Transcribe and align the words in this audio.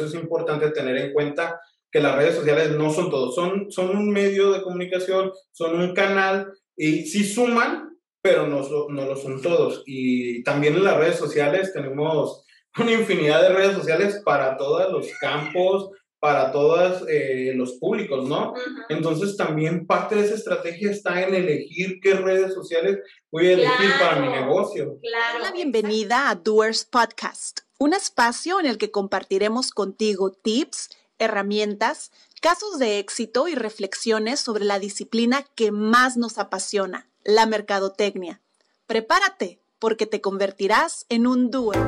eso 0.00 0.16
es 0.16 0.22
importante 0.22 0.70
tener 0.70 0.96
en 0.96 1.12
cuenta 1.12 1.60
que 1.90 2.00
las 2.00 2.16
redes 2.16 2.36
sociales 2.36 2.70
no 2.70 2.92
son 2.92 3.10
todo, 3.10 3.32
son, 3.32 3.70
son 3.70 3.96
un 3.96 4.10
medio 4.10 4.52
de 4.52 4.62
comunicación, 4.62 5.32
son 5.50 5.80
un 5.80 5.92
canal 5.92 6.52
y 6.76 7.06
sí 7.06 7.24
suman, 7.24 7.98
pero 8.22 8.46
no, 8.46 8.62
no 8.88 9.06
lo 9.06 9.16
son 9.16 9.42
todos. 9.42 9.82
Y 9.86 10.42
también 10.44 10.74
en 10.74 10.84
las 10.84 10.96
redes 10.96 11.16
sociales 11.16 11.72
tenemos 11.72 12.44
una 12.78 12.92
infinidad 12.92 13.42
de 13.42 13.54
redes 13.54 13.76
sociales 13.76 14.22
para 14.24 14.56
todos 14.56 14.92
los 14.92 15.08
campos, 15.20 15.90
para 16.20 16.52
todos 16.52 17.02
eh, 17.08 17.52
los 17.56 17.72
públicos, 17.72 18.28
¿no? 18.28 18.52
Entonces 18.90 19.36
también 19.36 19.86
parte 19.86 20.14
de 20.14 20.26
esa 20.26 20.34
estrategia 20.34 20.90
está 20.90 21.22
en 21.22 21.34
elegir 21.34 21.98
qué 22.02 22.14
redes 22.14 22.52
sociales 22.52 22.98
voy 23.32 23.48
a 23.48 23.52
elegir 23.52 23.90
para 23.98 24.20
mi 24.20 24.28
negocio. 24.28 24.98
Claro. 25.00 25.38
La 25.42 25.50
bienvenida 25.50 26.28
a 26.28 26.34
Doers 26.34 26.84
Podcast, 26.84 27.60
un 27.80 27.94
espacio 27.94 28.60
en 28.60 28.66
el 28.66 28.76
que 28.76 28.90
compartiremos 28.90 29.70
contigo 29.70 30.30
tips, 30.30 30.90
herramientas, 31.18 32.12
casos 32.42 32.78
de 32.78 32.98
éxito 32.98 33.48
y 33.48 33.54
reflexiones 33.54 34.38
sobre 34.38 34.66
la 34.66 34.78
disciplina 34.78 35.46
que 35.54 35.72
más 35.72 36.18
nos 36.18 36.36
apasiona, 36.36 37.08
la 37.24 37.46
mercadotecnia. 37.46 38.42
Prepárate, 38.86 39.60
porque 39.78 40.04
te 40.06 40.20
convertirás 40.20 41.06
en 41.08 41.26
un 41.26 41.50
doer. 41.50 41.80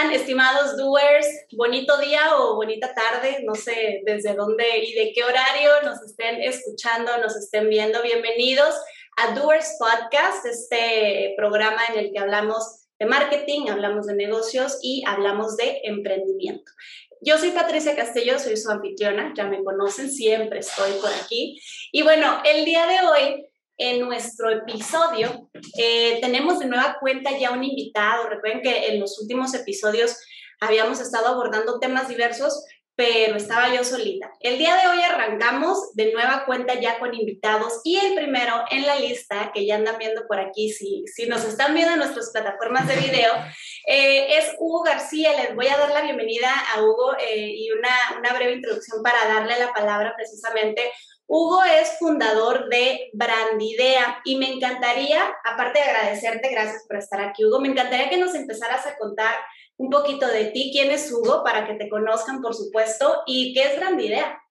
Están, 0.00 0.12
estimados 0.12 0.76
doers? 0.76 1.26
Bonito 1.52 1.98
día 1.98 2.36
o 2.38 2.54
bonita 2.54 2.94
tarde, 2.94 3.42
no 3.44 3.54
sé 3.54 4.00
desde 4.06 4.34
dónde 4.34 4.78
y 4.78 4.94
de 4.94 5.12
qué 5.12 5.24
horario 5.24 5.70
nos 5.84 6.00
estén 6.02 6.40
escuchando, 6.40 7.18
nos 7.18 7.36
estén 7.36 7.68
viendo. 7.68 8.02
Bienvenidos 8.02 8.74
a 9.18 9.34
Doers 9.34 9.76
Podcast, 9.78 10.46
este 10.46 11.34
programa 11.36 11.82
en 11.92 11.98
el 11.98 12.12
que 12.12 12.18
hablamos 12.18 12.86
de 12.98 13.06
marketing, 13.06 13.68
hablamos 13.68 14.06
de 14.06 14.14
negocios 14.14 14.78
y 14.82 15.04
hablamos 15.06 15.56
de 15.58 15.80
emprendimiento. 15.84 16.72
Yo 17.20 17.36
soy 17.36 17.50
Patricia 17.50 17.94
Castillo, 17.94 18.38
soy 18.38 18.56
su 18.56 18.70
anfitriona, 18.70 19.34
ya 19.36 19.44
me 19.44 19.62
conocen, 19.62 20.10
siempre 20.10 20.60
estoy 20.60 20.92
por 20.92 21.10
aquí. 21.12 21.60
Y 21.92 22.02
bueno, 22.02 22.40
el 22.46 22.64
día 22.64 22.86
de 22.86 23.06
hoy 23.06 23.49
en 23.80 24.00
nuestro 24.00 24.50
episodio 24.50 25.48
eh, 25.78 26.18
tenemos 26.20 26.58
de 26.58 26.66
nueva 26.66 26.98
cuenta 27.00 27.36
ya 27.36 27.50
un 27.50 27.64
invitado. 27.64 28.28
Recuerden 28.28 28.60
que 28.60 28.88
en 28.88 29.00
los 29.00 29.18
últimos 29.18 29.54
episodios 29.54 30.18
habíamos 30.60 31.00
estado 31.00 31.28
abordando 31.28 31.80
temas 31.80 32.06
diversos, 32.06 32.62
pero 32.94 33.36
estaba 33.36 33.74
yo 33.74 33.82
solita. 33.82 34.30
El 34.40 34.58
día 34.58 34.76
de 34.76 34.86
hoy 34.86 35.00
arrancamos 35.00 35.94
de 35.94 36.12
nueva 36.12 36.44
cuenta 36.44 36.74
ya 36.78 36.98
con 36.98 37.14
invitados 37.14 37.80
y 37.82 37.96
el 37.96 38.14
primero 38.14 38.62
en 38.70 38.86
la 38.86 38.96
lista, 38.96 39.50
que 39.54 39.64
ya 39.64 39.76
andan 39.76 39.96
viendo 39.96 40.26
por 40.26 40.38
aquí, 40.38 40.70
si, 40.70 41.04
si 41.06 41.26
nos 41.26 41.46
están 41.46 41.72
viendo 41.72 41.94
en 41.94 42.00
nuestras 42.00 42.30
plataformas 42.32 42.86
de 42.86 42.96
video, 42.96 43.32
eh, 43.86 44.36
es 44.36 44.54
Hugo 44.58 44.82
García. 44.82 45.32
Les 45.40 45.54
voy 45.54 45.68
a 45.68 45.78
dar 45.78 45.90
la 45.90 46.02
bienvenida 46.02 46.52
a 46.74 46.82
Hugo 46.82 47.16
eh, 47.16 47.54
y 47.56 47.70
una, 47.70 47.88
una 48.18 48.34
breve 48.34 48.52
introducción 48.52 49.02
para 49.02 49.26
darle 49.26 49.58
la 49.58 49.72
palabra 49.72 50.12
precisamente 50.14 50.92
Hugo 51.32 51.62
es 51.62 51.96
fundador 52.00 52.68
de 52.68 53.08
Brandidea 53.12 54.20
y 54.24 54.36
me 54.36 54.52
encantaría, 54.52 55.32
aparte 55.44 55.78
de 55.78 55.84
agradecerte, 55.84 56.50
gracias 56.50 56.84
por 56.88 56.96
estar 56.96 57.20
aquí, 57.20 57.44
Hugo, 57.44 57.60
me 57.60 57.68
encantaría 57.68 58.10
que 58.10 58.18
nos 58.18 58.34
empezaras 58.34 58.84
a 58.88 58.98
contar 58.98 59.36
un 59.76 59.90
poquito 59.90 60.26
de 60.26 60.46
ti, 60.46 60.70
quién 60.72 60.90
es 60.90 61.12
Hugo, 61.12 61.44
para 61.44 61.68
que 61.68 61.74
te 61.74 61.88
conozcan, 61.88 62.42
por 62.42 62.52
supuesto, 62.52 63.22
y 63.26 63.54
qué 63.54 63.62
es 63.62 63.76
Brandidea. 63.76 64.42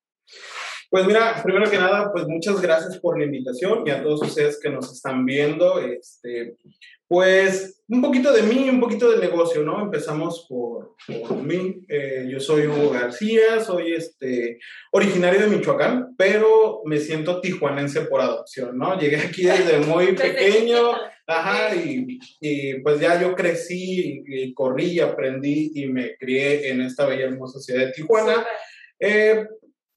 Pues 0.90 1.06
mira, 1.06 1.44
primero 1.44 1.70
que 1.70 1.78
nada, 1.78 2.14
pues 2.14 2.26
muchas 2.26 2.62
gracias 2.62 2.98
por 3.00 3.20
la 3.20 3.26
invitación 3.26 3.86
y 3.86 3.92
a 3.92 4.02
todos 4.02 4.22
ustedes 4.22 4.58
que 4.58 4.70
nos 4.70 4.90
están 4.90 5.26
viendo. 5.26 5.80
Este, 5.80 6.56
pues 7.10 7.82
un 7.88 8.04
poquito 8.04 8.32
de 8.32 8.44
mí, 8.44 8.70
un 8.70 8.80
poquito 8.80 9.10
de 9.10 9.18
negocio, 9.18 9.64
¿no? 9.64 9.82
Empezamos 9.82 10.46
por, 10.48 10.96
por 11.28 11.38
mí. 11.42 11.84
Eh, 11.90 12.28
yo 12.30 12.40
soy 12.40 12.68
Hugo 12.68 12.92
García, 12.92 13.60
soy 13.62 13.94
este, 13.94 14.60
originario 14.92 15.42
de 15.42 15.48
Michoacán, 15.48 16.14
pero 16.16 16.84
me 16.86 17.00
siento 17.00 17.42
tijuanense 17.42 18.02
por 18.02 18.22
adopción, 18.22 18.78
¿no? 18.78 18.98
Llegué 19.00 19.18
aquí 19.18 19.44
desde 19.44 19.80
muy 19.88 20.14
pequeño, 20.14 20.92
ajá, 21.26 21.76
y, 21.76 22.20
y, 22.40 22.80
pues 22.82 23.00
ya 23.00 23.20
yo 23.20 23.34
crecí 23.36 24.24
y, 24.28 24.54
corrí 24.54 24.92
y 24.92 25.00
aprendí 25.00 25.72
y 25.74 25.88
me 25.88 26.16
crié 26.16 26.70
en 26.70 26.82
esta 26.82 27.08
bella 27.08 27.26
hermosa 27.26 27.60
ciudad 27.60 27.88
de 27.88 27.92
Tijuana. 27.92 28.46
Eh, 29.00 29.48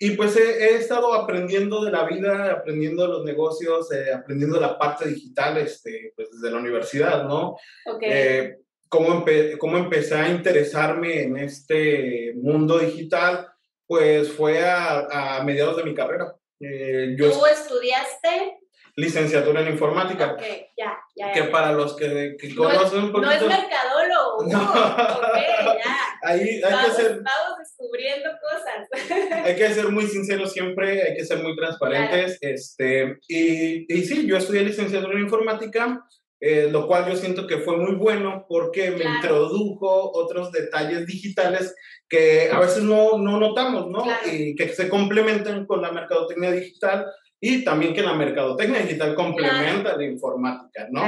y 0.04 0.16
pues 0.16 0.36
he, 0.36 0.74
estado 0.74 1.14
aprendiendo 1.14 1.84
de 1.84 1.92
la 1.92 2.02
vida, 2.02 2.50
aprendiendo 2.50 3.02
de 3.02 3.08
los 3.08 3.24
negocios, 3.24 3.92
eh, 3.92 4.12
aprendiendo 4.12 4.58
la 4.58 4.76
parte 4.76 5.06
digital 5.06 5.58
este, 5.58 6.12
pues 6.16 6.28
desde 6.32 6.52
la 6.52 6.58
universidad, 6.58 7.22
¿no? 7.22 7.56
Okay. 7.86 8.10
Eh, 8.12 8.56
cómo, 8.88 9.24
cómo 9.60 9.78
empecé 9.78 10.16
a 10.16 10.28
interesarme 10.28 11.22
en 11.22 11.36
este 11.36 12.32
mundo 12.34 12.80
digital, 12.80 13.46
pues 13.86 14.32
fue 14.32 14.68
a, 14.68 15.38
a 15.38 15.44
mediados 15.44 15.76
de 15.76 15.84
mi 15.84 15.94
carrera. 15.94 16.34
Eh, 16.58 17.14
yo 17.16 17.30
¿Tú 17.30 17.46
estudiaste? 17.46 18.58
licenciatura 18.96 19.60
en 19.62 19.68
informática. 19.68 20.32
Ok, 20.32 20.42
ya, 20.76 20.98
ya. 21.16 21.32
Que 21.32 21.44
para 21.44 21.72
los 21.72 21.96
que, 21.96 22.36
que 22.38 22.54
conocen 22.54 23.04
un 23.04 23.12
poquito... 23.12 23.30
No 23.30 23.32
es 23.32 23.42
mercadólogo. 23.42 24.44
No. 24.46 24.62
Ok, 24.62 25.36
ya. 25.78 26.18
Ahí 26.22 26.40
hay 26.40 26.72
vamos, 26.72 26.96
que 26.96 27.02
ser... 27.02 27.10
Vamos 27.22 27.58
descubriendo 28.02 28.30
cosas. 28.40 29.44
hay 29.44 29.56
que 29.56 29.68
ser 29.70 29.88
muy 29.88 30.06
sinceros 30.06 30.52
siempre, 30.52 31.02
hay 31.02 31.16
que 31.16 31.24
ser 31.24 31.42
muy 31.42 31.56
transparentes. 31.56 32.38
Claro. 32.38 32.54
Este, 32.54 33.18
y, 33.28 33.92
y 33.92 34.04
sí, 34.04 34.26
yo 34.26 34.36
estudié 34.36 34.62
licenciatura 34.62 35.14
en 35.14 35.24
informática, 35.24 36.04
eh, 36.40 36.68
lo 36.70 36.86
cual 36.86 37.08
yo 37.08 37.16
siento 37.16 37.46
que 37.46 37.58
fue 37.58 37.76
muy 37.76 37.94
bueno 37.94 38.46
porque 38.48 38.90
me 38.90 38.96
claro. 38.96 39.16
introdujo 39.16 40.10
otros 40.12 40.50
detalles 40.50 41.06
digitales 41.06 41.74
que 42.08 42.50
a 42.50 42.58
veces 42.58 42.82
no, 42.82 43.18
no 43.18 43.38
notamos, 43.38 43.88
¿no? 43.88 44.02
Claro. 44.02 44.20
Y 44.30 44.54
que 44.54 44.68
se 44.68 44.88
complementan 44.88 45.66
con 45.66 45.80
la 45.80 45.92
mercadotecnia 45.92 46.50
digital 46.50 47.06
y 47.40 47.64
también 47.64 47.94
que 47.94 48.02
la 48.02 48.14
mercadotecnia 48.14 48.82
digital 48.82 49.14
complementa 49.14 49.82
claro. 49.82 49.98
la 49.98 50.04
informática, 50.04 50.88
¿no? 50.90 51.02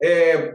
Eh, 0.00 0.52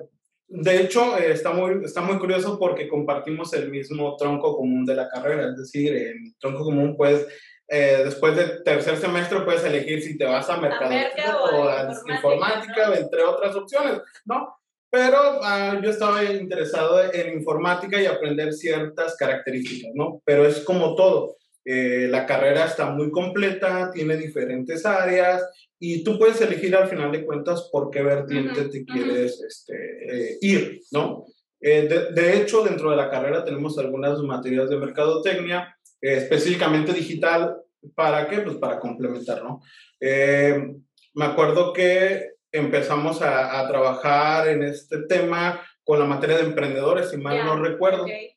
de 0.47 0.81
hecho, 0.81 1.17
eh, 1.17 1.31
está, 1.31 1.51
muy, 1.51 1.83
está 1.83 2.01
muy 2.01 2.17
curioso 2.19 2.57
porque 2.59 2.88
compartimos 2.88 3.53
el 3.53 3.69
mismo 3.69 4.16
tronco 4.16 4.56
común 4.56 4.85
de 4.85 4.95
la 4.95 5.09
carrera, 5.09 5.50
es 5.50 5.57
decir, 5.57 5.95
en 5.95 6.35
tronco 6.39 6.63
común, 6.63 6.95
pues, 6.95 7.25
eh, 7.67 8.01
después 8.06 8.35
del 8.35 8.63
tercer 8.63 8.97
semestre 8.97 9.41
puedes 9.41 9.63
elegir 9.63 10.01
si 10.01 10.17
te 10.17 10.25
vas 10.25 10.47
a 10.50 10.57
mercadotecnia 10.57 11.35
o 11.35 11.67
a 11.67 11.81
informática, 11.81 12.16
informática 12.16 12.88
¿no? 12.89 12.95
entre 12.95 13.23
otras 13.23 13.56
opciones, 13.56 14.01
¿no? 14.23 14.56
Pero 14.91 15.39
uh, 15.39 15.81
yo 15.81 15.89
estaba 15.89 16.23
interesado 16.23 17.12
en 17.12 17.33
informática 17.33 18.00
y 18.00 18.06
aprender 18.06 18.53
ciertas 18.53 19.17
características, 19.17 19.91
¿no? 19.95 20.22
Pero 20.23 20.45
es 20.45 20.59
como 20.59 20.95
todo 20.95 21.35
eh, 21.66 22.07
la 22.09 22.27
carrera 22.27 22.66
está 22.66 22.91
muy 22.91 23.09
completa, 23.09 23.89
tiene 23.91 24.17
diferentes 24.17 24.85
áreas 24.85 25.44
y 25.88 26.03
tú 26.03 26.18
puedes 26.18 26.41
elegir 26.41 26.75
al 26.75 26.88
final 26.88 27.12
de 27.12 27.23
cuentas 27.23 27.69
por 27.72 27.91
qué 27.91 28.01
vertiente 28.01 28.59
uh 28.59 28.63
-huh, 28.63 28.72
te 28.72 28.85
quieres 28.85 29.40
uh 29.40 29.44
-huh. 29.44 29.47
este, 29.47 29.75
eh, 30.09 30.38
ir, 30.41 30.81
¿no? 30.91 31.25
Eh, 31.62 31.88
de, 31.88 32.12
de, 32.12 32.38
hecho, 32.38 32.63
dentro 32.63 32.90
de 32.90 32.96
la 32.96 33.09
carrera 33.09 33.44
tenemos 33.44 33.78
algunas 33.78 34.19
materias 34.19 34.68
de 34.69 34.78
mercadotecnia, 34.78 35.78
eh, 36.01 36.18
específicamente 36.18 36.91
digital, 36.91 37.57
¿para 37.94 38.28
qué? 38.28 38.40
Pues 38.40 38.57
para 38.57 38.79
complementar, 38.79 39.44
¿no? 39.44 39.62
Eh, 40.00 40.74
me 41.13 41.25
acuerdo 41.25 41.72
que 41.72 42.31
empezamos 42.51 43.22
a, 43.22 43.59
a, 43.59 43.68
trabajar 43.68 44.47
en 44.47 44.63
este 44.63 45.03
tema 45.03 45.62
con 45.84 46.00
la 46.00 46.06
materia 46.06 46.38
de 46.38 46.45
emprendedores, 46.45 47.12
si 47.12 47.18
mal 47.18 47.35
yeah, 47.35 47.45
no 47.45 47.62
recuerdo. 47.62 48.03
Okay. 48.03 48.31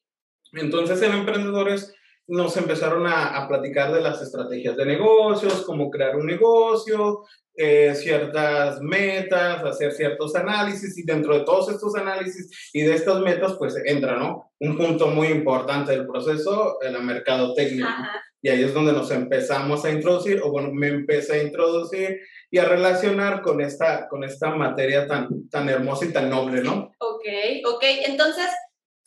Entonces, 0.52 1.00
en 1.02 1.12
emprendedores 1.12 1.94
nos 2.28 2.56
empezaron 2.56 3.06
a, 3.06 3.36
a, 3.36 3.48
platicar 3.48 3.92
de 3.92 4.00
las 4.00 4.20
estrategias 4.22 4.76
de 4.76 4.86
negocios, 4.86 5.62
cómo 5.62 5.90
crear 5.90 6.16
un 6.16 6.26
negocio, 6.26 7.24
eh, 7.60 7.92
ciertas 7.96 8.80
metas, 8.80 9.64
hacer 9.64 9.90
ciertos 9.90 10.36
análisis 10.36 10.96
y 10.96 11.02
dentro 11.02 11.36
de 11.36 11.44
todos 11.44 11.68
estos 11.70 11.96
análisis 11.96 12.70
y 12.72 12.82
de 12.82 12.94
estas 12.94 13.20
metas 13.20 13.56
pues 13.58 13.74
entra, 13.84 14.16
¿no? 14.16 14.52
Un 14.60 14.76
punto 14.76 15.08
muy 15.08 15.26
importante 15.26 15.90
del 15.90 16.06
proceso, 16.06 16.78
la 16.80 17.00
mercadotecnia. 17.00 17.84
¿no? 17.84 18.08
Y 18.40 18.48
ahí 18.50 18.62
es 18.62 18.72
donde 18.72 18.92
nos 18.92 19.10
empezamos 19.10 19.84
a 19.84 19.90
introducir, 19.90 20.40
o 20.44 20.52
bueno, 20.52 20.70
me 20.72 20.86
empecé 20.86 21.40
a 21.40 21.42
introducir 21.42 22.20
y 22.48 22.58
a 22.58 22.64
relacionar 22.64 23.42
con 23.42 23.60
esta, 23.60 24.06
con 24.06 24.22
esta 24.22 24.50
materia 24.54 25.08
tan, 25.08 25.48
tan 25.48 25.68
hermosa 25.68 26.04
y 26.04 26.12
tan 26.12 26.30
noble, 26.30 26.62
¿no? 26.62 26.92
Ok, 27.00 27.24
ok. 27.66 27.84
Entonces, 28.06 28.46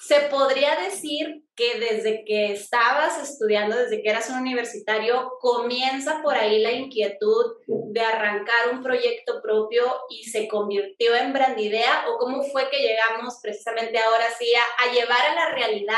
se 0.02 0.20
podría 0.32 0.76
decir 0.78 1.44
que 1.56 1.80
desde 1.80 2.26
que 2.26 2.54
estabas 2.54 3.22
estudiando, 3.22 3.76
desde 3.78 4.02
que 4.02 4.10
eras 4.10 4.30
un 4.32 4.40
universitario, 4.40 5.34
comienza 5.40 6.22
por 6.24 6.34
ahí 6.34 6.60
la 6.60 6.72
inquietud 6.72 7.58
de 7.68 8.02
arrancar 8.02 8.74
un 8.74 8.82
proyecto 8.82 9.42
propio 9.44 9.84
y 10.10 10.24
se 10.24 10.48
convirtió 10.48 11.16
en 11.16 11.34
Brandidea 11.34 12.06
o 12.10 12.18
cómo 12.18 12.42
fue 12.44 12.68
que 12.72 12.80
llegamos 12.80 13.40
precisamente 13.44 14.00
ahora 14.00 14.26
sí 14.40 14.52
a, 14.56 14.84
a 14.84 14.94
llevar 14.94 15.22
a 15.22 15.36
la 15.36 15.50
realidad 15.54 15.96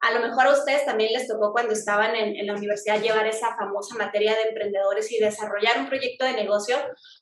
A 0.00 0.12
lo 0.12 0.20
mejor 0.20 0.46
a 0.46 0.52
ustedes 0.52 0.84
también 0.84 1.12
les 1.12 1.28
tocó 1.28 1.52
cuando 1.52 1.74
estaban 1.74 2.16
en, 2.16 2.46
la 2.46 2.54
universidad 2.54 3.00
llevar 3.00 3.26
esa 3.26 3.54
famosa 3.56 3.94
materia 3.96 4.34
de 4.34 4.48
emprendedores 4.48 5.12
y 5.12 5.18
desarrollar 5.18 5.78
un 5.78 5.88
proyecto 5.88 6.24
de 6.24 6.32
negocio, 6.32 6.76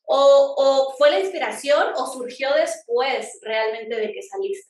o 0.06 0.94
fue 0.96 1.10
la 1.10 1.20
inspiración 1.20 1.88
o 1.96 2.06
surgió 2.06 2.54
después 2.54 3.38
realmente 3.42 3.96
de 3.96 4.12
que 4.12 4.22
saliste. 4.22 4.69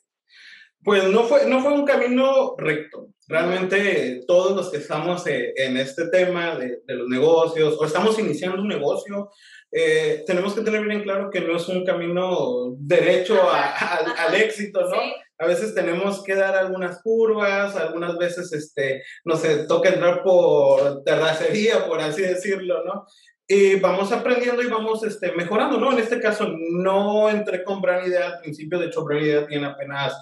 Pues 0.83 1.03
no 1.09 1.23
fue, 1.23 1.45
no 1.47 1.61
fue 1.61 1.73
un 1.73 1.85
camino 1.85 2.55
recto. 2.57 3.09
Realmente 3.27 4.21
todos 4.27 4.55
los 4.55 4.69
que 4.69 4.77
estamos 4.77 5.25
eh, 5.27 5.53
en 5.55 5.77
este 5.77 6.07
tema 6.09 6.55
de, 6.55 6.81
de, 6.85 6.95
los 6.95 7.07
negocios 7.07 7.77
o 7.79 7.85
estamos 7.85 8.17
iniciando 8.19 8.61
un 8.61 8.67
negocio, 8.67 9.29
eh, 9.71 10.23
tenemos 10.25 10.53
que 10.53 10.61
tener 10.61 10.85
bien 10.85 11.03
claro 11.03 11.29
que 11.29 11.39
no 11.39 11.55
es 11.55 11.67
un 11.69 11.85
camino 11.85 12.73
derecho 12.77 13.41
a, 13.41 13.69
a, 13.69 13.95
al 14.25 14.35
éxito, 14.35 14.81
¿no? 14.81 14.95
Sí. 14.95 15.13
A 15.41 15.47
veces 15.47 15.73
tenemos 15.73 16.23
que 16.23 16.35
dar 16.35 16.55
algunas 16.55 17.01
curvas, 17.01 17.75
algunas 17.75 18.15
veces, 18.17 18.53
este, 18.53 19.01
no 19.25 19.35
sé, 19.35 19.65
toca 19.65 19.89
entrar 19.89 20.21
por 20.21 21.03
terracería, 21.03 21.87
por 21.87 21.99
así 21.99 22.21
decirlo, 22.21 22.83
¿no? 22.85 23.05
Y 23.47 23.75
vamos 23.79 24.11
aprendiendo 24.11 24.61
y 24.61 24.67
vamos 24.67 25.03
este, 25.03 25.31
mejorando, 25.31 25.79
¿no? 25.79 25.93
En 25.93 25.99
este 25.99 26.19
caso 26.19 26.47
no 26.73 27.27
entré 27.29 27.63
con 27.63 27.81
Brand 27.81 28.07
Idea 28.07 28.27
al 28.27 28.39
principio, 28.39 28.77
de 28.77 28.85
hecho 28.85 29.03
Brand 29.03 29.25
Idea 29.25 29.47
tiene 29.47 29.65
apenas 29.65 30.13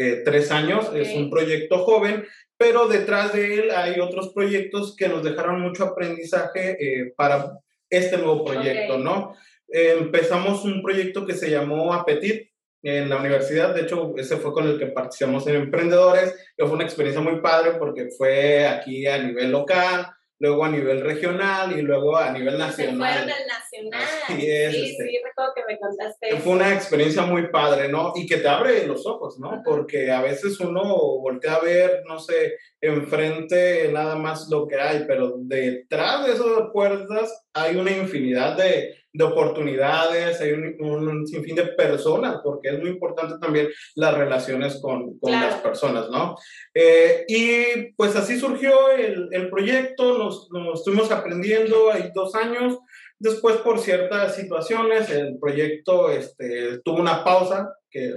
eh, 0.00 0.22
tres 0.24 0.52
años, 0.52 0.88
okay. 0.88 1.02
es 1.02 1.12
un 1.12 1.28
proyecto 1.28 1.78
joven, 1.78 2.24
pero 2.56 2.86
detrás 2.86 3.32
de 3.32 3.54
él 3.54 3.70
hay 3.72 3.98
otros 3.98 4.32
proyectos 4.32 4.94
que 4.96 5.08
nos 5.08 5.24
dejaron 5.24 5.60
mucho 5.60 5.82
aprendizaje 5.82 6.76
eh, 6.78 7.12
para 7.16 7.58
este 7.90 8.16
nuevo 8.16 8.44
proyecto, 8.44 8.92
okay. 8.92 9.04
¿no? 9.04 9.34
Eh, 9.66 9.96
empezamos 9.98 10.64
un 10.64 10.82
proyecto 10.82 11.26
que 11.26 11.34
se 11.34 11.50
llamó 11.50 11.92
Apetit 11.92 12.48
en 12.80 13.08
la 13.08 13.16
universidad, 13.16 13.74
de 13.74 13.82
hecho 13.82 14.14
ese 14.16 14.36
fue 14.36 14.52
con 14.52 14.68
el 14.68 14.78
que 14.78 14.86
participamos 14.86 15.44
en 15.48 15.56
Emprendedores, 15.56 16.52
que 16.56 16.64
fue 16.64 16.76
una 16.76 16.84
experiencia 16.84 17.20
muy 17.20 17.40
padre 17.40 17.72
porque 17.76 18.08
fue 18.16 18.68
aquí 18.68 19.04
a 19.04 19.18
nivel 19.18 19.50
local, 19.50 20.06
luego 20.40 20.64
a 20.64 20.70
nivel 20.70 21.00
regional 21.00 21.76
y 21.76 21.82
luego 21.82 22.16
a 22.16 22.30
nivel 22.30 22.58
nacional. 22.58 22.94
Se 22.94 22.96
fueron 22.96 23.30
al 23.30 23.46
nacional. 23.46 24.02
Así 24.28 24.50
es, 24.50 24.72
sí, 24.72 24.90
este, 24.90 25.08
sí, 25.08 25.20
recuerdo 25.24 25.52
que 25.54 25.62
me 25.66 25.78
contaste. 25.78 26.36
Fue 26.36 26.52
una 26.52 26.74
experiencia 26.74 27.22
muy 27.22 27.48
padre, 27.48 27.88
¿no? 27.88 28.12
Y 28.14 28.26
que 28.26 28.36
te 28.36 28.48
abre 28.48 28.86
los 28.86 29.06
ojos, 29.06 29.38
¿no? 29.38 29.62
Porque 29.64 30.10
a 30.10 30.22
veces 30.22 30.58
uno 30.60 30.82
voltea 31.20 31.54
a 31.54 31.60
ver, 31.60 32.02
no 32.06 32.18
sé, 32.18 32.56
enfrente 32.80 33.90
nada 33.92 34.16
más 34.16 34.48
lo 34.48 34.66
que 34.66 34.76
hay, 34.76 35.04
pero 35.06 35.34
detrás 35.38 36.26
de 36.26 36.32
esas 36.32 36.46
puertas 36.72 37.46
hay 37.52 37.76
una 37.76 37.90
infinidad 37.90 38.56
de, 38.56 38.94
de 39.12 39.24
oportunidades, 39.24 40.40
hay 40.40 40.52
un, 40.52 40.76
un, 40.80 41.26
sinfín 41.26 41.56
de 41.56 41.66
personas, 41.68 42.40
porque 42.44 42.68
es 42.68 42.78
muy 42.78 42.90
importante 42.90 43.36
también 43.40 43.68
las 43.94 44.14
relaciones 44.16 44.80
con, 44.80 45.18
con 45.18 45.32
claro. 45.32 45.50
las 45.50 45.60
personas, 45.60 46.10
¿no? 46.10 46.36
Eh, 46.74 47.24
y 47.26 47.92
pues 47.96 48.14
así 48.16 48.38
surgió 48.38 48.90
el, 48.90 49.28
el 49.32 49.48
proyecto, 49.48 50.18
nos, 50.18 50.50
nos, 50.50 50.80
estuvimos 50.80 51.10
aprendiendo, 51.10 51.90
hay 51.90 52.10
dos 52.14 52.34
años, 52.34 52.78
después 53.18 53.56
por 53.56 53.78
ciertas 53.78 54.36
situaciones 54.36 55.10
el 55.10 55.38
proyecto 55.38 56.10
este, 56.10 56.78
tuvo 56.84 56.98
una 56.98 57.24
pausa, 57.24 57.72
que 57.90 58.12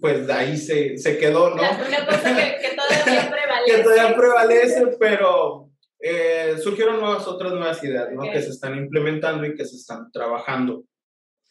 pues 0.00 0.26
de 0.26 0.32
ahí 0.32 0.56
se, 0.56 0.96
se 0.96 1.18
quedó, 1.18 1.50
¿no? 1.50 1.62
Una 1.62 2.06
cosa 2.06 2.34
que, 2.34 2.56
que 2.60 2.76
todavía 2.76 3.30
prevalece. 3.30 3.76
que 3.76 3.82
todavía 3.82 4.16
prevalece, 4.16 4.86
pero 4.98 5.69
eh, 6.00 6.56
surgieron 6.62 7.00
nuevas, 7.00 7.26
otras 7.26 7.52
nuevas 7.52 7.82
ideas, 7.84 8.10
¿no? 8.12 8.20
Okay. 8.20 8.32
Que 8.32 8.42
se 8.42 8.50
están 8.50 8.76
implementando 8.76 9.44
y 9.46 9.54
que 9.54 9.64
se 9.64 9.76
están 9.76 10.10
trabajando. 10.10 10.84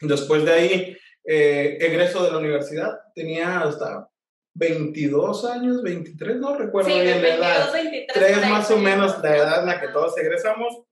Después 0.01 0.45
de 0.45 0.51
ahí, 0.51 0.97
eh, 1.23 1.77
egreso 1.79 2.23
de 2.23 2.31
la 2.31 2.37
universidad, 2.37 2.99
tenía 3.13 3.61
hasta 3.61 4.09
22 4.55 5.45
años, 5.45 5.83
23, 5.83 6.37
no 6.37 6.57
recuerdo 6.57 6.89
sí, 6.89 7.01
bien 7.01 7.21
la 7.21 7.35
edad. 7.35 7.73
23, 7.73 8.07
Tres 8.13 8.49
más 8.49 8.71
o 8.71 8.77
menos 8.77 9.21
la 9.21 9.37
edad 9.37 9.59
en 9.61 9.67
la 9.67 9.79
que 9.79 9.89
todos 9.89 10.17
egresamos. 10.17 10.83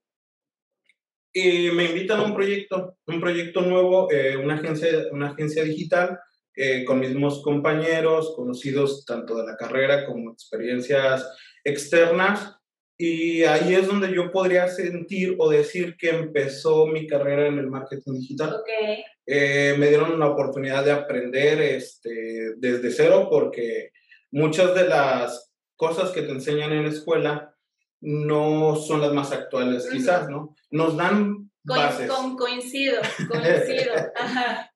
Y 1.32 1.70
me 1.70 1.84
invitan 1.84 2.20
a 2.20 2.24
un 2.24 2.34
proyecto, 2.34 2.96
un 3.06 3.20
proyecto 3.20 3.60
nuevo, 3.60 4.10
eh, 4.10 4.36
una, 4.36 4.54
agencia, 4.54 4.88
una 5.12 5.30
agencia 5.30 5.62
digital 5.62 6.18
eh, 6.56 6.84
con 6.84 7.00
mismos 7.00 7.42
compañeros, 7.42 8.32
conocidos 8.34 9.04
tanto 9.04 9.36
de 9.36 9.46
la 9.46 9.56
carrera 9.56 10.06
como 10.06 10.32
experiencias 10.32 11.28
externas. 11.62 12.57
Y 13.00 13.44
ahí 13.44 13.74
es 13.74 13.86
donde 13.86 14.12
yo 14.12 14.32
podría 14.32 14.66
sentir 14.68 15.36
o 15.38 15.48
decir 15.48 15.96
que 15.96 16.10
empezó 16.10 16.86
mi 16.86 17.06
carrera 17.06 17.46
en 17.46 17.58
el 17.58 17.68
marketing 17.68 18.14
digital. 18.14 18.56
Okay. 18.60 19.04
Eh, 19.24 19.76
me 19.78 19.88
dieron 19.88 20.18
la 20.18 20.26
oportunidad 20.26 20.84
de 20.84 20.90
aprender 20.90 21.60
este, 21.60 22.54
desde 22.56 22.90
cero 22.90 23.28
porque 23.30 23.92
muchas 24.32 24.74
de 24.74 24.88
las 24.88 25.52
cosas 25.76 26.10
que 26.10 26.22
te 26.22 26.32
enseñan 26.32 26.72
en 26.72 26.84
la 26.84 26.90
escuela 26.90 27.54
no 28.00 28.74
son 28.74 29.00
las 29.00 29.12
más 29.12 29.30
actuales, 29.32 29.84
uh 29.84 29.88
-huh. 29.88 29.92
quizás, 29.92 30.28
¿no? 30.28 30.56
Nos 30.70 30.96
dan 30.96 31.50
bases. 31.62 32.10
Con, 32.10 32.36
coincido, 32.36 33.00
coincido. 33.30 33.94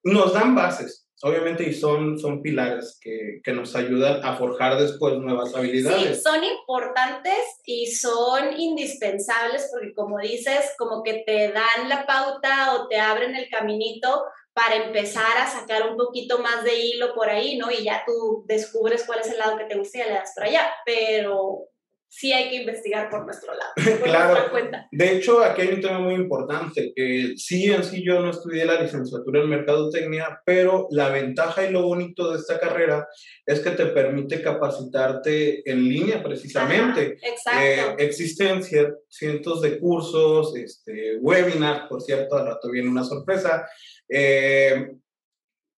Nos 0.05 0.33
dan 0.33 0.55
bases, 0.55 1.09
obviamente, 1.23 1.63
y 1.65 1.73
son, 1.73 2.19
son 2.19 2.43
pilares 2.43 2.99
que, 3.01 3.41
que, 3.43 3.53
nos 3.53 3.75
ayudan 3.77 4.25
a 4.25 4.37
forjar 4.37 4.79
después 4.79 5.15
nuevas 5.19 5.55
habilidades. 5.55 6.17
Sí, 6.17 6.23
son 6.23 6.43
importantes 6.43 7.39
y 7.65 7.87
son 7.87 8.59
indispensables 8.59 9.69
porque, 9.73 9.95
como 9.95 10.19
dices, 10.19 10.73
como 10.77 11.03
que 11.03 11.23
te 11.25 11.53
dan 11.53 11.89
la 11.89 12.07
pauta 12.07 12.75
o 12.75 12.89
te 12.89 12.99
abren 12.99 13.37
el 13.37 13.49
caminito 13.49 14.25
para 14.53 14.77
empezar 14.77 15.39
a 15.39 15.47
sacar 15.47 15.89
un 15.89 15.97
poquito 15.97 16.39
más 16.41 16.65
de 16.65 16.77
hilo 16.77 17.15
por 17.15 17.31
ahí, 17.31 17.57
¿no? 17.57 17.71
Y 17.71 17.85
ya 17.85 18.03
tú 18.07 18.45
descubres 18.47 19.05
cuál 19.07 19.21
es 19.21 19.31
el 19.31 19.39
lado 19.39 19.57
que 19.57 19.65
te 19.65 19.79
gusta 19.79 19.99
y 19.99 20.03
le 20.03 20.15
das 20.15 20.33
para 20.35 20.49
allá, 20.49 20.73
pero 20.85 21.69
sí 22.15 22.31
hay 22.31 22.51
que 22.51 22.57
investigar 22.57 23.09
por 23.09 23.25
nuestro 23.25 23.55
lado, 23.55 23.73
por 23.99 24.03
claro. 24.03 24.33
nuestra 24.33 24.51
cuenta. 24.51 24.89
De 24.93 25.17
hecho, 25.17 25.43
aquí 25.43 25.63
hay 25.63 25.69
un 25.69 25.81
tema 25.81 25.99
muy 25.99 26.15
importante, 26.15 26.93
que 26.95 27.33
sí 27.37 27.73
en 27.73 27.83
sí 27.83 28.05
yo 28.05 28.21
no 28.21 28.31
estudié 28.31 28.67
la 28.67 28.83
licenciatura 28.83 29.41
en 29.41 29.49
Mercadotecnia, 29.49 30.43
pero 30.45 30.89
la 30.91 31.09
ventaja 31.09 31.65
y 31.65 31.73
lo 31.73 31.83
bonito 31.83 32.31
de 32.31 32.39
esta 32.39 32.61
carrera 32.61 33.09
es 33.47 33.61
que 33.61 33.71
te 33.71 33.87
permite 33.87 34.43
capacitarte 34.43 35.69
en 35.69 35.89
línea 35.89 36.23
precisamente. 36.23 37.17
Ajá, 37.19 37.33
exacto. 37.33 37.61
Eh, 37.63 38.05
existen 38.05 38.63
cientos 39.09 39.63
de 39.63 39.79
cursos, 39.79 40.55
este, 40.55 41.17
webinars, 41.17 41.89
por 41.89 42.03
cierto, 42.03 42.37
al 42.37 42.47
rato 42.47 42.71
viene 42.71 42.91
una 42.91 43.05
sorpresa, 43.05 43.67
eh, 44.07 44.97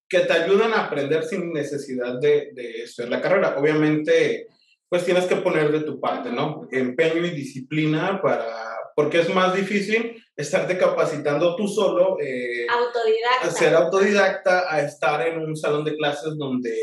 que 0.07 0.19
te 0.19 0.33
ayudan 0.33 0.73
a 0.73 0.83
aprender 0.87 1.23
sin 1.23 1.53
necesidad 1.53 2.19
de, 2.19 2.49
de 2.51 2.83
estudiar 2.83 3.09
la 3.09 3.21
carrera. 3.21 3.55
Obviamente 3.57 4.49
pues 4.89 5.05
tienes 5.05 5.25
que 5.25 5.37
poner 5.37 5.71
de 5.71 5.81
tu 5.81 5.99
parte, 5.99 6.31
¿no? 6.31 6.67
Empeño 6.71 7.25
y 7.25 7.31
disciplina 7.31 8.21
para, 8.21 8.45
porque 8.95 9.19
es 9.19 9.33
más 9.33 9.53
difícil 9.55 10.23
estarte 10.35 10.77
capacitando 10.77 11.55
tú 11.55 11.67
solo. 11.67 12.17
Eh, 12.21 12.67
autodidacta. 12.69 13.47
A 13.47 13.51
ser 13.51 13.75
autodidacta, 13.75 14.73
a 14.73 14.81
estar 14.81 15.27
en 15.27 15.39
un 15.39 15.55
salón 15.55 15.83
de 15.83 15.95
clases 15.95 16.37
donde, 16.37 16.73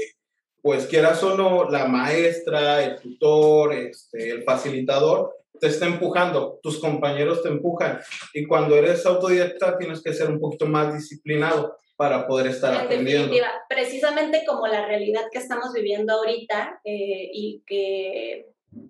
pues 0.61 0.87
quieras 0.87 1.23
o 1.23 1.37
no, 1.37 1.71
la 1.71 1.87
maestra, 1.87 2.83
el 2.85 3.01
tutor, 3.01 3.73
este, 3.75 4.31
el 4.31 4.43
facilitador, 4.45 5.35
te 5.61 5.69
está 5.69 5.87
empujando, 5.87 6.59
tus 6.63 6.81
compañeros 6.81 7.43
te 7.43 7.49
empujan. 7.49 8.01
Y 8.35 8.47
cuando 8.47 8.75
eres 8.75 9.07
autodidacta 9.07 9.79
tienes 9.79 10.03
que 10.03 10.13
ser 10.13 10.29
un 10.29 10.41
poquito 10.41 10.67
más 10.67 10.93
disciplinado 10.93 11.79
para 11.97 12.27
poder 12.27 12.49
estar 12.49 12.75
en 12.75 12.81
aprendiendo. 12.81 13.23
Definitiva, 13.25 13.53
precisamente 13.69 14.45
como 14.47 14.67
la 14.67 14.87
realidad 14.87 15.25
que 15.31 15.39
estamos 15.39 15.73
viviendo 15.73 16.15
ahorita 16.15 16.81
eh, 16.85 17.31
y 17.33 17.63
que 17.67 18.47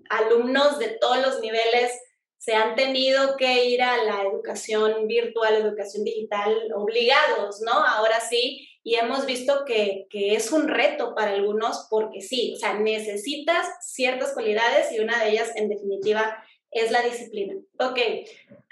alumnos 0.08 0.78
de 0.78 0.96
todos 1.00 1.18
los 1.18 1.40
niveles 1.40 1.92
se 2.38 2.54
han 2.54 2.74
tenido 2.74 3.36
que 3.36 3.66
ir 3.66 3.82
a 3.82 4.02
la 4.02 4.22
educación 4.22 5.06
virtual, 5.06 5.54
educación 5.54 6.04
digital, 6.04 6.72
obligados, 6.74 7.60
¿no? 7.60 7.72
Ahora 7.72 8.18
sí, 8.20 8.68
y 8.82 8.96
hemos 8.96 9.26
visto 9.26 9.64
que, 9.64 10.06
que, 10.10 10.34
es 10.34 10.50
un 10.50 10.66
reto 10.66 11.14
para 11.14 11.32
algunos 11.32 11.86
porque 11.88 12.20
sí, 12.20 12.54
o 12.56 12.58
sea, 12.58 12.74
necesitas 12.74 13.66
ciertas 13.80 14.32
cualidades 14.32 14.90
y 14.90 14.98
una 14.98 15.22
de 15.22 15.30
ellas, 15.30 15.52
en 15.54 15.68
definitiva, 15.68 16.42
es 16.72 16.90
la 16.90 17.02
disciplina. 17.02 17.54
Ok, 17.78 17.98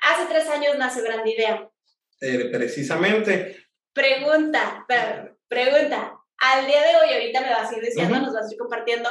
hace 0.02 0.26
tres 0.28 0.48
años 0.48 0.76
nace 0.76 1.02
Brandidea. 1.02 1.70
Eh, 2.20 2.48
precisamente, 2.50 3.56
Pregunta, 3.92 4.86
pregunta. 5.48 6.16
Al 6.38 6.66
día 6.66 6.82
de 6.82 6.96
hoy, 6.96 7.12
ahorita 7.14 7.40
me 7.40 7.50
vas 7.50 7.70
a 7.70 7.76
ir 7.76 7.82
diciendo, 7.82 8.14
uh 8.14 8.18
-huh. 8.18 8.24
nos 8.24 8.34
vas 8.34 8.48
a 8.48 8.52
ir 8.52 8.58
compartiendo, 8.58 9.10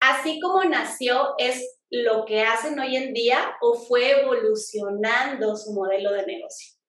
así 0.00 0.40
como 0.40 0.64
nació, 0.64 1.34
¿es 1.38 1.80
lo 1.90 2.24
que 2.24 2.42
hacen 2.42 2.78
hoy 2.78 2.96
en 2.96 3.12
día 3.12 3.56
o 3.60 3.74
fue 3.74 4.22
evolucionando 4.22 5.56
su 5.56 5.72
modelo 5.72 6.12
de 6.12 6.26
negocio? 6.26 6.79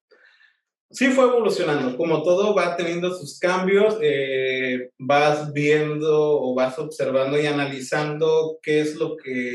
Sí, 0.92 1.08
fue 1.08 1.26
evolucionando. 1.26 1.96
Como 1.96 2.22
todo 2.22 2.54
va 2.54 2.76
teniendo 2.76 3.14
sus 3.14 3.40
cambios, 3.40 3.98
eh, 4.02 4.90
vas 4.98 5.54
viendo 5.54 6.42
o 6.42 6.54
vas 6.54 6.78
observando 6.80 7.40
y 7.40 7.46
analizando 7.46 8.60
qué 8.62 8.82
es 8.82 8.96
lo 8.96 9.16
que... 9.16 9.54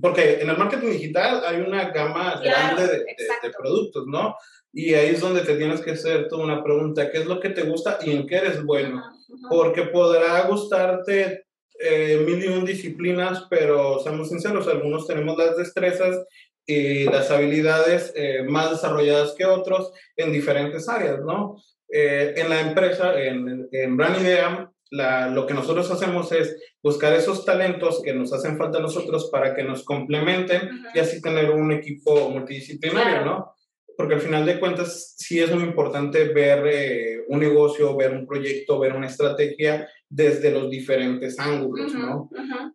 Porque 0.00 0.40
en 0.40 0.48
el 0.48 0.56
marketing 0.56 0.92
digital 0.92 1.42
hay 1.46 1.60
una 1.60 1.90
gama 1.90 2.40
claro, 2.40 2.76
grande 2.76 2.86
de, 2.86 2.98
de, 3.00 3.14
de, 3.42 3.50
productos, 3.56 4.06
¿no? 4.06 4.34
Y 4.72 4.94
ahí 4.94 5.10
es 5.10 5.20
donde 5.20 5.42
te 5.42 5.56
tienes 5.56 5.82
que 5.82 5.90
hacer 5.90 6.28
toda 6.28 6.44
una 6.44 6.64
pregunta, 6.64 7.10
¿qué 7.10 7.18
es 7.18 7.26
lo 7.26 7.38
que 7.38 7.50
te 7.50 7.62
gusta 7.62 7.98
y 8.02 8.12
en 8.12 8.26
qué 8.26 8.36
eres 8.36 8.64
bueno? 8.64 9.02
Porque 9.50 9.82
podrá 9.82 10.46
gustarte 10.46 11.44
eh, 11.78 12.22
mil 12.24 12.42
y 12.42 12.48
un 12.48 12.64
disciplinas, 12.64 13.46
pero 13.50 13.98
seamos 13.98 14.28
sinceros, 14.28 14.68
algunos 14.68 15.06
tenemos 15.06 15.36
las 15.36 15.56
destrezas 15.56 16.24
y 16.66 17.04
las 17.04 17.30
habilidades 17.30 18.12
eh, 18.14 18.42
más 18.42 18.70
desarrolladas 18.70 19.34
que 19.36 19.44
otros 19.44 19.92
en 20.16 20.32
diferentes 20.32 20.88
áreas, 20.88 21.20
¿no? 21.24 21.56
Eh, 21.92 22.34
en 22.36 22.48
la 22.48 22.60
empresa, 22.60 23.20
en, 23.20 23.68
en 23.70 23.96
Brand 23.96 24.20
Idea, 24.22 24.70
la, 24.90 25.28
lo 25.28 25.46
que 25.46 25.54
nosotros 25.54 25.90
hacemos 25.90 26.32
es 26.32 26.56
buscar 26.82 27.12
esos 27.14 27.44
talentos 27.44 28.02
que 28.02 28.12
nos 28.12 28.32
hacen 28.32 28.58
falta 28.58 28.78
a 28.78 28.82
nosotros 28.82 29.30
para 29.30 29.54
que 29.54 29.62
nos 29.62 29.84
complementen 29.84 30.70
y 30.94 30.98
así 30.98 31.20
tener 31.20 31.50
un 31.50 31.72
equipo 31.72 32.30
multidisciplinario, 32.30 33.24
¿no? 33.24 33.54
Porque 33.96 34.14
al 34.14 34.20
final 34.20 34.46
de 34.46 34.58
cuentas 34.58 35.14
sí 35.16 35.40
es 35.40 35.54
muy 35.54 35.64
importante 35.64 36.24
ver 36.24 36.66
eh, 36.66 37.24
un 37.28 37.40
negocio, 37.40 37.96
ver 37.96 38.12
un 38.12 38.26
proyecto, 38.26 38.78
ver 38.78 38.94
una 38.94 39.06
estrategia 39.06 39.88
desde 40.14 40.50
los 40.50 40.68
diferentes 40.68 41.38
ángulos, 41.38 41.94
¿no? 41.94 42.28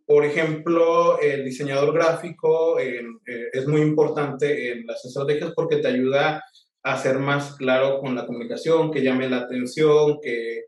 Por 0.07 0.25
ejemplo, 0.25 1.19
el 1.19 1.45
diseñador 1.45 1.93
gráfico 1.93 2.79
eh, 2.79 3.05
es 3.53 3.67
muy 3.67 3.81
importante 3.81 4.71
en 4.71 4.87
las 4.87 5.05
estrategias 5.05 5.53
porque 5.55 5.77
te 5.77 5.87
ayuda 5.87 6.43
a 6.81 6.97
ser 6.97 7.19
más 7.19 7.55
claro 7.55 7.99
con 7.99 8.15
la 8.15 8.25
comunicación, 8.25 8.89
que 8.89 9.03
llame 9.03 9.29
la 9.29 9.41
atención, 9.41 10.17
que 10.19 10.65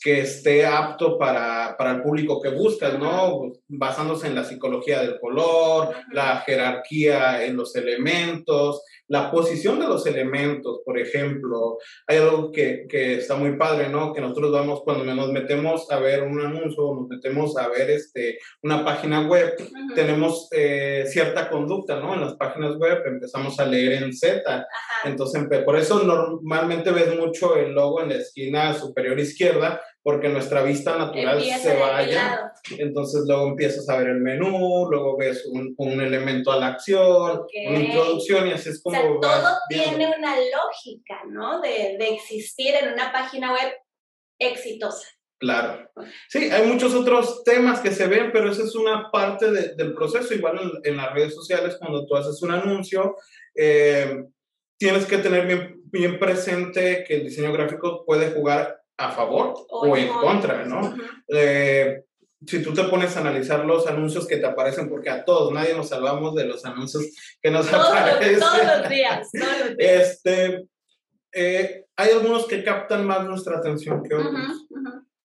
que 0.00 0.20
esté 0.20 0.64
apto 0.64 1.18
para, 1.18 1.74
para, 1.76 1.92
el 1.92 2.02
público 2.02 2.40
que 2.40 2.50
buscas, 2.50 2.98
¿no? 2.98 3.52
Basándose 3.66 4.28
en 4.28 4.34
la 4.36 4.44
psicología 4.44 5.00
del 5.00 5.18
color, 5.18 5.92
la 6.12 6.38
jerarquía 6.46 7.44
en 7.44 7.56
los 7.56 7.74
elementos, 7.74 8.82
la 9.08 9.30
posición 9.30 9.80
de 9.80 9.86
los 9.86 10.06
elementos, 10.06 10.80
por 10.84 10.98
ejemplo. 10.98 11.78
Hay 12.06 12.18
algo 12.18 12.52
que, 12.52 12.86
que 12.88 13.14
está 13.16 13.36
muy 13.36 13.56
padre, 13.56 13.88
¿no? 13.88 14.12
Que 14.12 14.20
nosotros 14.20 14.52
vamos 14.52 14.82
cuando 14.82 15.04
nos 15.04 15.32
metemos 15.32 15.90
a 15.90 15.98
ver 15.98 16.22
un 16.22 16.40
anuncio, 16.40 16.94
nos 16.94 17.08
metemos 17.08 17.56
a 17.56 17.68
ver 17.68 17.90
este, 17.90 18.38
una 18.62 18.84
página 18.84 19.26
web, 19.26 19.54
tenemos 19.94 20.48
eh, 20.52 21.04
cierta 21.08 21.48
conducta, 21.48 21.98
¿no? 22.00 22.14
En 22.14 22.20
las 22.20 22.34
páginas 22.34 22.76
web 22.76 23.02
empezamos 23.06 23.58
a 23.58 23.66
leer 23.66 24.02
en 24.02 24.12
Z. 24.12 24.66
Entonces, 25.04 25.46
por 25.64 25.76
eso 25.76 26.02
normalmente 26.02 26.90
ves 26.90 27.18
mucho 27.18 27.56
el 27.56 27.72
logo 27.72 28.02
en 28.02 28.10
la 28.10 28.16
esquina 28.16 28.74
superior 28.74 29.18
izquierda, 29.18 29.80
porque 30.02 30.28
nuestra 30.28 30.62
vista 30.62 30.96
natural 30.96 31.42
se 31.42 31.76
vaya. 31.76 32.52
Entonces 32.78 33.24
luego 33.26 33.48
empiezas 33.48 33.88
a 33.88 33.98
ver 33.98 34.08
el 34.08 34.20
menú, 34.20 34.86
luego 34.90 35.16
ves 35.16 35.44
un, 35.46 35.74
un 35.76 36.00
elemento 36.00 36.50
a 36.52 36.56
la 36.56 36.68
acción, 36.68 37.42
una 37.68 37.78
introducción 37.78 38.48
y 38.48 38.52
así 38.52 38.70
es 38.70 38.82
como... 38.82 38.98
O 38.98 39.22
sea, 39.22 39.40
todo 39.40 39.56
tiene 39.68 40.06
una 40.06 40.36
lógica, 40.36 41.22
¿no? 41.28 41.60
De, 41.60 41.96
de 41.98 42.08
existir 42.14 42.74
en 42.74 42.92
una 42.92 43.12
página 43.12 43.52
web 43.52 43.72
exitosa. 44.38 45.08
Claro. 45.38 45.88
Sí, 46.28 46.50
hay 46.50 46.66
muchos 46.66 46.94
otros 46.94 47.44
temas 47.44 47.80
que 47.80 47.92
se 47.92 48.08
ven, 48.08 48.32
pero 48.32 48.50
esa 48.50 48.64
es 48.64 48.74
una 48.74 49.10
parte 49.10 49.50
de, 49.50 49.74
del 49.76 49.94
proceso. 49.94 50.34
Igual 50.34 50.58
en, 50.60 50.92
en, 50.92 50.96
las 50.96 51.12
redes 51.14 51.34
sociales, 51.34 51.76
cuando 51.78 52.04
tú 52.06 52.16
haces 52.16 52.42
un 52.42 52.50
anuncio, 52.50 53.16
eh, 53.54 54.24
tienes 54.78 55.06
que 55.06 55.18
tener 55.18 55.46
bien, 55.46 55.80
bien 55.84 56.18
presente 56.18 57.04
que 57.06 57.16
el 57.16 57.24
diseño 57.24 57.52
gráfico 57.52 58.04
puede 58.04 58.32
jugar 58.32 58.77
a 58.98 59.12
favor 59.12 59.54
o, 59.70 59.96
en 59.96 60.08
contra, 60.08 60.64
¿no? 60.64 60.94
Eh, 61.28 62.02
si 62.44 62.62
tú 62.62 62.74
te 62.74 62.84
pones 62.84 63.16
a 63.16 63.20
analizar 63.20 63.64
los 63.64 63.86
anuncios 63.86 64.26
que 64.26 64.36
te 64.36 64.46
aparecen, 64.46 64.88
porque 64.88 65.10
a 65.10 65.24
todos, 65.24 65.52
nadie 65.52 65.74
nos 65.74 65.88
salvamos 65.88 66.34
de 66.34 66.46
los 66.46 66.64
anuncios 66.64 67.04
que 67.40 67.50
nos 67.50 67.72
aparecen. 67.72 68.40
Todos 68.40 68.58
los 68.58 68.88
días, 68.88 69.28
todos 69.32 69.58
los 69.60 69.76
días. 69.76 70.10
Este, 70.24 70.66
eh, 71.32 71.84
hay 71.96 72.10
algunos 72.10 72.46
que 72.46 72.62
captan 72.62 73.06
más 73.06 73.24
nuestra 73.24 73.58
atención 73.58 74.02
que 74.02 74.14
otros. 74.14 74.66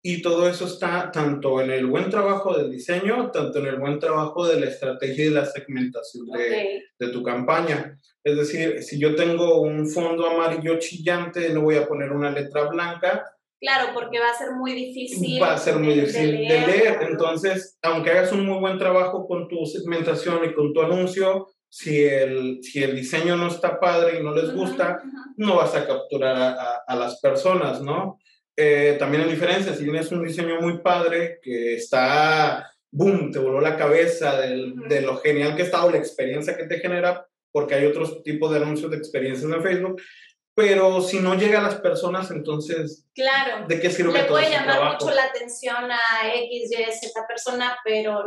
Y 0.01 0.21
todo 0.21 0.47
eso 0.47 0.65
está 0.65 1.11
tanto 1.11 1.59
en 1.59 1.71
el 1.71 1.85
buen 1.85 2.09
trabajo 2.09 2.57
del 2.57 2.71
diseño, 2.71 3.29
tanto 3.31 3.59
en 3.59 3.65
el 3.65 3.77
buen 3.77 3.99
trabajo 3.99 4.47
de 4.47 4.59
la 4.59 4.67
estrategia 4.67 5.25
y 5.25 5.29
la 5.29 5.45
segmentación 5.45 6.27
de, 6.27 6.83
de 6.97 7.07
tu 7.09 7.21
campaña. 7.23 7.97
Es 8.23 8.37
decir, 8.37 8.83
si 8.83 8.99
yo 8.99 9.15
tengo 9.15 9.59
un 9.61 9.89
fondo 9.89 10.29
amarillo 10.29 10.79
chillante, 10.79 11.49
no 11.49 11.61
voy 11.61 11.75
a 11.75 11.87
poner 11.87 12.11
una 12.13 12.31
letra 12.31 12.69
blanca, 12.69 13.25
Claro, 13.59 13.91
porque 13.93 14.19
va 14.19 14.29
a 14.29 14.37
ser 14.37 14.51
muy 14.51 14.73
difícil. 14.73 15.41
Va 15.41 15.53
a 15.53 15.57
ser 15.57 15.77
muy 15.77 15.95
difícil 15.95 16.31
de 16.47 16.67
leer. 16.67 16.99
Entonces, 17.09 17.77
aunque 17.81 18.11
hagas 18.11 18.31
un 18.31 18.45
muy 18.45 18.59
buen 18.59 18.77
trabajo 18.77 19.27
con 19.27 19.47
tu 19.47 19.65
segmentación 19.65 20.45
y 20.45 20.53
con 20.53 20.73
tu 20.73 20.81
anuncio, 20.81 21.47
si 21.69 22.03
el, 22.03 22.59
si 22.61 22.83
el 22.83 22.95
diseño 22.95 23.35
no 23.35 23.47
está 23.47 23.79
padre 23.79 24.19
y 24.19 24.23
no 24.23 24.33
les 24.33 24.53
gusta, 24.53 25.01
no 25.37 25.57
vas 25.57 25.75
a 25.75 25.85
capturar 25.85 26.35
a, 26.35 26.83
a, 26.87 26.95
las 26.95 27.19
personas, 27.19 27.81
¿no? 27.81 28.19
Eh, 28.55 28.95
también 28.97 29.23
hay 29.23 29.29
diferencia, 29.29 29.73
si 29.73 29.83
tienes 29.83 30.11
un 30.11 30.23
diseño 30.23 30.61
muy 30.61 30.79
padre 30.79 31.39
que 31.41 31.75
está, 31.75 32.71
boom, 32.91 33.31
te 33.31 33.39
voló 33.39 33.59
la 33.59 33.75
cabeza 33.75 34.39
de, 34.39 34.73
de 34.87 35.01
lo 35.01 35.17
genial 35.17 35.55
que 35.55 35.63
está 35.63 35.83
o 35.83 35.91
la 35.91 35.97
experiencia 35.97 36.55
que 36.57 36.65
te 36.65 36.79
genera, 36.79 37.27
porque 37.51 37.75
hay 37.75 37.85
otros 37.85 38.23
tipos 38.23 38.51
de 38.51 38.57
anuncios 38.57 38.89
de 38.89 38.97
experiencias 38.97 39.51
en 39.51 39.61
Facebook, 39.61 40.01
pero 40.57 41.01
si 41.01 41.19
no 41.19 41.35
llega 41.35 41.59
a 41.59 41.61
las 41.61 41.75
personas, 41.75 42.31
entonces, 42.31 43.05
claro, 43.13 43.67
¿de 43.67 43.79
qué 43.79 43.91
sirve 43.91 44.11
Le 44.11 44.23
puede 44.23 44.49
llamar 44.49 44.91
mucho 44.93 45.11
la 45.11 45.25
atención 45.25 45.91
a 45.91 46.33
X, 46.33 46.71
Y, 46.71 46.91
Z 46.93 47.27
persona, 47.27 47.77
pero 47.85 48.23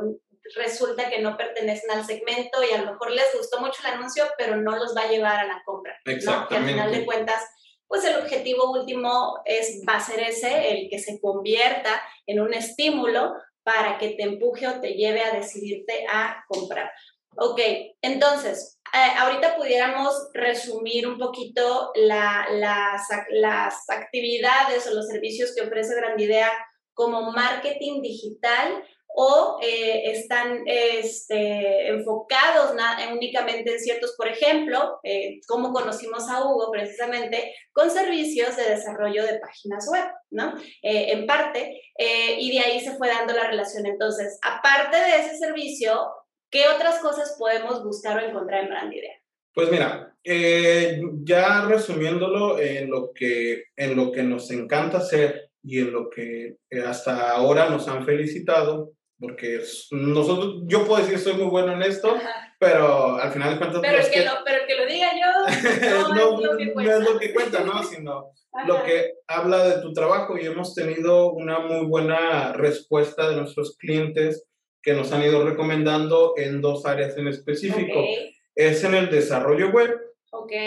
resulta 0.54 1.10
que 1.10 1.20
no 1.20 1.36
pertenecen 1.36 1.90
al 1.90 2.06
segmento 2.06 2.62
y 2.62 2.72
a 2.72 2.82
lo 2.82 2.92
mejor 2.92 3.10
les 3.10 3.36
gustó 3.36 3.58
mucho 3.58 3.80
el 3.84 3.94
anuncio, 3.94 4.26
pero 4.38 4.54
no 4.54 4.76
los 4.76 4.96
va 4.96 5.02
a 5.02 5.10
llevar 5.10 5.40
a 5.40 5.46
la 5.48 5.60
compra. 5.64 5.98
Exactamente. 6.04 6.44
¿no? 6.44 6.48
Que 6.48 6.54
al 6.54 6.64
final 6.66 6.92
de 6.92 7.04
cuentas, 7.04 7.42
pues 7.88 8.04
el 8.04 8.14
objetivo 8.14 8.70
último 8.70 9.40
es, 9.44 9.82
va 9.88 9.96
a 9.96 10.00
ser 10.00 10.20
ese, 10.20 10.70
el 10.70 10.88
que 10.88 11.00
se 11.00 11.20
convierta 11.20 12.00
en 12.26 12.38
un 12.38 12.54
estímulo 12.54 13.34
para 13.64 13.98
que 13.98 14.10
te 14.10 14.22
empuje 14.22 14.68
o 14.68 14.80
te 14.80 14.92
lleve 14.92 15.24
a 15.24 15.32
decidirte 15.32 16.06
a 16.08 16.44
comprar. 16.46 16.92
Ok, 17.36 17.60
entonces, 18.02 18.79
eh, 18.92 19.18
ahorita 19.18 19.56
pudiéramos 19.56 20.30
resumir 20.34 21.06
un 21.06 21.18
poquito 21.18 21.92
la, 21.94 22.46
las, 22.50 23.88
actividades 23.88 24.86
o 24.86 24.94
los 24.94 25.06
servicios 25.06 25.54
que 25.54 25.62
ofrece 25.62 25.94
Grandidea 25.94 26.50
como 26.92 27.30
marketing 27.32 28.02
digital 28.02 28.84
o 29.06 29.58
eh, 29.62 30.10
están 30.10 30.62
este, 30.66 31.88
enfocados 31.88 32.76
únicamente 33.12 33.72
en 33.72 33.80
ciertos, 33.80 34.14
por 34.16 34.28
ejemplo, 34.28 35.00
eh, 35.02 35.40
como 35.46 35.72
conocimos 35.72 36.28
a 36.28 36.44
Hugo 36.44 36.70
precisamente, 36.70 37.54
con 37.72 37.90
servicios 37.90 38.56
de 38.56 38.70
desarrollo 38.70 39.24
de 39.24 39.40
páginas 39.40 39.88
web, 39.90 40.04
¿no? 40.30 40.54
En 40.82 41.26
parte, 41.26 41.80
y 41.98 42.52
de 42.52 42.60
ahí 42.60 42.80
se 42.80 42.96
fue 42.96 43.08
dando 43.08 43.34
la 43.34 43.48
relación. 43.48 43.86
Entonces, 43.86 44.38
aparte 44.42 44.96
de 44.96 45.16
ese 45.16 45.38
servicio, 45.38 46.08
¿Qué 46.50 46.66
otras 46.68 46.98
cosas 46.98 47.36
podemos 47.38 47.84
buscar 47.84 48.18
o 48.18 48.26
encontrar 48.26 48.64
en 48.64 48.70
Brand 48.70 48.92
Idea? 48.92 49.14
Pues 49.54 49.70
mira, 49.70 50.14
eh, 50.24 51.00
ya 51.22 51.64
resumiéndolo 51.66 52.58
en 52.58 52.90
lo, 52.90 53.12
que, 53.12 53.64
en 53.76 53.96
lo 53.96 54.10
que 54.10 54.22
nos 54.22 54.50
encanta 54.50 54.98
hacer 54.98 55.50
y 55.62 55.80
en 55.80 55.92
lo 55.92 56.10
que 56.10 56.56
eh, 56.70 56.82
hasta 56.84 57.30
ahora 57.32 57.68
nos 57.68 57.86
han 57.88 58.04
felicitado, 58.04 58.92
porque 59.18 59.60
nosotros, 59.90 60.62
yo 60.66 60.86
puedo 60.86 61.02
decir 61.02 61.18
soy 61.18 61.34
muy 61.34 61.46
bueno 61.46 61.72
en 61.72 61.82
esto, 61.82 62.16
pero 62.58 63.16
al 63.16 63.30
final 63.32 63.52
de 63.52 63.58
cuentas... 63.58 63.80
Pero, 63.82 63.98
el 63.98 64.10
que, 64.10 64.24
Lo, 64.24 64.32
pero 64.44 64.66
que 64.66 64.74
lo 64.76 64.86
diga 64.86 65.08
yo 65.12 66.08
no, 66.14 66.38
es 66.38 66.44
lo 66.44 66.56
que 66.56 66.72
cuenta. 66.72 66.92
No 66.92 67.02
es 67.02 67.10
lo 67.10 67.18
que 67.18 67.34
cuenta, 67.34 67.64
¿no? 67.64 67.82
Sino 67.84 68.30
lo 68.66 68.82
que 68.82 69.14
habla 69.28 69.68
de 69.68 69.82
tu 69.82 69.92
trabajo 69.92 70.36
y 70.36 70.46
hemos 70.46 70.74
tenido 70.74 71.32
una 71.32 71.60
muy 71.60 71.86
buena 71.86 72.52
respuesta 72.54 73.28
de 73.28 73.36
nuestros 73.36 73.76
clientes 73.76 74.49
que 74.82 74.94
nos 74.94 75.12
han 75.12 75.22
ido 75.22 75.44
recomendando 75.44 76.34
en 76.36 76.60
dos 76.60 76.86
áreas 76.86 77.16
en 77.16 77.28
específico. 77.28 78.02
Es 78.54 78.82
en 78.84 78.94
el 78.94 79.10
desarrollo 79.10 79.70
web 79.70 79.90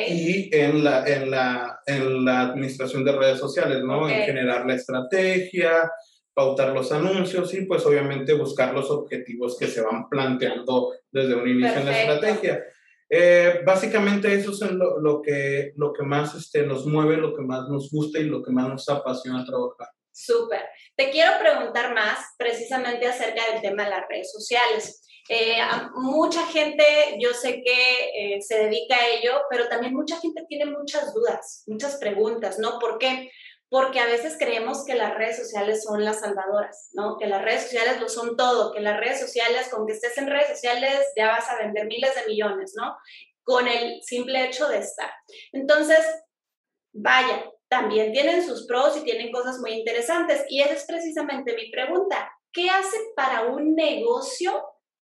y 0.10 0.56
en 0.56 0.84
la, 0.84 1.06
en, 1.08 1.32
la, 1.32 1.80
en 1.86 2.26
la 2.26 2.42
administración 2.42 3.04
de 3.04 3.14
redes 3.14 3.40
sociales, 3.40 3.84
¿no? 3.84 4.08
En 4.10 4.24
generar 4.24 4.66
la 4.66 4.76
estrategia, 4.76 5.92
pautar 6.34 6.74
los 6.74 6.92
anuncios 6.92 7.54
y 7.54 7.66
pues 7.66 7.86
obviamente 7.86 8.34
buscar 8.34 8.74
los 8.74 8.90
objetivos 8.90 9.58
que 9.58 9.68
se 9.68 9.82
van 9.82 10.10
planteando 10.10 10.94
desde 11.12 11.36
un 11.36 11.48
inicio 11.48 11.80
en 11.80 11.86
la 11.86 12.00
estrategia. 12.00 12.64
Eh, 13.10 13.62
básicamente 13.66 14.34
eso 14.34 14.52
es 14.52 14.72
lo, 14.72 15.00
lo, 15.00 15.22
que, 15.22 15.74
lo 15.76 15.94
que 15.94 16.04
más 16.04 16.34
este, 16.36 16.66
nos 16.66 16.86
mueve, 16.86 17.18
lo 17.18 17.36
que 17.36 17.44
más 17.44 17.70
nos 17.70 17.92
gusta 17.92 18.20
y 18.20 18.24
lo 18.24 18.42
que 18.42 18.52
más 18.52 18.68
nos 18.68 18.90
apasiona 18.90 19.46
trabajar. 19.46 19.90
Súper. 20.14 20.70
Te 20.96 21.10
quiero 21.10 21.40
preguntar 21.40 21.94
más 21.94 22.20
precisamente 22.38 23.08
acerca 23.08 23.52
del 23.52 23.62
tema 23.62 23.84
de 23.84 23.90
las 23.90 24.08
redes 24.08 24.32
sociales. 24.32 25.02
Eh, 25.28 25.58
mucha 25.96 26.46
gente, 26.48 26.86
yo 27.20 27.34
sé 27.34 27.64
que 27.64 28.36
eh, 28.36 28.42
se 28.42 28.66
dedica 28.66 28.96
a 28.96 29.08
ello, 29.08 29.42
pero 29.50 29.68
también 29.70 29.94
mucha 29.94 30.20
gente 30.20 30.46
tiene 30.48 30.66
muchas 30.66 31.14
dudas, 31.14 31.64
muchas 31.66 31.98
preguntas, 31.98 32.60
¿no? 32.60 32.78
¿Por 32.78 33.00
qué? 33.00 33.32
Porque 33.70 34.00
a 34.00 34.06
veces 34.06 34.36
creemos 34.38 34.86
que 34.86 34.94
las 34.94 35.16
redes 35.16 35.38
sociales 35.38 35.84
son 35.84 36.06
las 36.06 36.20
salvadoras, 36.20 36.90
¿no? 36.94 37.18
Que 37.18 37.26
las 37.26 37.42
redes 37.42 37.64
sociales 37.64 38.00
lo 38.00 38.08
son 38.08 38.38
todo, 38.38 38.72
que 38.72 38.82
las 38.82 39.00
redes 39.00 39.20
sociales, 39.20 39.70
con 39.70 39.88
que 39.88 39.94
estés 39.94 40.16
en 40.20 40.28
redes 40.28 40.50
sociales, 40.50 41.08
ya 41.16 41.30
vas 41.30 41.50
a 41.50 41.58
vender 41.58 41.88
miles 41.88 42.14
de 42.14 42.28
millones, 42.28 42.74
¿no? 42.76 42.96
Con 43.44 43.68
el 43.68 44.04
simple 44.04 44.46
hecho 44.46 44.68
de 44.68 44.78
estar. 44.78 45.12
Entonces, 45.54 46.06
vaya, 46.92 47.50
también 47.74 48.12
tienen 48.12 48.46
sus 48.46 48.68
pros 48.68 48.96
y 48.98 49.02
tienen 49.02 49.32
cosas 49.32 49.58
muy 49.58 49.72
interesantes. 49.72 50.46
Y 50.48 50.62
esa 50.62 50.74
es 50.74 50.86
precisamente 50.86 51.56
mi 51.56 51.72
pregunta. 51.72 52.30
¿qué 52.54 52.70
hace 52.70 52.98
para 53.16 53.48
un 53.48 53.76
negocio 53.76 54.64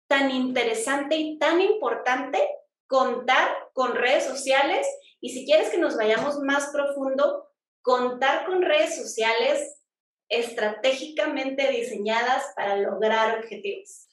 tan 0.08 0.30
interesante 0.30 1.16
y 1.16 1.38
tan 1.38 1.60
importante 1.60 2.38
contar 2.86 3.48
con 3.74 3.94
redes 3.94 4.24
sociales? 4.24 4.86
Y 5.20 5.30
si 5.30 5.46
quieres 5.46 5.68
que 5.68 5.78
nos 5.78 5.96
vayamos 5.96 6.40
más 6.40 6.70
profundo, 6.72 7.48
contar 7.82 8.46
con 8.46 8.62
redes 8.62 8.96
sociales 8.96 9.80
estratégicamente 10.28 11.70
diseñadas 11.70 12.44
para 12.56 12.76
lograr 12.78 13.38
objetivos. 13.38 14.08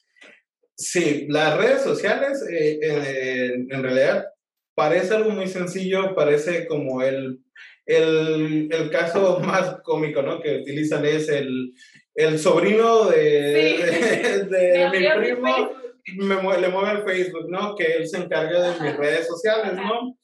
Sí, 0.76 1.26
las 1.28 1.56
redes 1.56 1.82
sociales 1.82 2.42
eh, 2.50 2.78
eh, 2.82 3.54
en 3.54 3.82
realidad 3.82 4.26
parece 4.74 5.14
algo 5.14 5.30
muy 5.30 5.48
sencillo, 5.48 6.14
parece 6.14 6.66
como 6.66 7.02
el, 7.02 7.40
el, 7.86 8.68
el, 8.70 8.90
caso 8.90 9.40
más 9.44 9.80
cómico 9.82 10.22
¿no? 10.22 10.40
que 10.40 10.58
utilizan 10.58 11.04
es 11.04 11.28
el, 11.28 11.72
el 12.14 12.38
sobrino 12.38 13.06
de, 13.06 14.48
de, 14.48 14.90
mi 14.92 15.24
primo, 15.24 15.70
me, 16.16 16.58
le 16.60 16.68
mueve 16.68 16.92
el 16.92 17.04
Facebook, 17.04 17.48
¿no? 17.48 17.74
que 17.74 17.84
él 17.94 18.08
se 18.08 18.18
encarga 18.18 18.72
de 18.72 18.80
mis 18.80 18.96
redes 18.96 19.26
sociales, 19.26 19.74
¿no? 19.74 20.16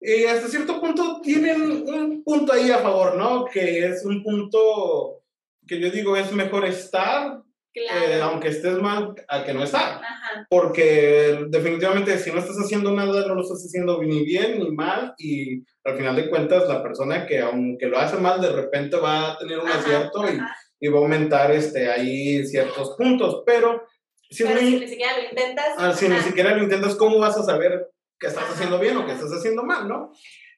Y 0.00 0.24
hasta 0.26 0.48
cierto 0.48 0.80
punto 0.82 1.20
tienen 1.22 1.62
un 1.88 2.22
punto 2.22 2.52
ahí 2.52 2.70
a 2.70 2.78
favor, 2.78 3.16
¿no? 3.16 3.46
Que 3.46 3.86
es 3.86 4.04
un 4.04 4.22
punto 4.22 5.22
que 5.66 5.80
yo 5.80 5.90
digo 5.90 6.14
es 6.14 6.30
mejor 6.30 6.66
estar 6.66 7.42
eh, 7.74 8.20
aunque 8.22 8.48
estés 8.48 8.78
mal, 8.78 9.14
a 9.28 9.44
que 9.44 9.52
no 9.52 9.64
estar. 9.64 10.00
Porque 10.48 11.46
definitivamente 11.48 12.18
si 12.18 12.30
no 12.30 12.38
estás 12.38 12.56
haciendo 12.56 12.92
nada, 12.92 13.26
no 13.26 13.34
lo 13.34 13.42
estás 13.42 13.64
haciendo 13.66 14.02
ni 14.02 14.24
bien 14.24 14.58
ni 14.58 14.70
mal 14.70 15.14
y 15.18 15.62
al 15.84 15.96
final 15.96 16.16
de 16.16 16.28
cuentas 16.28 16.68
la 16.68 16.82
persona 16.82 17.26
que 17.26 17.40
aunque 17.40 17.86
lo 17.86 17.98
hace 17.98 18.16
mal, 18.16 18.40
de 18.40 18.52
repente 18.52 18.96
va 18.96 19.32
a 19.32 19.38
tener 19.38 19.58
un 19.58 19.68
acierto 19.68 20.24
y, 20.28 20.38
y, 20.80 20.88
va 20.88 20.98
a 20.98 21.02
aumentar 21.02 21.50
este, 21.50 21.90
ahí 21.90 22.46
ciertos 22.46 22.96
puntos. 22.96 23.42
Pero, 23.46 23.86
si, 24.30 24.44
ni 24.44 24.88
siquiera 24.88 25.18
lo 25.18 25.28
intentas... 25.28 25.66
Ah, 25.78 25.92
si 25.92 26.08
ni 26.08 26.18
siquiera 26.20 26.56
lo 26.56 26.62
intentas, 26.62 26.94
¿cómo 26.96 27.18
vas 27.18 27.36
a 27.36 27.44
saber 27.44 27.90
que 28.18 28.26
estás 28.28 28.50
haciendo 28.50 28.78
bien 28.78 28.96
o 28.96 29.06
que 29.06 29.12
estás 29.12 29.32
haciendo 29.32 29.64
mal, 29.64 29.88
no? 29.88 30.12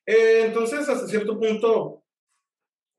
Eh, 0.05 0.43
entonces, 0.47 0.89
hasta 0.89 1.07
cierto 1.07 1.39
punto 1.39 2.05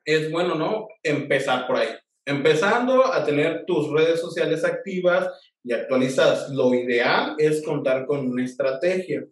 es 0.05 0.31
bueno, 0.31 0.55
¿no? 0.55 0.88
Empezar 1.03 1.67
por 1.67 1.77
ahí 1.77 1.89
empezando 2.27 3.05
a 3.05 3.24
tener 3.24 3.63
tus 3.65 3.89
redes 3.89 4.19
sociales 4.19 4.65
activas 4.65 5.29
y 5.63 5.72
actualizadas. 5.72 6.50
Lo 6.50 6.74
ideal 6.74 7.36
es 7.38 7.63
contar 7.63 8.05
con 8.05 8.27
una 8.27 8.43
estrategia, 8.43 9.25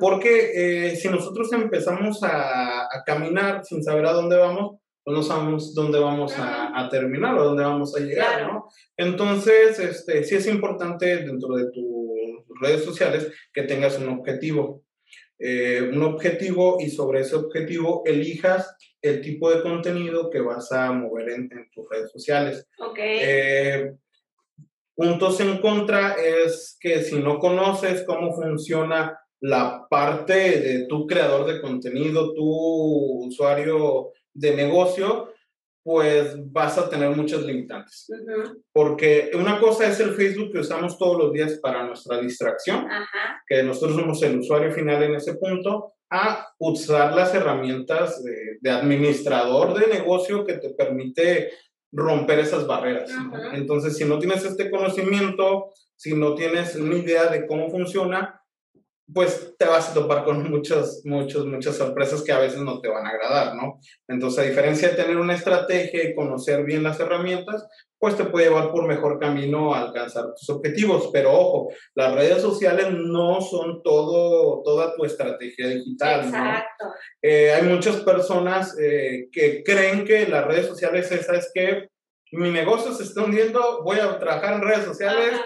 porque 0.00 0.52
eh, 0.54 0.96
si 0.96 1.08
nosotros 1.08 1.52
empezamos 1.52 2.20
a, 2.22 2.88
caminar 3.04 3.64
sin 3.64 3.82
saber 3.82 4.06
a 4.06 4.12
dónde 4.12 4.36
vamos, 4.36 4.80
pues 5.04 5.16
no 5.16 5.22
sabemos 5.22 5.74
dónde 5.74 5.98
vamos 5.98 6.34
a, 6.36 6.88
terminar 6.90 7.36
o 7.38 7.44
dónde 7.44 7.64
vamos 7.64 7.94
a 7.94 8.00
llegar, 8.00 8.46
¿no? 8.46 8.68
Entonces, 8.96 9.78
este, 9.78 10.24
sí 10.24 10.34
es 10.34 10.46
importante 10.46 11.18
dentro 11.18 11.54
de 11.54 11.70
tus 11.70 12.60
redes 12.60 12.82
sociales 12.82 13.30
que 13.52 13.62
tengas 13.62 13.98
un 13.98 14.08
objetivo. 14.08 14.82
Eh, 15.38 15.90
un 15.92 16.02
objetivo 16.02 16.78
y 16.80 16.90
sobre 16.90 17.20
ese 17.20 17.36
objetivo 17.36 18.02
elijas 18.06 18.74
el 19.02 19.20
tipo 19.20 19.50
de 19.50 19.62
contenido 19.62 20.30
que 20.30 20.40
vas 20.40 20.72
a 20.72 20.92
mover 20.92 21.30
en, 21.30 21.48
tus 21.72 21.88
redes 21.88 22.10
sociales. 22.10 22.68
Okay. 22.78 23.18
Eh, 23.20 23.92
puntos 24.94 25.40
en 25.40 25.58
contra 25.58 26.14
es 26.14 26.76
que 26.80 27.02
si 27.02 27.20
no 27.20 27.38
conoces 27.38 28.04
cómo 28.04 28.34
funciona 28.34 29.18
la 29.40 29.86
parte 29.88 30.60
de 30.60 30.86
tu 30.86 31.06
creador 31.06 31.46
de 31.46 31.60
contenido, 31.60 32.34
tu 32.34 33.26
usuario 33.26 34.10
de 34.34 34.56
negocio, 34.56 35.32
pues 35.84 36.34
vas 36.52 36.76
a 36.76 36.90
tener 36.90 37.10
muchas 37.16 37.42
limitantes. 37.42 38.08
Porque 38.72 39.30
una 39.34 39.58
cosa 39.60 39.88
es 39.88 40.00
el 40.00 40.14
Facebook 40.14 40.52
que 40.52 40.58
usamos 40.58 40.98
todos 40.98 41.16
los 41.16 41.32
días 41.32 41.58
para 41.62 41.86
nuestra 41.86 42.20
distracción, 42.20 42.86
que 43.46 43.62
nosotros 43.62 43.96
somos 43.96 44.22
el 44.22 44.38
usuario 44.38 44.72
final 44.72 45.02
en 45.04 45.14
ese 45.14 45.36
punto, 45.36 45.94
a 46.10 46.48
usar 46.58 47.14
las 47.14 47.34
herramientas 47.34 48.22
de, 48.24 48.70
administrador 48.70 49.78
de 49.78 49.86
negocio 49.86 50.44
que 50.44 50.54
te 50.54 50.70
permite 50.70 51.50
romper 51.92 52.38
esas 52.40 52.66
barreras. 52.66 53.10
Entonces, 53.52 53.96
si 53.96 54.04
no 54.04 54.18
tienes 54.18 54.44
este 54.44 54.70
conocimiento, 54.70 55.70
si 55.96 56.14
no 56.14 56.34
tienes 56.34 56.76
una 56.76 56.96
idea 56.96 57.26
de 57.26 57.46
cómo 57.46 57.70
funciona, 57.70 58.37
pues 59.12 59.54
te 59.58 59.64
vas 59.64 59.90
a 59.90 59.94
topar 59.94 60.24
con 60.24 60.42
muchas, 60.50 61.02
muchas, 61.04 61.44
muchas 61.44 61.76
sorpresas 61.76 62.22
que 62.22 62.32
a 62.32 62.38
veces 62.38 62.60
no 62.60 62.80
te 62.80 62.88
van 62.88 63.06
a 63.06 63.10
agradar, 63.10 63.54
¿no? 63.54 63.80
Entonces, 64.06 64.40
a 64.40 64.48
diferencia 64.48 64.88
de 64.88 64.96
tener 64.96 65.16
una 65.16 65.34
estrategia 65.34 66.04
y 66.04 66.14
conocer 66.14 66.64
bien 66.64 66.82
las 66.82 67.00
herramientas, 67.00 67.66
pues 67.98 68.16
te 68.16 68.24
puede 68.24 68.48
llevar 68.48 68.70
por 68.70 68.86
mejor 68.86 69.18
camino 69.18 69.74
a 69.74 69.80
alcanzar 69.80 70.26
tus 70.34 70.48
objetivos. 70.50 71.10
Pero 71.12 71.32
ojo, 71.32 71.72
las 71.94 72.14
redes 72.14 72.40
sociales 72.42 72.88
no 72.92 73.40
son 73.40 73.82
todo, 73.82 74.62
toda 74.62 74.94
tu 74.94 75.04
estrategia 75.04 75.68
digital, 75.68 76.26
Exacto. 76.26 76.84
¿no? 76.86 76.92
Eh, 77.22 77.52
hay 77.52 77.62
muchas 77.62 77.96
personas 77.96 78.78
eh, 78.78 79.28
que 79.32 79.62
creen 79.64 80.04
que 80.04 80.28
las 80.28 80.46
redes 80.46 80.66
sociales 80.66 81.10
esa 81.10 81.34
es 81.34 81.50
que 81.52 81.88
mi 82.32 82.50
negocio 82.50 82.92
se 82.92 83.04
está 83.04 83.24
hundiendo, 83.24 83.82
voy 83.82 83.98
a 83.98 84.18
trabajar 84.18 84.54
en 84.54 84.62
redes 84.62 84.84
sociales 84.84 85.40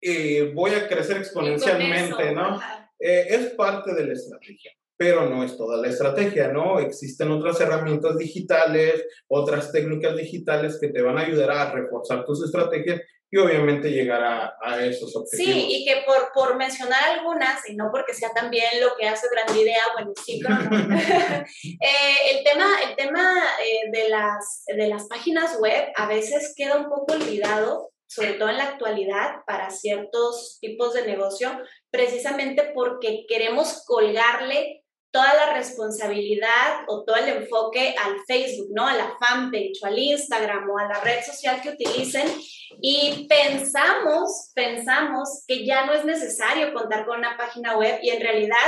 y 0.00 0.52
voy 0.52 0.72
a 0.72 0.88
crecer 0.88 1.18
exponencialmente, 1.18 2.32
¿no? 2.32 2.60
Eh, 3.06 3.26
es 3.28 3.52
parte 3.52 3.92
de 3.92 4.06
la 4.06 4.14
estrategia, 4.14 4.72
pero 4.96 5.28
no 5.28 5.44
es 5.44 5.58
toda 5.58 5.76
la 5.76 5.88
estrategia, 5.88 6.48
¿no? 6.48 6.80
Existen 6.80 7.30
otras 7.32 7.60
herramientas 7.60 8.16
digitales, 8.16 9.04
otras 9.28 9.70
técnicas 9.70 10.16
digitales 10.16 10.78
que 10.80 10.88
te 10.88 11.02
van 11.02 11.18
a 11.18 11.20
ayudar 11.20 11.50
a 11.50 11.70
reforzar 11.70 12.24
tus 12.24 12.42
estrategias 12.42 13.02
y 13.30 13.36
obviamente 13.36 13.90
llegar 13.90 14.22
a, 14.22 14.54
a 14.58 14.86
esos 14.86 15.14
objetivos. 15.16 15.54
Sí, 15.54 15.66
y 15.68 15.84
que 15.84 16.02
por, 16.06 16.30
por 16.32 16.56
mencionar 16.56 17.18
algunas, 17.18 17.68
y 17.68 17.76
no 17.76 17.90
porque 17.92 18.14
sea 18.14 18.30
también 18.32 18.68
lo 18.80 18.96
que 18.96 19.06
hace 19.06 19.26
Gran 19.30 19.54
Idea, 19.54 19.82
bueno, 19.92 20.12
sí, 20.24 20.40
pero 20.42 20.54
no. 20.54 20.96
eh, 20.98 22.16
el 22.32 22.42
tema, 22.42 22.66
el 22.88 22.96
tema 22.96 23.34
eh, 23.62 23.90
de, 23.90 24.08
las, 24.08 24.64
de 24.66 24.88
las 24.88 25.08
páginas 25.08 25.58
web 25.60 25.92
a 25.94 26.08
veces 26.08 26.54
queda 26.56 26.78
un 26.78 26.88
poco 26.88 27.12
olvidado 27.12 27.90
sobre 28.06 28.34
todo 28.34 28.48
en 28.48 28.58
la 28.58 28.68
actualidad, 28.68 29.36
para 29.46 29.70
ciertos 29.70 30.58
tipos 30.60 30.94
de 30.94 31.06
negocio, 31.06 31.50
precisamente 31.90 32.72
porque 32.74 33.24
queremos 33.28 33.84
colgarle 33.86 34.84
toda 35.14 35.32
la 35.34 35.54
responsabilidad 35.54 36.82
o 36.88 37.04
todo 37.04 37.14
el 37.14 37.28
enfoque 37.28 37.94
al 38.02 38.16
Facebook, 38.26 38.70
¿no? 38.74 38.88
A 38.88 38.96
la 38.96 39.16
fanpage 39.20 39.78
al 39.84 39.96
Instagram 39.96 40.68
o 40.68 40.76
a 40.76 40.88
la 40.88 41.00
red 41.02 41.22
social 41.22 41.60
que 41.62 41.70
utilicen 41.70 42.26
y 42.80 43.28
pensamos, 43.28 44.50
pensamos 44.56 45.44
que 45.46 45.64
ya 45.64 45.86
no 45.86 45.92
es 45.92 46.04
necesario 46.04 46.74
contar 46.74 47.06
con 47.06 47.18
una 47.18 47.36
página 47.36 47.78
web 47.78 48.00
y 48.02 48.10
en 48.10 48.20
realidad 48.20 48.58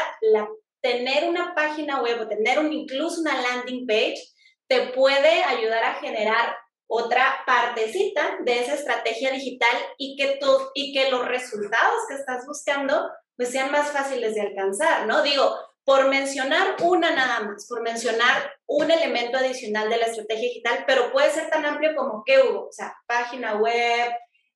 tener 0.81 1.29
una 1.29 1.53
página 1.53 2.01
web 2.01 2.21
o 2.21 2.29
tener 2.29 2.59
incluso 2.71 3.23
una 3.23 3.43
landing 3.43 3.85
page 3.85 4.23
te 4.69 4.89
puede 4.89 5.43
ayudar 5.43 5.83
a 5.83 5.95
generar 5.95 6.57
otra 6.89 7.39
partecita 7.47 8.39
de 8.45 8.61
esa 8.61 8.75
estrategia 8.75 9.33
digital 9.33 9.77
y 9.99 10.17
que, 10.17 10.39
tú, 10.41 10.49
y 10.75 10.93
que 10.93 11.11
los 11.11 11.27
resultados 11.27 12.07
que 12.09 12.15
estás 12.15 12.47
buscando 12.47 13.09
pues 13.37 13.51
sean 13.51 13.71
más 13.71 13.91
fáciles 13.91 14.35
de 14.35 14.41
alcanzar, 14.41 15.07
¿no? 15.07 15.23
Digo, 15.23 15.55
por 15.85 16.09
mencionar 16.09 16.77
una 16.83 17.15
nada 17.15 17.41
más, 17.41 17.67
por 17.69 17.83
mencionar 17.83 18.51
un 18.67 18.91
elemento 18.91 19.39
adicional 19.39 19.89
de 19.89 19.99
la 19.99 20.07
estrategia 20.07 20.49
digital, 20.49 20.85
pero 20.87 21.13
puede 21.13 21.31
ser 21.31 21.49
tan 21.49 21.65
amplio 21.65 21.95
como 21.95 22.25
que 22.25 22.41
hubo, 22.41 22.67
o 22.67 22.73
sea, 22.73 22.95
página 23.07 23.57
web, 23.57 24.11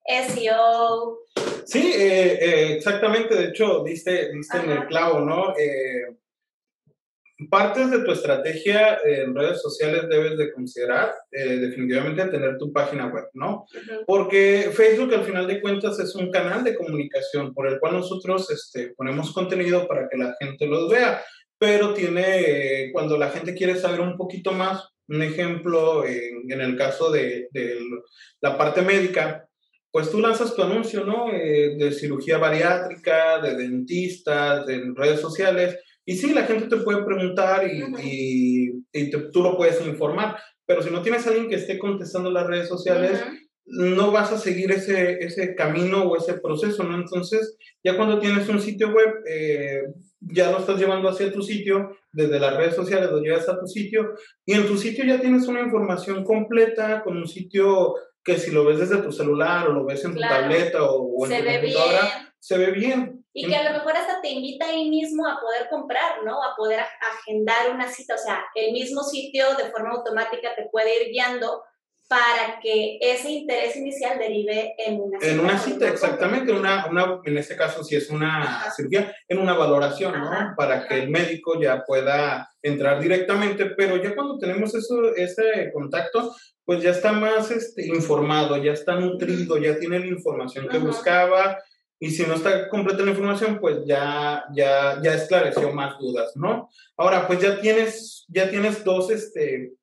SEO. 0.05 1.19
Sí, 1.67 1.93
eh, 1.95 2.39
eh, 2.41 2.73
exactamente, 2.77 3.35
de 3.35 3.49
hecho, 3.51 3.85
diste, 3.85 4.33
diste 4.33 4.59
en 4.59 4.71
el 4.71 4.87
clavo, 4.87 5.21
¿no? 5.21 5.51
Eh, 5.57 6.17
partes 7.49 7.91
de 7.91 8.01
tu 8.01 8.13
estrategia 8.13 8.99
en 9.05 9.35
redes 9.35 9.63
sociales 9.63 10.09
debes 10.09 10.37
de 10.37 10.53
considerar 10.53 11.13
eh, 11.31 11.57
definitivamente 11.57 12.27
tener 12.27 12.59
tu 12.59 12.73
página 12.73 13.07
web, 13.07 13.25
¿no? 13.35 13.67
Porque 14.07 14.71
Facebook 14.73 15.15
al 15.15 15.25
final 15.25 15.47
de 15.47 15.61
cuentas 15.61 15.99
es 16.01 16.15
un 16.15 16.31
canal 16.31 16.65
de 16.65 16.75
comunicación 16.75 17.55
por 17.55 17.69
el 17.69 17.79
cual 17.79 17.95
nosotros 17.95 18.51
este, 18.51 18.95
ponemos 18.97 19.33
contenido 19.33 19.87
para 19.87 20.09
que 20.09 20.19
la 20.19 20.35
gente 20.41 20.67
los 20.67 20.91
vea, 20.91 21.23
pero 21.59 21.95
tiene, 21.95 22.91
cuando 22.93 23.17
la 23.17 23.31
gente 23.31 23.55
quiere 23.55 23.77
saber 23.77 24.01
un 24.01 24.17
poquito 24.17 24.53
más, 24.53 24.89
un 25.09 25.23
ejemplo 25.23 26.07
en, 26.07 26.51
en 26.51 26.61
el 26.61 26.77
caso 26.77 27.11
de, 27.11 27.49
de, 27.53 27.79
la 28.41 28.57
parte 28.57 28.83
médica, 28.83 29.47
pues 29.91 30.11
tú 30.11 30.21
lanzas 30.21 30.55
tu 30.55 30.63
anuncio, 30.63 31.05
¿no? 31.05 31.33
Eh, 31.33 31.75
de 31.77 31.93
cirugía 31.93 32.39
bariátrica, 32.39 33.41
de 33.41 33.57
dentistas, 33.57 34.65
de 34.67 34.93
redes 34.95 35.21
sociales, 35.21 35.79
y 36.11 36.17
sí, 36.17 36.35
la 36.35 36.43
gente 36.43 36.67
te 36.67 36.83
puede 36.83 37.05
preguntar 37.05 37.65
y, 37.69 38.83
y, 38.93 39.11
tú 39.31 39.43
lo 39.45 39.57
puedes 39.57 39.81
informar, 39.87 40.37
pero 40.67 40.83
si 40.83 40.91
no 40.91 41.03
tienes 41.03 41.25
a 41.25 41.31
alguien 41.31 41.49
que 41.49 41.55
esté 41.55 41.79
contestando 41.79 42.33
las 42.33 42.49
redes 42.49 42.67
sociales, 42.67 43.23
no 43.65 44.11
vas 44.11 44.33
a 44.33 44.39
seguir 44.39 44.73
ese, 44.73 45.19
ese 45.21 45.55
camino 45.55 46.03
o 46.03 46.17
ese 46.17 46.35
proceso, 46.35 46.83
¿no? 46.83 46.97
Entonces, 46.97 47.57
ya 47.85 47.97
cuando 47.97 48.19
tienes 48.19 48.49
un 48.49 48.61
sitio 48.61 48.89
web, 48.89 49.23
eh, 49.25 49.83
ya 50.19 50.51
lo 50.51 50.59
estás 50.59 50.81
llevando 50.81 51.09
hacia 51.09 51.33
tu 51.33 51.43
sitio, 51.43 51.97
desde 52.11 52.41
las 52.41 52.57
redes 52.57 52.75
sociales 52.75 53.09
lo 53.09 53.21
llevas 53.21 53.49
a 53.49 53.61
tu 53.61 53.69
sitio, 53.69 54.15
y 54.45 54.55
en 54.55 54.67
tu 54.67 54.77
sitio 54.77 55.05
ya 55.05 55.21
tienes 55.21 55.47
una 55.47 55.61
información 55.61 56.25
completa, 56.25 57.03
con 57.05 57.19
un 57.19 57.29
sitio 57.29 57.95
que 58.25 58.37
si 58.37 58.51
lo 58.51 58.65
ves 58.65 58.81
desde 58.81 58.97
tu 58.97 59.13
celular 59.13 59.69
o 59.69 59.73
lo 59.75 59.85
ves 59.85 60.05
en 60.05 60.15
tu 60.15 60.21
tableta 60.21 60.83
o, 60.83 61.25
en 61.25 61.39
tu 61.39 61.51
computadora, 61.53 62.35
se 62.41 62.59
ve 62.59 62.73
bien. 62.73 63.20
Y 63.33 63.47
que 63.47 63.57
a 63.57 63.71
lo 63.71 63.79
mejor 63.79 63.97
hasta 63.97 64.21
te 64.21 64.29
invita 64.29 64.67
ahí 64.67 64.91
mismo 64.91 65.27
a 65.27 65.41
poder 65.41 65.69
comprar, 65.69 66.25
¿no? 66.25 66.43
A 66.43 66.57
poder 66.57 66.81
agendar 66.81 67.71
una 67.71 67.89
cita. 67.89 68.15
O 68.15 68.19
sea, 68.19 68.45
el 68.55 68.73
mismo 68.73 69.03
sitio 69.03 69.55
de 69.55 69.71
forma 69.71 69.91
automática 69.91 70.55
te 70.57 70.69
puede 70.71 71.03
ir 71.03 71.13
guiando 71.13 71.63
para 72.11 72.59
que 72.61 72.99
ese 73.01 73.31
interés 73.31 73.77
inicial 73.77 74.19
derive 74.19 74.75
en 74.79 75.01
una 75.01 75.21
cita. 75.21 75.33
En 75.33 75.39
una 75.39 75.57
cita, 75.57 75.89
exactamente, 75.89 76.51
una, 76.51 76.87
una, 76.87 77.21
en 77.25 77.39
este 77.39 77.57
caso 77.57 77.85
si 77.85 77.95
es 77.95 78.11
una 78.11 78.69
cirugía, 78.75 79.15
en 79.29 79.39
una 79.39 79.55
valoración, 79.55 80.19
¿no? 80.19 80.55
Para 80.57 80.89
que 80.89 80.95
el 80.95 81.09
médico 81.09 81.61
ya 81.61 81.85
pueda 81.85 82.51
entrar 82.63 83.01
directamente, 83.01 83.67
pero 83.77 83.97
ya 83.97 84.17
cuando 84.17 84.41
tenemos 84.41 84.75
eso, 84.75 85.15
ese 85.15 85.71
contacto, 85.73 86.35
pues 86.65 86.83
ya 86.83 86.91
está 86.91 87.13
más 87.13 87.53
este, 87.53 87.87
informado, 87.87 88.57
ya 88.57 88.73
está 88.73 88.97
nutrido, 88.97 89.59
ya 89.59 89.79
tiene 89.79 90.01
la 90.01 90.07
información 90.07 90.69
que 90.69 90.79
buscaba, 90.79 91.59
y 92.03 92.11
si 92.11 92.25
no 92.25 92.35
está 92.35 92.71
completa 92.71 93.05
la 93.05 93.11
información, 93.11 93.59
pues 93.61 93.85
ya, 93.85 94.45
ya, 94.55 94.99
ya 95.03 95.15
esclareció 95.15 95.71
más 95.71 95.99
dudas, 95.99 96.33
¿no? 96.35 96.71
Ahora, 96.97 97.27
pues 97.27 97.41
ya 97.41 97.61
tienes, 97.61 98.25
ya 98.29 98.49
tienes 98.49 98.83
dos, 98.83 99.11
este, 99.11 99.75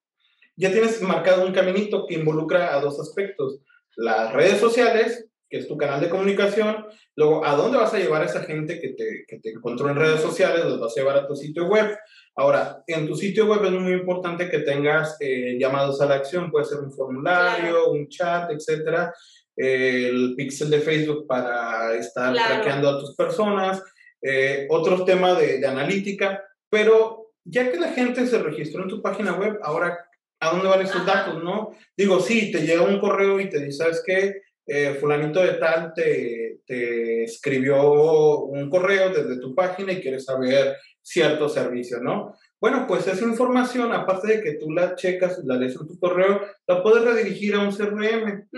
ya 0.55 0.71
tienes 0.71 0.99
marcado 1.03 1.45
un 1.45 1.53
caminito 1.53 2.07
que 2.07 2.15
involucra 2.15 2.75
a 2.75 2.81
dos 2.81 2.99
aspectos. 2.99 3.59
Las 3.95 4.33
redes 4.33 4.59
sociales, 4.59 5.29
que 5.47 5.59
es 5.59 5.67
tu 5.67 5.77
canal 5.77 6.01
de 6.01 6.09
comunicación, 6.09 6.87
luego 7.15 7.45
a 7.45 7.55
dónde 7.55 7.77
vas 7.77 7.93
a 7.93 7.99
llevar 7.99 8.23
a 8.23 8.25
esa 8.25 8.41
gente 8.41 8.81
que 8.81 8.89
te, 8.89 9.25
que 9.27 9.37
te 9.37 9.51
encontró 9.51 9.87
en 9.87 9.97
redes 9.97 10.19
sociales, 10.19 10.65
los 10.65 10.79
vas 10.79 10.97
a 10.97 10.99
llevar 10.99 11.17
a 11.17 11.27
tu 11.27 11.35
sitio 11.35 11.67
web. 11.67 11.95
Ahora, 12.35 12.83
en 12.87 13.07
tu 13.07 13.15
sitio 13.15 13.45
web 13.45 13.63
es 13.63 13.71
muy 13.71 13.93
importante 13.93 14.49
que 14.49 14.59
tengas 14.59 15.17
eh, 15.19 15.55
llamados 15.59 16.01
a 16.01 16.07
la 16.07 16.15
acción, 16.15 16.49
puede 16.49 16.65
ser 16.65 16.79
un 16.79 16.91
formulario, 16.91 17.91
un 17.91 18.07
chat, 18.09 18.49
etcétera, 18.49 19.13
el 19.57 20.35
pixel 20.37 20.69
de 20.69 20.79
Facebook 20.79 21.25
para 21.27 21.95
estar 21.95 22.33
traqueando 22.33 22.89
a 22.89 22.99
tus 22.99 23.15
personas, 23.15 23.83
eh, 24.21 24.67
otros 24.69 25.03
temas 25.03 25.37
de, 25.39 25.59
de 25.59 25.67
analítica, 25.67 26.43
pero 26.69 27.31
ya 27.43 27.71
que 27.71 27.79
la 27.79 27.89
gente 27.89 28.25
se 28.27 28.37
registró 28.37 28.83
en 28.83 28.89
tu 28.89 29.01
página 29.01 29.33
web, 29.33 29.57
ahora 29.63 29.97
¿a 30.39 30.51
dónde 30.51 30.67
van 30.67 30.81
esos 30.81 31.05
datos, 31.05 31.43
no? 31.43 31.75
Digo, 31.95 32.19
sí, 32.19 32.51
te 32.51 32.61
llega 32.61 32.83
un 32.83 32.99
correo 32.99 33.39
y 33.39 33.49
te 33.49 33.59
dice, 33.59 33.79
¿sabes 33.79 34.03
qué? 34.05 34.41
Eh, 34.65 34.97
fulanito 34.99 35.41
de 35.41 35.53
tal 35.53 35.93
te, 35.95 36.46
te, 36.67 37.23
escribió 37.23 38.41
un 38.45 38.69
correo 38.69 39.09
desde 39.09 39.39
tu 39.39 39.55
página 39.55 39.93
y 39.93 40.01
quiere 40.01 40.19
saber 40.19 40.75
cierto 41.01 41.47
servicio, 41.47 41.99
¿no? 42.01 42.35
Bueno, 42.59 42.85
pues 42.87 43.07
esa 43.07 43.23
información, 43.23 43.93
aparte 43.93 44.27
de 44.27 44.41
que 44.41 44.53
tú 44.53 44.71
la 44.71 44.95
checas, 44.95 45.39
la 45.45 45.55
lees 45.55 45.77
en 45.79 45.87
tu 45.87 45.97
correo, 45.99 46.41
la 46.65 46.81
puedes 46.81 47.03
redirigir 47.03 47.53
a 47.53 47.59
un 47.59 47.71
CRM. 47.71 48.49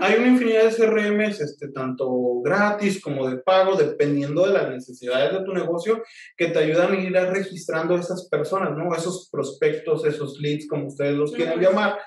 Hay 0.00 0.14
una 0.18 0.28
infinidad 0.28 0.64
de 0.64 0.76
CRMs, 0.76 1.40
este, 1.40 1.68
tanto 1.68 2.40
gratis 2.42 3.02
como 3.02 3.28
de 3.28 3.38
pago, 3.38 3.76
dependiendo 3.76 4.46
de 4.46 4.52
las 4.52 4.70
necesidades 4.70 5.32
de 5.32 5.44
tu 5.44 5.52
negocio, 5.52 6.02
que 6.36 6.46
te 6.46 6.60
ayudan 6.60 6.92
a 6.92 6.96
ir 6.96 7.12
registrando 7.12 7.96
a 7.96 8.00
esas 8.00 8.28
personas, 8.28 8.76
¿no? 8.76 8.94
Esos 8.94 9.28
prospectos, 9.30 10.06
esos 10.06 10.38
leads, 10.40 10.68
como 10.68 10.86
ustedes 10.86 11.16
los 11.16 11.32
quieren 11.32 11.60
llamar 11.60 11.98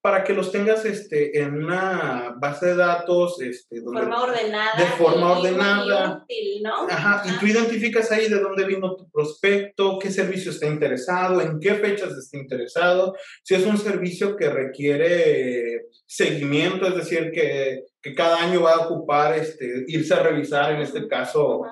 para 0.00 0.22
que 0.22 0.32
los 0.32 0.52
tengas 0.52 0.84
este, 0.84 1.40
en 1.40 1.64
una 1.64 2.34
base 2.38 2.66
de 2.66 2.76
datos. 2.76 3.40
Este, 3.40 3.80
donde, 3.80 4.00
forma 4.00 4.22
ordenada. 4.22 4.78
De 4.78 4.86
forma 4.86 5.38
ordenada. 5.38 6.24
Y 6.28 6.60
¿no? 6.62 6.88
Ajá, 6.88 7.22
y 7.26 7.38
tú 7.38 7.46
identificas 7.46 8.10
ahí 8.12 8.28
de 8.28 8.40
dónde 8.40 8.64
vino 8.64 8.96
tu 8.96 9.10
prospecto, 9.10 9.98
qué 9.98 10.10
servicio 10.10 10.50
está 10.50 10.66
interesado, 10.66 11.40
en 11.40 11.58
qué 11.60 11.74
fechas 11.74 12.12
está 12.16 12.36
interesado, 12.36 13.14
si 13.42 13.54
es 13.54 13.66
un 13.66 13.78
servicio 13.78 14.36
que 14.36 14.48
requiere 14.48 15.86
seguimiento, 16.06 16.86
es 16.86 16.94
decir, 16.94 17.30
que, 17.32 17.84
que 18.00 18.14
cada 18.14 18.40
año 18.40 18.62
va 18.62 18.74
a 18.74 18.86
ocupar 18.86 19.36
este, 19.36 19.84
irse 19.88 20.14
a 20.14 20.22
revisar, 20.22 20.72
en 20.72 20.82
este 20.82 21.06
caso. 21.08 21.62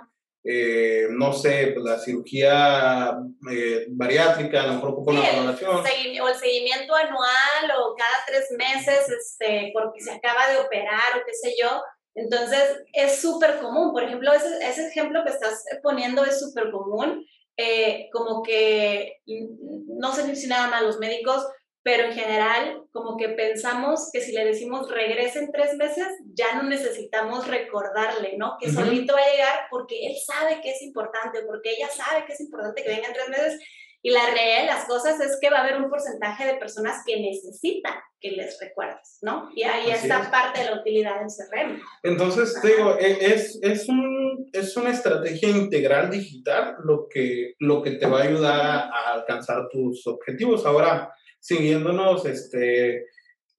Eh, 0.49 1.09
no 1.11 1.33
sé, 1.33 1.73
pues, 1.75 1.85
la 1.85 1.99
cirugía 1.99 3.19
eh, 3.51 3.87
bariátrica, 3.89 4.63
a 4.63 4.67
lo 4.69 4.75
mejor 4.75 5.05
con 5.05 5.17
la 5.17 5.33
valoración. 5.33 5.77
o 5.77 6.29
el 6.29 6.35
seguimiento 6.37 6.95
anual 6.95 7.73
o 7.77 7.97
cada 7.97 8.25
tres 8.27 8.47
meses, 8.57 9.09
este, 9.09 9.73
porque 9.75 10.01
se 10.01 10.13
acaba 10.13 10.49
de 10.49 10.59
operar 10.59 11.17
o 11.17 11.25
qué 11.27 11.33
sé 11.33 11.57
yo. 11.61 11.83
Entonces, 12.15 12.85
es 12.93 13.21
súper 13.21 13.59
común. 13.59 13.93
Por 13.93 14.05
ejemplo, 14.05 14.33
ese, 14.33 14.47
ese, 14.63 14.87
ejemplo 14.87 15.25
que 15.25 15.33
estás 15.33 15.65
poniendo 15.83 16.25
es 16.25 16.39
súper 16.39 16.71
común. 16.71 17.27
Eh, 17.57 18.09
como 18.13 18.43
que, 18.45 19.17
mm, 19.27 19.99
no 19.99 20.15
sé 20.15 20.37
si 20.37 20.47
nada 20.47 20.69
más 20.69 20.83
los 20.83 20.99
médicos, 20.99 21.45
pero 21.87 22.09
en 22.09 22.15
general 22.15 22.83
como 22.91 23.17
que 23.17 23.29
pensamos 23.29 24.11
que 24.13 24.21
si 24.21 24.33
le 24.33 24.45
decimos 24.45 24.91
regrese 24.91 25.39
en 25.39 25.53
tres 25.53 25.77
meses, 25.77 26.09
ya 26.35 26.57
no 26.57 26.65
necesitamos 26.65 27.47
recordarle, 27.47 28.35
¿no? 28.37 28.57
Que 28.61 28.73
solito 28.73 29.15
va 29.15 29.21
a 29.21 29.31
llegar 29.31 29.59
porque 29.71 30.05
él 30.05 30.17
sabe 30.27 30.61
que 30.61 30.73
es 30.73 30.83
importante, 30.83 31.43
porque 31.47 31.75
ella 31.77 31.87
sabe 31.89 32.25
que 32.27 32.33
es 32.33 32.41
importante 32.41 32.83
que 32.83 32.89
venga 32.89 33.07
en 33.07 33.13
tres 33.13 33.29
meses. 33.29 33.61
Y 34.03 34.11
la 34.11 34.27
realidad 34.27 34.61
de 34.63 34.67
las 34.67 34.85
cosas 34.87 35.21
es 35.21 35.39
que 35.41 35.49
va 35.49 35.59
a 35.59 35.63
haber 35.63 35.81
un 35.81 35.89
porcentaje 35.89 36.45
de 36.45 36.55
personas 36.55 37.05
que 37.07 37.21
necesitan 37.21 37.95
que 38.21 38.33
les 38.33 38.59
recuerdes, 38.61 39.19
¿no? 39.23 39.49
Y 39.55 39.63
ahí 39.63 39.89
está 39.89 40.29
parte 40.29 40.63
de 40.63 40.71
la 40.71 40.81
utilidad 40.81 41.21
del 41.21 41.29
CRM. 41.29 41.81
Entonces, 42.03 42.61
te 42.61 42.69
digo, 42.69 42.99
e, 42.99 43.33
es, 43.33 43.61
es, 43.63 43.89
un, 43.89 44.51
es 44.53 44.77
una 44.77 44.91
estrategia 44.91 45.51
integral 45.51 46.11
digital 46.11 46.79
lo 46.85 47.07
que, 47.09 47.55
lo 47.61 47.81
que 47.81 47.93
te 47.93 48.07
va 48.07 48.23
a 48.23 48.25
ayudar 48.25 48.91
a 48.93 49.13
alcanzar 49.13 49.69
tus 49.71 50.05
objetivos. 50.09 50.67
Ahora, 50.67 51.13
siguiéndonos, 51.47 52.27
este, 52.27 53.07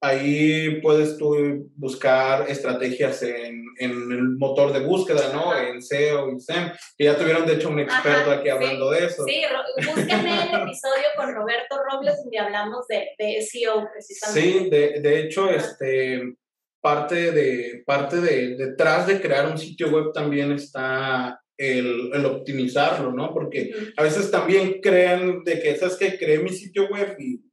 ahí 0.00 0.80
puedes 0.80 1.16
tú 1.16 1.70
buscar 1.76 2.48
estrategias 2.48 3.22
en, 3.22 3.64
en, 3.78 3.90
el 3.90 4.36
motor 4.36 4.72
de 4.72 4.80
búsqueda, 4.80 5.32
¿no? 5.32 5.56
En 5.56 5.82
SEO 5.82 6.30
y 6.30 6.40
SEM, 6.40 6.70
que 6.96 7.04
ya 7.04 7.16
tuvieron 7.16 7.46
de 7.46 7.54
hecho 7.54 7.70
un 7.70 7.80
experto 7.80 8.30
aquí 8.30 8.48
hablando 8.48 8.90
de 8.90 9.06
eso. 9.06 9.24
Sí, 9.24 9.42
búsquenme 9.76 10.34
el 10.34 10.62
episodio 10.62 11.08
con 11.16 11.34
Roberto 11.34 11.76
Robles 11.90 12.16
donde 12.22 12.38
hablamos 12.38 12.86
de, 12.88 13.08
de 13.18 13.42
SEO 13.42 13.88
precisamente. 13.92 14.40
Sí, 14.40 14.70
de, 14.70 15.00
de 15.00 15.20
hecho, 15.20 15.50
este, 15.50 16.36
parte 16.80 17.32
de, 17.32 17.82
parte 17.84 18.20
de, 18.20 18.56
detrás 18.56 19.06
de 19.06 19.20
crear 19.20 19.46
un 19.46 19.58
sitio 19.58 19.90
web 19.90 20.12
también 20.12 20.52
está 20.52 21.40
el, 21.56 22.10
el, 22.14 22.24
optimizarlo, 22.24 23.12
¿no? 23.12 23.34
Porque 23.34 23.72
a 23.96 24.02
veces 24.04 24.30
también 24.30 24.80
crean 24.80 25.42
de 25.42 25.60
que, 25.60 25.76
¿sabes 25.76 25.96
que 25.96 26.16
Creé 26.16 26.38
mi 26.38 26.50
sitio 26.50 26.88
web 26.88 27.16
y 27.18 27.47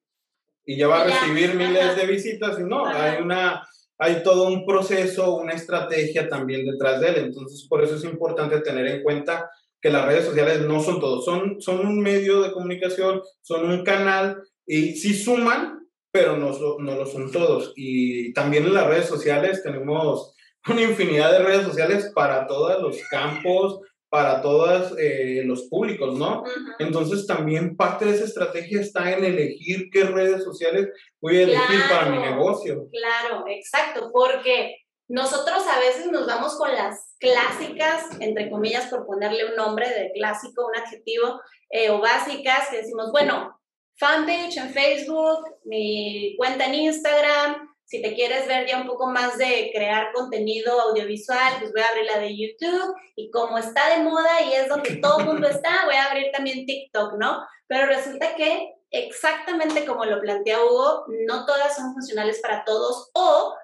y 0.66 0.78
ya 0.78 0.88
va 0.88 1.02
a 1.02 1.04
recibir 1.06 1.56
miles 1.56 1.96
de 1.96 2.06
visitas 2.08 2.60
y 2.60 2.64
no, 2.64 2.86
hay 2.86 3.22
una 3.22 3.62
hay 3.98 4.24
todo 4.24 4.48
un 4.48 4.66
proceso, 4.66 5.36
una 5.36 5.54
estrategia 5.54 6.28
también 6.28 6.66
detrás 6.66 7.00
de 7.00 7.10
él. 7.10 7.16
Entonces, 7.18 7.66
por 7.68 7.84
eso 7.84 7.96
es 7.96 8.04
importante 8.04 8.60
tener 8.60 8.88
en 8.88 9.04
cuenta 9.04 9.50
que 9.82 9.90
las 9.90 10.06
redes 10.06 10.26
sociales 10.26 10.62
no 10.62 10.82
son 10.82 11.00
todo, 11.00 11.22
son, 11.22 11.62
son 11.62 11.86
un 11.86 12.00
medio 12.00 12.42
de 12.42 12.52
comunicación, 12.52 13.22
son 13.42 13.70
un 13.70 13.84
canal 13.84 14.42
y 14.66 14.96
sí 14.96 15.14
suman, 15.14 15.88
pero 16.12 16.38
no, 16.38 16.52
no 16.80 16.96
lo 16.96 17.06
son 17.06 17.32
todos. 17.32 17.72
Y 17.76 18.34
también 18.34 18.66
en 18.66 18.74
las 18.74 18.88
redes 18.88 19.06
sociales 19.06 19.62
tenemos 19.64 20.34
una 20.68 20.82
infinidad 20.82 21.32
de 21.32 21.44
redes 21.44 21.66
sociales 21.66 22.12
para 22.16 22.48
todos 22.48 22.82
los 22.82 22.98
campos, 23.10 23.80
para 24.16 24.42
todos 24.42 24.94
eh, 24.98 25.42
los 25.44 25.64
públicos, 25.64 26.18
¿no? 26.18 26.46
Entonces 26.80 27.28
también 27.28 27.76
parte 27.76 28.06
de 28.06 28.16
esa 28.16 28.24
estrategia 28.24 28.80
está 28.80 29.12
en 29.12 29.26
elegir 29.26 29.90
qué 29.92 30.06
redes 30.06 30.42
sociales 30.42 30.88
voy 31.20 31.40
a 31.40 31.44
elegir 31.44 31.82
para 31.90 32.10
mi 32.12 32.20
negocio. 32.20 32.88
Claro, 32.94 33.44
exacto, 33.50 34.12
porque 34.14 34.78
nosotros 35.10 35.66
a 35.68 35.80
veces 35.80 36.10
nos 36.14 36.28
vamos 36.28 36.56
con 36.58 36.74
las 36.74 37.18
clásicas, 37.20 38.06
entre 38.22 38.50
comillas, 38.50 38.90
por 38.90 39.06
ponerle 39.06 39.50
un 39.50 39.58
nombre 39.58 39.90
de 39.90 40.14
clásico, 40.14 40.66
un 40.66 40.82
adjetivo, 40.82 41.42
eh, 41.70 41.90
o 41.90 42.00
básicas, 42.00 42.70
que 42.70 42.78
decimos, 42.78 43.12
bueno, 43.12 43.60
fanpage 43.98 44.56
en 44.56 44.70
Facebook, 44.70 45.58
mi 45.66 46.38
cuenta 46.38 46.68
en 46.68 46.76
Instagram, 46.76 47.75
si 47.86 48.02
te 48.02 48.16
quieres 48.16 48.48
ver 48.48 48.68
ya 48.68 48.82
un 48.82 48.88
poco 48.88 49.08
más 49.08 49.38
de 49.38 49.70
crear 49.74 50.12
contenido 50.12 50.82
audiovisual, 50.82 51.54
pues 51.60 51.72
voy 51.72 51.82
a 51.82 51.88
abrir 51.88 52.06
la 52.06 52.20
de 52.20 52.36
YouTube 52.36 52.96
y 53.16 53.30
como 53.30 53.58
está 53.58 53.96
de 53.96 54.04
moda 54.04 54.42
y 54.42 54.54
es 54.54 54.68
donde 54.68 54.96
todo 55.02 55.20
el 55.20 55.26
mundo 55.26 55.48
está, 55.48 55.86
voy 55.86 55.96
a 55.96 56.06
abrir 56.06 56.32
también 56.32 56.66
TikTok, 56.66 57.14
¿no? 57.20 57.46
Pero 57.68 57.86
resulta 57.86 58.36
que 58.36 58.74
exactamente 58.90 59.86
como 59.86 60.06
lo 60.06 60.20
plantea 60.20 60.64
Hugo, 60.64 61.06
no 61.28 61.46
todas 61.46 61.76
son 61.76 61.94
funcionales 61.94 62.40
para 62.42 62.64
todos 62.64 63.12
o 63.14 63.56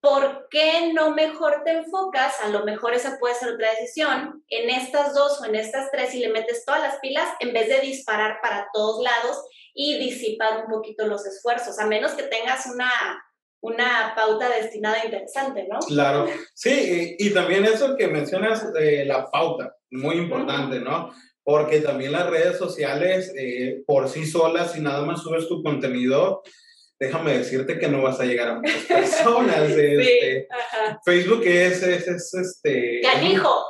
¿por 0.00 0.48
qué 0.50 0.92
no 0.92 1.10
mejor 1.10 1.62
te 1.64 1.72
enfocas? 1.72 2.40
A 2.42 2.48
lo 2.48 2.64
mejor 2.64 2.94
esa 2.94 3.18
puede 3.18 3.34
ser 3.34 3.50
otra 3.50 3.70
decisión, 3.70 4.42
en 4.48 4.70
estas 4.70 5.14
dos 5.14 5.40
o 5.40 5.44
en 5.44 5.54
estas 5.54 5.90
tres 5.92 6.14
y 6.14 6.20
le 6.20 6.30
metes 6.30 6.64
todas 6.64 6.80
las 6.80 6.98
pilas 6.98 7.28
en 7.38 7.52
vez 7.52 7.68
de 7.68 7.80
disparar 7.80 8.40
para 8.40 8.68
todos 8.72 9.02
lados 9.02 9.44
y 9.74 9.98
disipar 9.98 10.64
un 10.64 10.70
poquito 10.70 11.06
los 11.06 11.24
esfuerzos, 11.26 11.78
a 11.78 11.86
menos 11.86 12.12
que 12.12 12.24
tengas 12.24 12.66
una 12.66 12.90
una 13.62 14.12
pauta 14.14 14.48
destinada 14.48 15.04
interesante, 15.04 15.66
¿no? 15.70 15.78
Claro, 15.80 16.26
sí, 16.54 17.16
y, 17.18 17.30
también 17.30 17.64
eso 17.64 17.96
que 17.96 18.08
mencionas, 18.08 18.64
la 19.04 19.26
pauta, 19.30 19.76
muy 19.90 20.16
importante, 20.16 20.80
¿no? 20.80 21.10
Porque 21.42 21.80
también 21.80 22.12
las 22.12 22.28
redes 22.28 22.58
sociales, 22.58 23.32
eh, 23.36 23.82
por 23.86 24.08
sí 24.08 24.26
solas, 24.26 24.72
si 24.72 24.80
nada 24.80 25.04
más 25.04 25.22
subes 25.22 25.48
tu 25.48 25.62
contenido, 25.62 26.42
déjame 27.00 27.38
decirte 27.38 27.78
que 27.78 27.88
no 27.88 28.02
vas 28.02 28.20
a 28.20 28.24
llegar 28.24 28.48
a 28.48 28.54
muchas 28.56 28.84
personas. 28.84 29.56
Este, 29.80 30.48
Facebook 31.04 31.42
es, 31.44 31.82
es, 31.82 32.06
es 32.06 32.34
este. 32.34 33.00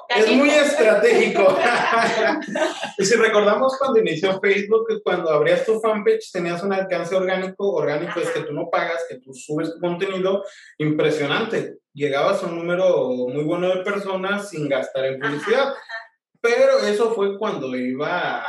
Es 0.08 0.30
muy 0.32 0.50
estratégico. 0.50 1.56
y 2.98 3.04
si 3.04 3.14
recordamos 3.14 3.76
cuando 3.78 4.00
inició 4.00 4.40
Facebook, 4.40 5.00
cuando 5.04 5.30
abrías 5.30 5.64
tu 5.64 5.78
fanpage 5.80 6.32
tenías 6.32 6.62
un 6.62 6.72
alcance 6.72 7.14
orgánico, 7.14 7.72
orgánico 7.72 8.18
es 8.20 8.30
que 8.30 8.40
tú 8.40 8.52
no 8.52 8.68
pagas, 8.70 9.04
que 9.08 9.18
tú 9.18 9.32
subes 9.32 9.74
contenido 9.80 10.42
impresionante. 10.78 11.76
Llegabas 11.92 12.42
a 12.42 12.46
un 12.46 12.56
número 12.56 13.10
muy 13.10 13.44
bueno 13.44 13.68
de 13.68 13.84
personas 13.84 14.50
sin 14.50 14.68
gastar 14.68 15.04
en 15.04 15.20
publicidad. 15.20 15.72
Pero 16.40 16.78
eso 16.80 17.14
fue 17.14 17.38
cuando 17.38 17.74
iba 17.76 18.42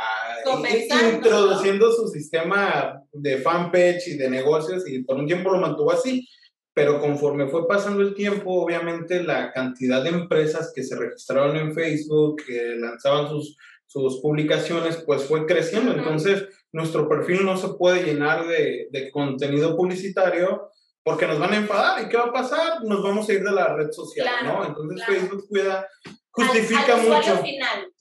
introduciendo 1.14 1.92
su 1.92 2.08
sistema 2.08 3.00
de 3.12 3.38
fanpage 3.38 4.08
y 4.08 4.16
de 4.16 4.30
negocios 4.30 4.88
y 4.88 5.02
por 5.04 5.16
un 5.16 5.26
tiempo 5.26 5.50
lo 5.50 5.58
mantuvo 5.58 5.92
así. 5.92 6.26
Pero 6.74 7.00
conforme 7.00 7.48
fue 7.48 7.68
pasando 7.68 8.00
el 8.02 8.14
tiempo, 8.14 8.62
obviamente 8.62 9.22
la 9.22 9.52
cantidad 9.52 10.02
de 10.02 10.08
empresas 10.08 10.72
que 10.74 10.82
se 10.82 10.96
registraron 10.96 11.56
en 11.56 11.74
Facebook, 11.74 12.42
que 12.46 12.76
lanzaban 12.76 13.28
sus, 13.28 13.58
sus 13.86 14.20
publicaciones, 14.22 14.96
pues 15.04 15.24
fue 15.24 15.44
creciendo. 15.44 15.92
Entonces, 15.92 16.48
nuestro 16.72 17.10
perfil 17.10 17.44
no 17.44 17.58
se 17.58 17.68
puede 17.74 18.04
llenar 18.04 18.46
de, 18.46 18.88
de 18.90 19.10
contenido 19.10 19.76
publicitario 19.76 20.70
porque 21.04 21.26
nos 21.26 21.38
van 21.38 21.52
a 21.52 21.58
enfadar. 21.58 22.02
¿Y 22.02 22.08
qué 22.08 22.16
va 22.16 22.24
a 22.24 22.32
pasar? 22.32 22.82
Nos 22.84 23.02
vamos 23.02 23.28
a 23.28 23.32
ir 23.34 23.42
de 23.42 23.52
la 23.52 23.74
red 23.76 23.90
social, 23.90 24.28
¿no? 24.44 24.64
Entonces, 24.64 25.04
Facebook 25.04 25.46
cuida 25.48 25.86
justifica 26.32 26.96
mucho. 26.96 27.42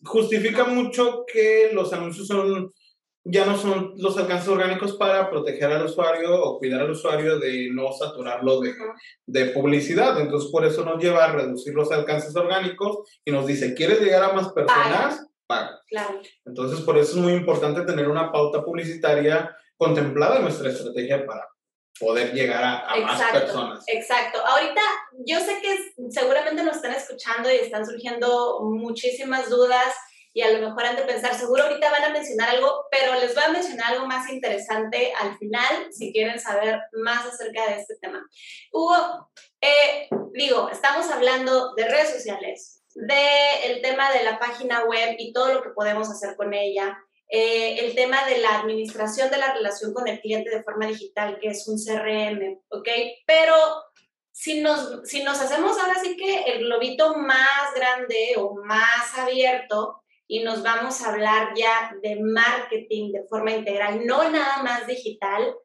Justifica 0.04 0.64
mucho 0.66 1.26
que 1.32 1.70
los 1.74 1.94
anuncios 1.94 2.28
son 2.28 2.72
ya 3.24 3.46
no 3.46 3.56
son 3.56 3.94
los 3.98 4.18
alcances 4.18 4.48
orgánicos 4.50 4.94
para 4.94 5.30
proteger 5.30 5.72
al 5.72 5.86
usuario 5.86 6.44
o 6.44 6.58
cuidar 6.58 6.82
al 6.82 6.92
usuario 6.92 7.38
de 7.38 7.70
no 7.72 7.92
saturarlo 7.92 8.60
de, 8.62 8.74
de, 9.28 9.46
publicidad. 9.52 10.20
Entonces, 10.20 10.50
por 10.50 10.66
eso 10.66 10.84
nos 10.84 11.02
lleva 11.02 11.26
a 11.26 11.32
reducir 11.32 11.74
los 11.76 11.92
alcances 11.92 12.36
orgánicos 12.36 13.08
y 13.24 13.32
nos 13.32 13.46
dice, 13.46 13.76
¿quieres 13.76 14.02
llegar 14.02 14.24
a 14.24 14.34
más 14.34 14.52
personas? 14.54 15.28
Paga. 15.46 15.80
Claro. 15.88 16.22
Entonces, 16.46 16.82
por 16.82 16.98
eso 16.98 17.12
es 17.12 17.18
muy 17.18 17.34
importante 17.34 17.82
tener 17.82 18.10
una 18.10 18.32
pauta 18.32 18.64
publicitaria 18.64 19.56
contemplada 19.78 20.38
en 20.38 20.44
nuestra 20.44 20.70
estrategia 20.70 21.26
para 21.26 21.48
poder 22.00 22.34
llegar 22.34 22.64
a, 22.64 22.96
más 22.96 23.22
personas. 23.32 23.84
Exacto. 23.88 24.40
Ahorita 24.46 24.82
yo 25.26 25.40
sé 25.40 25.62
que 25.62 25.94
seguramente 26.10 26.64
nos 26.64 26.78
están 26.78 26.94
escuchando 26.94 27.52
y 27.52 27.56
están 27.56 27.86
surgiendo 27.86 28.62
muchísimas 28.64 29.50
dudas 29.50 29.94
y 30.34 30.42
a 30.42 30.52
lo 30.52 30.66
mejor 30.66 30.86
han 30.86 30.96
de 30.96 31.02
pensar, 31.04 31.36
seguro 31.36 31.64
ahorita 31.64 31.92
van 31.92 32.04
a 32.06 32.10
mencionar 32.10 32.50
algo, 32.50 32.86
pero 32.90 33.16
les 33.16 33.36
voy 33.36 33.44
a 33.44 33.50
mencionar 33.50 33.94
algo 33.94 34.08
más 34.08 34.30
interesante 34.30 35.14
al 35.20 35.38
final 35.38 35.92
si 35.92 36.14
quieren 36.14 36.40
saber 36.40 36.80
más 36.94 37.26
acerca 37.26 37.68
de 37.68 37.82
este 37.82 37.96
tema. 38.02 38.26
Hugo, 38.72 39.30
eh, 39.60 40.08
digo, 40.34 40.70
estamos 40.70 41.10
hablando 41.12 41.74
de 41.76 41.88
redes 41.88 42.14
sociales, 42.14 42.84
del 42.96 43.76
el 43.76 43.82
tema 43.82 44.12
de 44.12 44.24
la 44.24 44.40
página 44.40 44.86
web 44.86 45.16
y 45.18 45.34
todo 45.34 45.54
lo 45.54 45.62
que 45.62 45.70
podemos 45.70 46.10
hacer 46.10 46.36
con 46.36 46.54
ella. 46.54 46.98
Eh, 47.34 47.86
el 47.86 47.96
tema 47.96 48.26
de 48.26 48.40
la 48.40 48.60
administración 48.60 49.32
de 49.32 49.38
la 49.38 49.54
relación 49.54 49.94
con 49.94 50.06
el 50.06 50.20
cliente 50.20 50.50
de 50.50 50.64
forma 50.64 50.88
digital, 50.88 51.40
que 51.40 51.48
es 51.48 51.66
un 51.66 51.78
CRM, 51.78 52.60
¿ok? 52.68 52.90
Pero 53.26 53.56
si 54.34 54.60
nos, 54.60 55.08
si 55.08 55.24
nos 55.24 55.40
hacemos 55.40 55.80
ahora 55.80 55.96
sí 56.04 56.18
que 56.18 56.42
el 56.44 56.66
globito 56.66 57.16
más 57.16 57.74
grande 57.74 58.34
o 58.36 58.56
más 58.66 59.18
abierto 59.18 60.04
y 60.28 60.44
nos 60.44 60.62
vamos 60.62 61.02
a 61.02 61.12
hablar 61.12 61.54
ya 61.56 61.96
de 62.02 62.20
marketing 62.20 63.14
de 63.14 63.24
forma 63.30 63.52
integral, 63.52 64.06
no 64.06 64.30
nada 64.30 64.62
más 64.64 64.86
digital, 64.86 65.56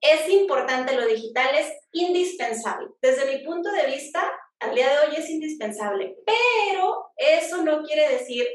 es 0.00 0.28
importante, 0.28 0.94
lo 0.94 1.06
digital 1.08 1.56
es 1.56 1.72
indispensable. 1.90 2.86
Desde 3.02 3.36
mi 3.36 3.44
punto 3.44 3.72
de 3.72 3.86
vista, 3.86 4.32
al 4.60 4.76
día 4.76 4.88
de 4.90 5.08
hoy 5.08 5.16
es 5.16 5.28
indispensable, 5.28 6.18
pero 6.24 7.10
eso 7.16 7.64
no 7.64 7.82
quiere 7.82 8.10
decir 8.10 8.46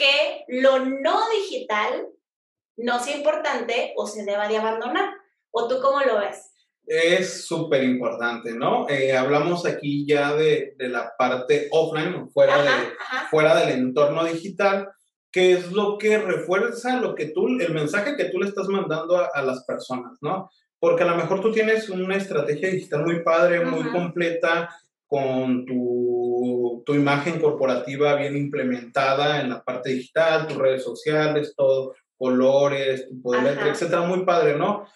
que 0.00 0.44
lo 0.48 0.80
no 0.80 1.20
digital 1.30 2.08
no 2.78 2.98
sea 2.98 3.16
importante 3.16 3.92
o 3.96 4.06
se 4.06 4.24
deba 4.24 4.48
de 4.48 4.56
abandonar. 4.56 5.10
¿O 5.52 5.68
tú 5.68 5.80
cómo 5.80 6.00
lo 6.00 6.18
ves? 6.18 6.52
Es 6.86 7.46
súper 7.46 7.84
importante, 7.84 8.52
¿no? 8.52 8.88
Eh, 8.88 9.16
hablamos 9.16 9.66
aquí 9.66 10.06
ya 10.06 10.34
de, 10.34 10.74
de, 10.76 10.88
la 10.88 11.12
parte 11.18 11.68
offline, 11.70 12.30
fuera, 12.30 12.62
de, 12.62 12.70
fuera 13.30 13.54
del 13.54 13.78
entorno 13.78 14.24
digital, 14.24 14.88
que 15.30 15.52
es 15.52 15.70
lo 15.70 15.98
que 15.98 16.18
refuerza 16.18 17.00
lo 17.00 17.14
que 17.14 17.26
tú, 17.26 17.46
el 17.46 17.72
mensaje 17.74 18.16
que 18.16 18.24
tú 18.24 18.38
le 18.40 18.48
estás 18.48 18.68
mandando 18.68 19.16
a, 19.16 19.42
las 19.42 19.64
personas, 19.64 20.18
¿no? 20.20 20.50
Porque 20.80 21.04
a 21.04 21.06
lo 21.06 21.16
mejor 21.16 21.40
tú 21.40 21.52
tienes 21.52 21.88
una 21.90 22.16
estrategia 22.16 22.70
digital 22.70 23.04
muy 23.04 23.22
padre, 23.22 23.64
muy 23.64 23.84
completa, 23.90 24.70
con 25.06 25.66
tu, 25.66 26.19
tu, 26.84 26.94
imagen 26.94 27.40
corporativa 27.40 28.14
bien 28.16 28.36
implementada 28.36 29.40
en 29.40 29.50
la 29.50 29.62
parte 29.62 29.90
digital, 29.90 30.46
tus 30.46 30.58
redes 30.58 30.82
sociales, 30.82 31.54
todo, 31.56 31.94
colores, 32.16 33.08
tipo 33.08 33.32
de 33.32 33.42
letra, 33.42 33.68
etcétera, 33.68 34.02
muy 34.02 34.24
padre, 34.24 34.56
¿no? 34.56 34.86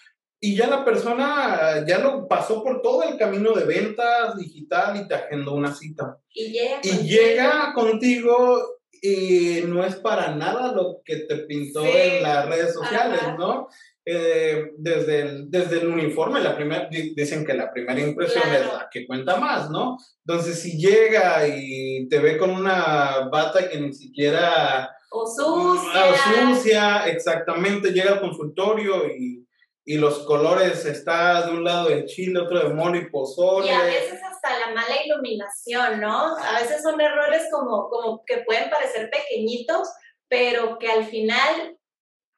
Y 0.40 0.56
ya 0.56 0.66
la 0.66 0.84
persona 0.84 1.84
ya 1.86 1.98
lo 1.98 2.28
pasó 2.28 2.62
por 2.62 2.82
todo 2.82 3.02
el 3.02 3.16
camino 3.16 3.52
de 3.52 3.64
ventas 3.64 4.36
digital 4.36 4.96
y 4.96 5.08
te 5.08 5.14
agendó 5.14 5.54
una 5.54 5.74
cita. 5.74 6.18
Y 6.34 6.52
llega, 6.52 6.80
y 6.82 6.88
contigo. 6.90 7.08
llega 7.08 7.72
contigo 7.74 8.62
y 9.00 9.62
no 9.66 9.84
es 9.84 9.96
para 9.96 10.34
nada 10.34 10.72
lo 10.72 11.00
que 11.04 11.16
te 11.20 11.36
pintó 11.38 11.84
en 11.84 12.22
las 12.22 12.46
redes 12.48 12.74
sociales, 12.74 13.20
¿no? 13.38 13.68
Eh, 14.06 14.72
desde, 14.76 15.20
el, 15.22 15.50
desde 15.50 15.80
el 15.80 15.88
uniforme, 15.88 16.38
la 16.40 16.54
primera, 16.54 16.88
dicen 16.90 17.42
que 17.42 17.54
la 17.54 17.72
primera 17.72 17.98
impresión 18.00 18.42
es 18.52 18.66
la 18.66 18.86
que 18.90 19.06
cuenta 19.06 19.36
más, 19.36 19.70
¿no? 19.70 19.96
Entonces, 20.26 20.60
si 20.60 20.76
llega 20.76 21.48
y 21.48 22.06
te 22.08 22.18
ve 22.18 22.36
con 22.36 22.50
una 22.50 23.30
bata 23.32 23.66
que 23.66 23.80
ni 23.80 23.94
siquiera... 23.94 24.94
O 25.10 25.26
sucia. 25.26 26.04
O 26.10 26.54
sucia, 26.54 27.06
exactamente, 27.06 27.92
llega 27.92 28.12
al 28.12 28.20
consultorio 28.20 29.06
y, 29.08 29.48
y 29.86 29.96
los 29.96 30.26
colores 30.26 30.84
está 30.84 31.46
de 31.46 31.52
un 31.52 31.64
lado 31.64 31.88
de 31.88 32.04
chile, 32.04 32.40
otro 32.40 32.58
de 32.58 32.74
mole 32.74 32.98
y 32.98 33.10
pozole. 33.10 33.68
Y 33.68 33.70
a 33.70 33.84
veces 33.84 34.20
hasta 34.22 34.58
la 34.58 34.74
mala 34.74 35.02
iluminación, 35.02 36.00
¿no? 36.02 36.36
A 36.36 36.60
veces 36.60 36.82
son 36.82 37.00
errores 37.00 37.44
como, 37.50 37.88
como 37.88 38.22
que 38.26 38.38
pueden 38.38 38.68
parecer 38.68 39.08
pequeñitos, 39.10 39.88
pero 40.28 40.78
que 40.78 40.90
al 40.90 41.06
final 41.06 41.78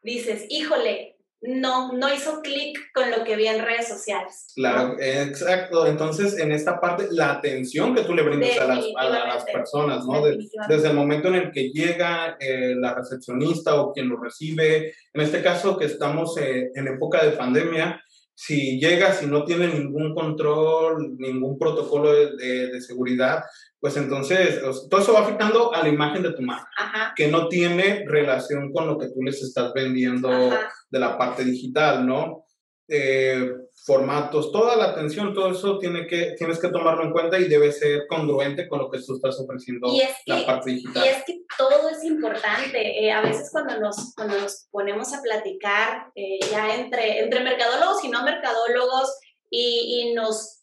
dices, 0.03 0.47
híjole, 0.49 1.16
no, 1.47 1.93
no 1.93 2.13
hizo 2.13 2.41
clic 2.41 2.79
con 2.93 3.11
lo 3.11 3.25
que 3.25 3.37
vi 3.37 3.47
en 3.47 3.65
redes 3.65 3.89
sociales. 3.89 4.49
Claro, 4.55 4.97
exacto. 4.99 5.87
Entonces, 5.87 6.39
en 6.39 6.53
esta 6.53 6.81
parte, 6.81 7.09
la 7.11 7.33
atención 7.33 7.95
que 7.95 8.03
tú 8.03 8.15
le 8.15 8.23
brindas 8.23 8.59
a 8.59 8.65
las, 8.67 8.85
a 8.97 9.09
las, 9.09 9.45
personas, 9.45 10.05
¿no? 10.07 10.23
desde 10.69 10.89
el 10.89 10.95
momento 10.95 11.29
en 11.29 11.35
el 11.37 11.53
que 11.53 11.71
llega 11.71 12.37
eh, 12.41 12.75
la 12.77 12.95
recepcionista 12.95 13.81
o 13.81 13.93
quien 13.93 14.09
lo 14.09 14.19
recibe, 14.19 14.95
en 15.13 15.21
este 15.21 15.43
caso 15.43 15.77
que 15.77 15.87
estamos 15.87 16.37
eh, 16.39 16.71
en 16.75 16.89
época 16.89 17.25
de 17.25 17.33
pandemia, 17.33 18.03
si 18.39 18.79
llega, 18.79 19.15
si 19.15 19.27
no 19.27 19.45
tiene 19.45 19.67
ningún 19.67 20.15
control, 20.15 21.17
ningún 21.17 21.59
protocolo 21.59 22.13
de, 22.13 22.69
de, 22.69 22.81
seguridad, 22.83 23.43
pues 23.81 23.97
entonces 23.97 24.61
todo 24.91 25.01
eso 25.01 25.15
va 25.15 25.21
afectando 25.21 25.75
a 25.75 25.83
la 25.83 25.89
imagen 25.89 26.23
de 26.23 26.35
tu 26.35 26.43
marca, 26.43 27.15
que 27.17 27.29
no 27.29 27.49
tiene 27.49 28.05
relación 28.07 28.73
con 28.75 28.87
lo 28.87 28.99
que 28.99 29.09
tú 29.09 29.23
les 29.23 29.43
estás 29.43 29.73
vendiendo 29.73 30.29
de 30.29 30.99
la 30.99 31.17
parte 31.17 31.45
digital, 31.45 32.07
¿no? 32.07 32.45
Eh, 32.89 33.51
formatos, 33.85 34.53
toda 34.53 34.77
la 34.77 34.87
atención, 34.87 35.35
todo 35.35 35.51
eso 35.51 35.79
tiene 35.79 36.07
que, 36.07 36.35
tienes 36.39 36.61
que 36.61 36.69
tomarlo 36.69 37.03
en 37.03 37.13
cuenta 37.13 37.39
y 37.39 37.49
debe 37.49 37.73
ser 37.73 38.07
congruente 38.07 38.69
con 38.69 38.79
lo 38.79 38.91
que 38.91 39.01
tú 39.01 39.17
estás 39.17 39.41
ofreciendo 39.41 39.89
y 39.89 40.03
es 40.03 40.11
la 40.27 40.47
parte 40.47 40.71
digital. 40.71 41.05
Y 41.05 41.09
es 41.09 41.25
que 41.25 41.41
todo 41.59 41.89
es 41.89 42.05
importante. 42.05 43.05
Eh, 43.05 43.11
a 43.11 43.23
veces 43.23 43.49
cuando 43.51 43.81
nos, 43.81 44.15
cuando 44.15 44.39
nos 44.39 44.69
ponemos 44.71 45.13
a 45.13 45.21
platicar 45.21 46.13
eh, 46.15 46.39
ya 46.49 46.77
entre, 46.77 47.21
entre 47.25 47.41
mercadólogos 47.41 48.05
y 48.05 48.09
no 48.09 48.23
mercadólogos 48.23 49.19
y, 49.51 50.11
y 50.11 50.15
nos 50.15 50.63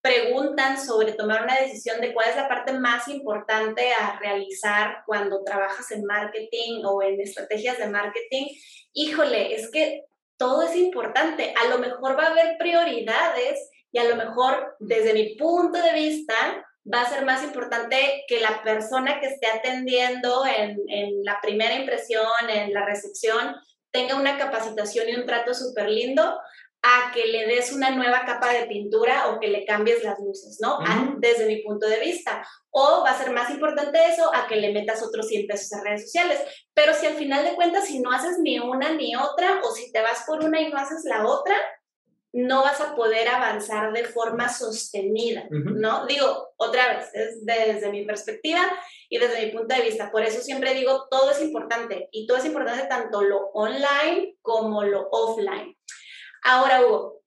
preguntan 0.00 0.82
sobre 0.82 1.12
tomar 1.12 1.44
una 1.44 1.60
decisión 1.60 2.00
de 2.00 2.14
cuál 2.14 2.30
es 2.30 2.36
la 2.36 2.48
parte 2.48 2.72
más 2.72 3.06
importante 3.08 3.92
a 3.92 4.18
realizar 4.18 5.02
cuando 5.06 5.44
trabajas 5.44 5.90
en 5.90 6.04
marketing 6.04 6.82
o 6.84 7.02
en 7.02 7.20
estrategias 7.20 7.76
de 7.78 7.88
marketing, 7.88 8.46
híjole, 8.94 9.54
es 9.54 9.70
que 9.70 10.04
todo 10.40 10.62
es 10.62 10.74
importante. 10.74 11.52
A 11.62 11.68
lo 11.68 11.78
mejor 11.78 12.18
va 12.18 12.24
a 12.24 12.30
haber 12.30 12.56
prioridades 12.58 13.68
y 13.92 13.98
a 13.98 14.04
lo 14.04 14.16
mejor 14.16 14.74
desde 14.78 15.12
mi 15.12 15.36
punto 15.36 15.80
de 15.80 15.92
vista 15.92 16.34
va 16.92 17.02
a 17.02 17.10
ser 17.10 17.26
más 17.26 17.44
importante 17.44 18.24
que 18.26 18.40
la 18.40 18.62
persona 18.62 19.20
que 19.20 19.26
esté 19.26 19.48
atendiendo 19.48 20.44
en, 20.46 20.78
la 21.24 21.38
primera 21.42 21.74
impresión, 21.74 22.24
en 22.48 22.72
la 22.72 22.86
recepción, 22.86 23.54
tenga 23.90 24.14
una 24.14 24.38
capacitación 24.38 25.10
y 25.10 25.16
un 25.16 25.26
trato 25.26 25.52
súper 25.52 25.90
lindo 25.90 26.40
a 26.82 27.12
que 27.12 27.26
le 27.26 27.46
des 27.46 27.72
una 27.72 27.90
nueva 27.90 28.24
capa 28.24 28.52
de 28.52 28.66
pintura 28.66 29.28
o 29.28 29.38
que 29.38 29.48
le 29.48 29.66
cambies 29.66 30.02
las 30.02 30.18
luces, 30.18 30.58
¿no? 30.60 30.78
desde 31.18 31.46
mi 31.46 31.62
punto 31.62 31.86
de 31.86 32.00
vista. 32.00 32.46
O 32.70 33.02
va 33.04 33.10
a 33.10 33.18
ser 33.18 33.32
más 33.32 33.50
importante 33.50 33.98
eso 34.08 34.34
a 34.34 34.46
que 34.46 34.56
le 34.56 34.72
metas 34.72 35.02
otros 35.02 35.28
100 35.28 35.46
pesos 35.46 35.72
a 35.72 35.82
redes 35.82 36.04
sociales. 36.04 36.40
Pero 36.72 36.94
si 36.94 37.06
al 37.06 37.14
final 37.14 37.44
de 37.44 37.54
cuentas, 37.54 37.86
si 37.86 38.00
no 38.00 38.10
haces 38.10 38.38
ni 38.38 38.58
una 38.58 38.92
ni 38.92 39.14
otra, 39.14 39.60
o 39.62 39.72
si 39.72 39.92
te 39.92 40.00
vas 40.00 40.24
por 40.26 40.42
una 40.42 40.60
y 40.60 40.70
no 40.70 40.78
haces 40.78 41.04
la 41.04 41.26
otra, 41.26 41.56
no 42.32 42.62
vas 42.62 42.80
a 42.80 42.94
poder 42.94 43.28
avanzar 43.28 43.92
de 43.92 44.04
forma 44.04 44.48
sostenida, 44.48 45.46
¿no? 45.50 46.06
Digo, 46.06 46.50
otra 46.56 46.94
vez, 46.94 47.10
es 47.12 47.44
desde 47.44 47.90
mi 47.90 48.04
perspectiva 48.04 48.60
y 49.08 49.18
desde 49.18 49.46
mi 49.46 49.52
punto 49.52 49.74
de 49.74 49.82
vista. 49.82 50.12
Por 50.12 50.22
eso 50.22 50.40
siempre 50.40 50.74
digo, 50.74 51.08
todo 51.10 51.32
es 51.32 51.42
importante 51.42 52.08
y 52.12 52.26
todo 52.26 52.38
es 52.38 52.44
importante 52.44 52.86
tanto 52.86 53.22
lo 53.22 53.50
online 53.52 54.36
como 54.42 54.84
lo 54.84 55.08
offline. 55.10 55.76
Ahora, 56.42 56.84
Hugo, 56.84 57.22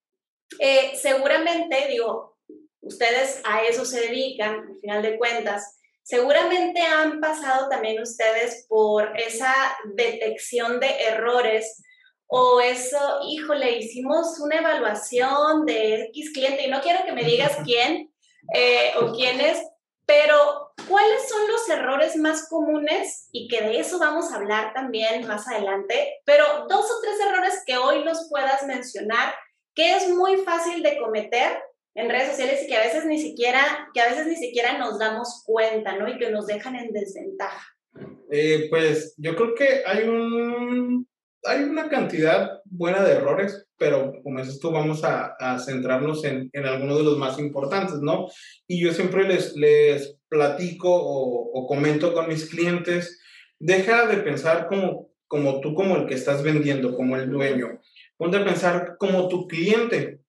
eh, 0.59 0.93
seguramente, 0.95 1.87
digo, 1.87 2.37
ustedes 2.81 3.41
a 3.45 3.63
eso 3.63 3.85
se 3.85 4.01
dedican, 4.01 4.67
al 4.69 4.79
final 4.79 5.01
de 5.01 5.17
cuentas, 5.17 5.79
seguramente 6.03 6.81
han 6.81 7.19
pasado 7.19 7.69
también 7.69 8.01
ustedes 8.01 8.65
por 8.67 9.19
esa 9.19 9.53
detección 9.95 10.79
de 10.79 10.89
errores 11.07 11.81
o 12.27 12.59
eso, 12.61 13.19
híjole, 13.27 13.77
hicimos 13.77 14.39
una 14.39 14.57
evaluación 14.57 15.65
de 15.65 16.05
X 16.05 16.31
cliente 16.33 16.65
y 16.65 16.69
no 16.69 16.81
quiero 16.81 17.05
que 17.05 17.11
me 17.11 17.23
digas 17.23 17.57
quién 17.65 18.11
eh, 18.53 18.91
o 18.99 19.13
quién 19.13 19.39
es, 19.39 19.59
pero 20.05 20.62
¿cuáles 20.87 21.29
son 21.29 21.47
los 21.47 21.69
errores 21.69 22.15
más 22.15 22.47
comunes? 22.49 23.29
Y 23.31 23.47
que 23.47 23.61
de 23.61 23.79
eso 23.79 23.99
vamos 23.99 24.31
a 24.31 24.35
hablar 24.35 24.73
también 24.73 25.27
más 25.27 25.47
adelante, 25.47 26.19
pero 26.25 26.45
dos 26.69 26.85
o 26.85 27.01
tres 27.01 27.15
errores 27.27 27.63
que 27.65 27.77
hoy 27.77 28.03
nos 28.03 28.29
puedas 28.29 28.63
mencionar 28.63 29.33
que 29.75 29.95
es 29.95 30.09
muy 30.09 30.37
fácil 30.37 30.83
de 30.83 30.97
cometer 30.97 31.57
en 31.95 32.09
redes 32.09 32.29
sociales 32.29 32.63
y 32.63 32.67
que 32.67 32.75
a 32.75 32.83
veces 32.83 33.05
ni 33.05 33.19
siquiera, 33.19 33.89
que 33.93 34.01
a 34.01 34.09
veces 34.09 34.27
ni 34.27 34.35
siquiera 34.35 34.77
nos 34.77 34.99
damos 34.99 35.43
cuenta, 35.45 35.95
¿no? 35.95 36.07
Y 36.07 36.17
que 36.17 36.31
nos 36.31 36.47
dejan 36.47 36.75
en 36.75 36.91
desventaja. 36.91 37.67
Eh, 38.31 38.67
pues 38.69 39.13
yo 39.17 39.35
creo 39.35 39.53
que 39.53 39.83
hay 39.85 40.07
un 40.07 41.07
hay 41.45 41.63
una 41.63 41.89
cantidad 41.89 42.61
buena 42.63 43.03
de 43.03 43.13
errores, 43.13 43.65
pero 43.77 44.13
como 44.23 44.39
dices 44.39 44.59
tú, 44.59 44.71
vamos 44.71 45.03
a, 45.03 45.35
a 45.39 45.59
centrarnos 45.59 46.23
en, 46.23 46.49
en, 46.53 46.65
algunos 46.65 46.97
de 46.97 47.03
los 47.03 47.17
más 47.17 47.37
importantes, 47.37 47.99
¿no? 47.99 48.27
Y 48.65 48.81
yo 48.81 48.93
siempre 48.93 49.27
les, 49.27 49.53
les 49.55 50.17
platico 50.33 50.89
o, 50.91 51.51
o, 51.53 51.67
comento 51.67 52.11
con 52.11 52.27
mis 52.27 52.49
clientes, 52.49 53.21
deja 53.59 54.07
de 54.07 54.17
pensar 54.17 54.67
como, 54.67 55.11
como 55.27 55.61
tú, 55.61 55.75
como 55.75 55.95
el 55.95 56.07
que 56.07 56.15
estás 56.15 56.41
vendiendo, 56.41 56.95
como 56.95 57.15
el 57.15 57.29
dueño. 57.29 57.79
Ponte 58.17 58.37
a 58.37 58.43
pensar 58.43 58.95
como 58.97 59.27
tu 59.27 59.47
cliente. 59.47 60.21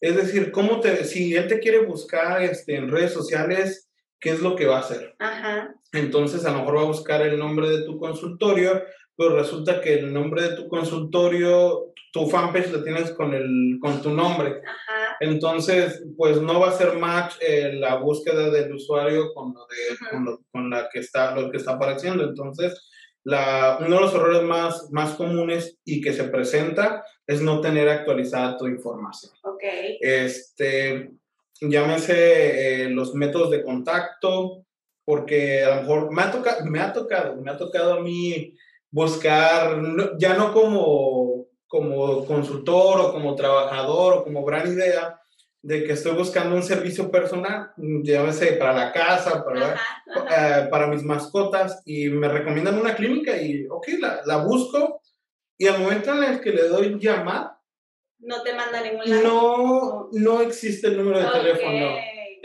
Es 0.00 0.16
decir, 0.16 0.50
cómo 0.50 0.80
te, 0.80 1.04
si 1.04 1.36
él 1.36 1.46
te 1.46 1.60
quiere 1.60 1.86
buscar 1.86 2.42
este, 2.42 2.74
en 2.74 2.90
redes 2.90 3.12
sociales, 3.12 3.88
¿qué 4.20 4.30
es 4.30 4.40
lo 4.40 4.56
que 4.56 4.66
va 4.66 4.78
a 4.78 4.80
hacer? 4.80 5.14
Ajá. 5.20 5.72
Entonces, 5.92 6.44
a 6.44 6.50
lo 6.50 6.58
mejor 6.58 6.78
va 6.78 6.82
a 6.82 6.86
buscar 6.96 7.22
el 7.22 7.38
nombre 7.38 7.68
de 7.68 7.84
tu 7.84 7.96
consultorio, 7.96 8.82
pero 9.16 9.36
resulta 9.36 9.80
que 9.80 9.94
el 9.94 10.12
nombre 10.12 10.42
de 10.42 10.56
tu 10.56 10.68
consultorio, 10.68 11.92
tu 12.12 12.26
fanpage 12.26 12.72
la 12.72 12.82
tienes 12.82 13.12
con, 13.12 13.32
el, 13.32 13.78
con 13.80 14.02
tu 14.02 14.10
nombre. 14.10 14.60
Ajá. 14.66 15.03
Entonces, 15.20 16.04
pues 16.16 16.40
no 16.40 16.60
va 16.60 16.68
a 16.68 16.78
ser 16.78 16.96
match 16.96 17.34
eh, 17.40 17.72
la 17.74 17.96
búsqueda 17.96 18.50
del 18.50 18.72
usuario 18.72 19.32
con, 19.34 19.54
lo 19.54 19.66
de, 19.66 20.10
con, 20.10 20.24
lo, 20.24 20.40
con, 20.50 20.70
la 20.70 20.88
que 20.92 21.00
está, 21.00 21.34
lo 21.34 21.50
que 21.50 21.58
está 21.58 21.72
apareciendo. 21.72 22.24
Entonces, 22.24 22.90
la, 23.24 23.78
uno 23.80 23.96
de 23.96 24.02
los 24.02 24.14
errores 24.14 24.42
más, 24.42 24.90
más 24.92 25.14
comunes 25.14 25.78
y 25.84 26.00
que 26.00 26.12
se 26.12 26.24
presenta 26.24 27.04
es 27.26 27.40
no 27.40 27.60
tener 27.60 27.88
actualizada 27.88 28.56
tu 28.56 28.66
información. 28.66 29.32
Ok. 29.42 29.62
Este, 30.00 31.10
llámese 31.60 32.84
eh, 32.84 32.90
los 32.90 33.14
métodos 33.14 33.50
de 33.50 33.62
contacto, 33.62 34.64
porque 35.04 35.64
a 35.64 35.76
lo 35.76 35.82
mejor 35.82 36.12
me 36.12 36.22
ha, 36.22 36.30
toca, 36.30 36.64
me 36.64 36.80
ha 36.80 36.92
tocado, 36.92 37.36
me 37.36 37.50
ha 37.50 37.56
tocado 37.56 37.94
a 37.94 38.00
mí 38.00 38.54
buscar, 38.90 39.80
ya 40.18 40.34
no 40.34 40.52
como, 40.52 41.23
como 41.74 42.24
consultor 42.24 43.00
o 43.00 43.12
como 43.12 43.34
trabajador 43.34 44.14
o 44.14 44.22
como 44.22 44.44
gran 44.44 44.72
idea, 44.72 45.20
de 45.60 45.82
que 45.82 45.94
estoy 45.94 46.12
buscando 46.12 46.54
un 46.54 46.62
servicio 46.62 47.10
personal, 47.10 47.72
llámese 47.76 48.52
para 48.52 48.74
la 48.74 48.92
casa, 48.92 49.44
para, 49.44 49.72
ajá, 49.72 50.02
ajá. 50.14 50.60
Eh, 50.60 50.68
para 50.70 50.86
mis 50.86 51.02
mascotas, 51.02 51.82
y 51.84 52.10
me 52.10 52.28
recomiendan 52.28 52.78
una 52.78 52.94
clínica 52.94 53.36
y, 53.42 53.66
ok, 53.68 53.88
la, 53.98 54.20
la, 54.24 54.36
busco, 54.36 55.00
y 55.58 55.66
al 55.66 55.80
momento 55.80 56.12
en 56.14 56.22
el 56.22 56.40
que 56.40 56.52
le 56.52 56.68
doy 56.68 56.96
llamar, 57.00 57.54
no 58.20 58.40
te 58.42 58.54
manda 58.54 58.80
ningún 58.80 59.10
lado. 59.10 59.22
No, 59.24 60.08
no 60.12 60.40
existe 60.42 60.86
el 60.86 60.96
número 60.96 61.18
de 61.18 61.26
okay. 61.26 61.40
teléfono. 61.40 61.96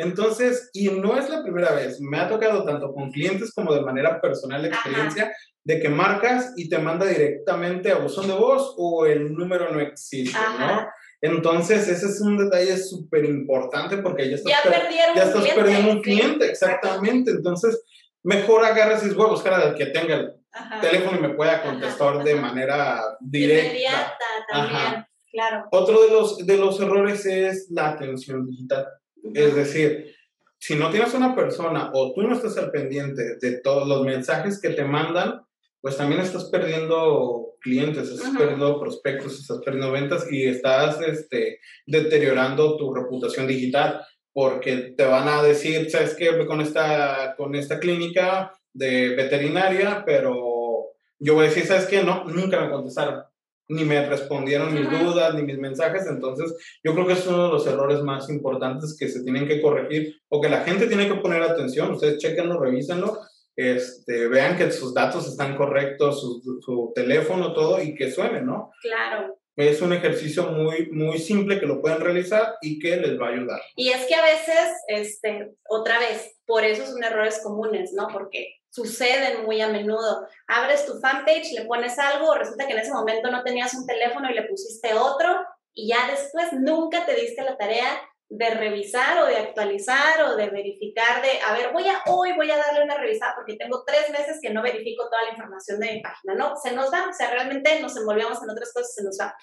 Entonces, 0.01 0.69
y 0.71 0.87
no 0.87 1.17
es 1.17 1.29
la 1.29 1.43
primera 1.43 1.73
vez, 1.73 1.99
me 1.99 2.17
ha 2.19 2.29
tocado 2.29 2.63
tanto 2.63 2.93
con 2.93 3.11
clientes 3.11 3.53
como 3.53 3.73
de 3.73 3.81
manera 3.81 4.21
personal 4.21 4.61
la 4.61 4.69
experiencia 4.69 5.23
Ajá. 5.23 5.33
de 5.65 5.79
que 5.81 5.89
marcas 5.89 6.53
y 6.55 6.69
te 6.69 6.77
manda 6.77 7.05
directamente 7.05 7.91
a 7.91 7.97
buzón 7.97 8.27
de 8.27 8.33
voz 8.33 8.75
o 8.77 9.05
el 9.05 9.33
número 9.33 9.69
no 9.73 9.81
existe, 9.81 10.37
Ajá. 10.37 10.65
¿no? 10.83 10.87
Entonces, 11.21 11.85
ese 11.89 12.05
es 12.05 12.21
un 12.21 12.37
detalle 12.37 12.77
súper 12.77 13.25
importante 13.25 13.97
porque 13.97 14.29
ya 14.29 14.35
estás, 14.37 14.53
ya 14.53 14.71
perdieron 14.71 15.15
ya 15.17 15.23
estás 15.23 15.35
un 15.35 15.41
cliente. 15.41 15.61
perdiendo 15.61 15.91
un 15.91 16.01
cliente, 16.01 16.45
exactamente. 16.45 17.31
Entonces, 17.31 17.83
mejor 18.23 18.63
agarras 18.63 19.05
y 19.05 19.09
voy 19.09 19.25
a 19.27 19.31
buscar 19.31 19.53
al 19.53 19.75
que 19.75 19.87
tenga 19.87 20.15
el 20.15 20.33
Ajá. 20.53 20.79
teléfono 20.79 21.17
y 21.17 21.21
me 21.21 21.33
pueda 21.35 21.61
contestar 21.61 22.23
de 22.23 22.35
manera 22.35 23.01
directa. 23.19 23.67
Inmediata 23.67 24.25
también, 24.49 25.05
claro. 25.29 25.65
Otro 25.71 26.03
de 26.03 26.09
los, 26.09 26.37
de 26.37 26.55
los 26.55 26.79
errores 26.79 27.25
es 27.25 27.67
la 27.69 27.89
atención 27.89 28.45
digital. 28.45 28.87
Es 29.33 29.55
decir, 29.55 30.15
si 30.57 30.75
no 30.75 30.89
tienes 30.89 31.13
una 31.13 31.35
persona 31.35 31.91
o 31.93 32.13
tú 32.13 32.21
no 32.21 32.35
estás 32.35 32.57
al 32.57 32.71
pendiente 32.71 33.37
de 33.41 33.59
todos 33.61 33.87
los 33.87 34.03
mensajes 34.03 34.61
que 34.61 34.69
te 34.69 34.83
mandan, 34.83 35.41
pues 35.81 35.95
también 35.95 36.21
estás 36.21 36.45
perdiendo 36.45 37.55
clientes, 37.61 38.09
estás 38.09 38.35
perdiendo 38.37 38.79
prospectos, 38.79 39.39
estás 39.39 39.59
perdiendo 39.63 39.91
ventas 39.91 40.29
y 40.29 40.45
estás 40.45 41.01
este, 41.01 41.59
deteriorando 41.85 42.77
tu 42.77 42.93
reputación 42.93 43.47
digital 43.47 44.01
porque 44.33 44.93
te 44.97 45.05
van 45.05 45.27
a 45.27 45.41
decir, 45.41 45.89
sabes 45.89 46.15
qué, 46.15 46.45
con 46.45 46.61
esta, 46.61 47.35
con 47.37 47.55
esta 47.55 47.79
clínica 47.79 48.53
de 48.73 49.15
veterinaria, 49.15 50.03
pero 50.05 50.91
yo 51.17 51.35
voy 51.35 51.45
a 51.45 51.49
decir, 51.49 51.65
sabes 51.65 51.85
qué, 51.85 52.03
no, 52.03 52.25
nunca 52.25 52.61
me 52.61 52.69
contestaron 52.69 53.23
ni 53.69 53.85
me 53.85 54.05
respondieron 54.05 54.73
mis 54.73 54.89
dudas, 54.89 55.33
ni 55.35 55.43
mis 55.43 55.57
mensajes. 55.57 56.05
Entonces, 56.07 56.55
yo 56.83 56.93
creo 56.93 57.07
que 57.07 57.13
es 57.13 57.25
uno 57.27 57.45
de 57.45 57.53
los 57.53 57.67
errores 57.67 58.01
más 58.01 58.29
importantes 58.29 58.97
que 58.99 59.07
se 59.07 59.23
tienen 59.23 59.47
que 59.47 59.61
corregir 59.61 60.15
o 60.27 60.41
que 60.41 60.49
la 60.49 60.61
gente 60.61 60.87
tiene 60.87 61.07
que 61.07 61.21
poner 61.21 61.41
atención. 61.43 61.91
Ustedes 61.91 62.17
chequenlo, 62.17 62.59
revísenlo, 62.59 63.19
este, 63.55 64.27
vean 64.27 64.57
que 64.57 64.71
sus 64.71 64.93
datos 64.93 65.27
están 65.27 65.55
correctos, 65.55 66.19
su, 66.19 66.59
su 66.61 66.91
teléfono, 66.95 67.53
todo, 67.53 67.81
y 67.81 67.93
que 67.93 68.11
suene, 68.11 68.41
¿no? 68.41 68.71
Claro. 68.81 69.37
Es 69.55 69.81
un 69.81 69.91
ejercicio 69.91 70.43
muy, 70.43 70.89
muy 70.91 71.19
simple 71.19 71.59
que 71.59 71.65
lo 71.65 71.81
pueden 71.81 71.99
realizar 71.99 72.55
y 72.61 72.79
que 72.79 72.95
les 72.95 73.19
va 73.19 73.27
a 73.27 73.31
ayudar. 73.31 73.61
Y 73.75 73.89
es 73.89 74.05
que 74.05 74.15
a 74.15 74.23
veces, 74.23 74.69
este, 74.87 75.51
otra 75.67 75.99
vez, 75.99 76.39
por 76.45 76.63
eso 76.63 76.85
son 76.85 77.03
errores 77.03 77.41
comunes, 77.43 77.91
¿no? 77.93 78.07
Porque 78.07 78.58
suceden 78.69 79.45
muy 79.45 79.61
a 79.61 79.67
menudo. 79.67 80.27
Abres 80.47 80.85
tu 80.85 80.99
fanpage, 80.99 81.53
le 81.53 81.65
pones 81.65 81.97
algo, 81.99 82.35
resulta 82.35 82.65
que 82.65 82.73
en 82.73 82.79
ese 82.79 82.91
momento 82.91 83.31
no 83.31 83.43
tenías 83.43 83.73
un 83.73 83.85
teléfono 83.85 84.29
y 84.29 84.33
le 84.33 84.43
pusiste 84.43 84.93
otro 84.93 85.45
y 85.73 85.89
ya 85.89 86.07
después 86.09 86.53
nunca 86.53 87.05
te 87.05 87.15
diste 87.15 87.41
la 87.43 87.57
tarea 87.57 88.01
de 88.29 88.49
revisar 88.51 89.23
o 89.23 89.25
de 89.25 89.37
actualizar 89.37 90.21
o 90.23 90.35
de 90.35 90.49
verificar 90.49 91.21
de, 91.23 91.39
a 91.41 91.53
ver, 91.53 91.73
voy 91.73 91.87
a 91.87 92.03
hoy 92.05 92.33
voy 92.33 92.49
a 92.51 92.57
darle 92.57 92.83
una 92.83 92.95
revisada 92.95 93.33
porque 93.35 93.55
tengo 93.55 93.83
tres 93.85 94.11
meses 94.11 94.37
que 94.39 94.51
no 94.51 94.61
verifico 94.61 95.09
toda 95.09 95.23
la 95.23 95.31
información 95.31 95.79
de 95.79 95.93
mi 95.93 96.01
página, 96.01 96.35
¿no? 96.35 96.55
Se 96.55 96.71
nos 96.71 96.93
va, 96.93 97.07
o 97.09 97.13
sea, 97.13 97.31
realmente 97.31 97.79
nos 97.81 97.97
envolvemos 97.97 98.41
en 98.43 98.51
otras 98.51 98.71
cosas, 98.71 98.93
se 98.93 99.03
nos 99.03 99.17
va. 99.19 99.35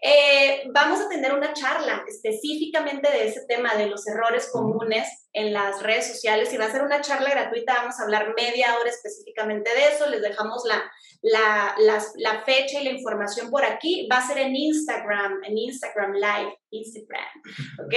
Eh, 0.00 0.68
vamos 0.72 1.00
a 1.00 1.08
tener 1.08 1.34
una 1.34 1.52
charla 1.52 2.04
específicamente 2.06 3.10
de 3.10 3.26
ese 3.26 3.44
tema 3.48 3.74
de 3.74 3.86
los 3.86 4.06
errores 4.06 4.48
comunes 4.52 5.08
en 5.32 5.52
las 5.52 5.82
redes 5.82 6.06
sociales 6.06 6.52
y 6.52 6.56
va 6.56 6.66
a 6.66 6.72
ser 6.72 6.82
una 6.82 7.00
charla 7.00 7.30
gratuita, 7.30 7.74
vamos 7.74 7.98
a 7.98 8.02
hablar 8.02 8.34
media 8.34 8.76
hora 8.78 8.88
específicamente 8.88 9.70
de 9.74 9.88
eso, 9.88 10.08
les 10.08 10.22
dejamos 10.22 10.64
la, 10.64 10.90
la, 11.22 11.74
la, 11.78 12.02
la, 12.16 12.40
fecha 12.42 12.80
y 12.80 12.84
la 12.84 12.90
información 12.90 13.50
por 13.50 13.64
aquí, 13.64 14.08
va 14.10 14.18
a 14.18 14.26
ser 14.26 14.38
en 14.38 14.56
Instagram, 14.56 15.44
en 15.44 15.58
Instagram 15.58 16.14
Live, 16.14 16.58
Instagram, 16.70 17.42
¿ok? 17.84 17.94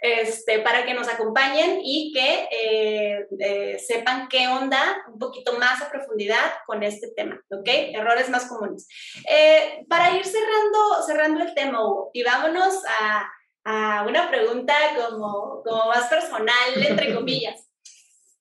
Este, 0.00 0.58
para 0.60 0.84
que 0.84 0.94
nos 0.94 1.08
acompañen 1.08 1.80
y 1.82 2.12
que 2.12 2.48
eh, 2.50 3.26
eh, 3.38 3.78
sepan 3.78 4.28
qué 4.28 4.48
onda 4.48 5.04
un 5.12 5.18
poquito 5.18 5.58
más 5.58 5.80
a 5.82 5.90
profundidad 5.90 6.52
con 6.66 6.82
este 6.82 7.12
tema, 7.14 7.40
¿ok? 7.50 7.68
Errores 7.94 8.28
más 8.28 8.46
comunes. 8.46 8.88
Eh, 9.28 9.84
para 9.88 10.16
ir 10.16 10.24
cerrando, 10.24 11.02
cerrando 11.06 11.44
el 11.44 11.54
tema, 11.54 11.84
Hugo, 11.84 12.10
y 12.12 12.22
vámonos 12.22 12.82
a 13.00 13.30
a 13.64 14.04
una 14.06 14.28
pregunta 14.28 14.74
como, 14.96 15.62
como 15.62 15.86
más 15.86 16.08
personal, 16.08 16.74
entre 16.76 17.14
comillas. 17.14 17.68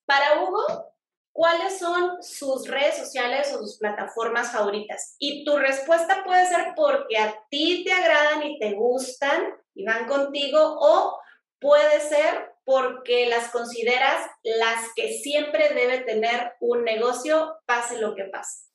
Para 0.05 0.41
Hugo, 0.41 0.93
¿cuáles 1.31 1.79
son 1.79 2.21
sus 2.21 2.67
redes 2.67 2.97
sociales 2.97 3.53
o 3.53 3.59
sus 3.59 3.77
plataformas 3.77 4.51
favoritas? 4.51 5.15
Y 5.19 5.45
tu 5.45 5.57
respuesta 5.57 6.23
puede 6.23 6.47
ser 6.47 6.73
porque 6.75 7.17
a 7.17 7.35
ti 7.49 7.83
te 7.85 7.93
agradan 7.93 8.43
y 8.43 8.59
te 8.59 8.73
gustan 8.73 9.55
y 9.73 9.85
van 9.85 10.07
contigo, 10.07 10.59
o 10.79 11.19
puede 11.59 12.01
ser 12.01 12.51
porque 12.63 13.27
las 13.27 13.49
consideras 13.51 14.25
las 14.43 14.93
que 14.95 15.13
siempre 15.13 15.69
debe 15.73 15.99
tener 15.99 16.53
un 16.59 16.83
negocio, 16.83 17.55
pase 17.65 17.99
lo 17.99 18.15
que 18.15 18.25
pase. 18.25 18.70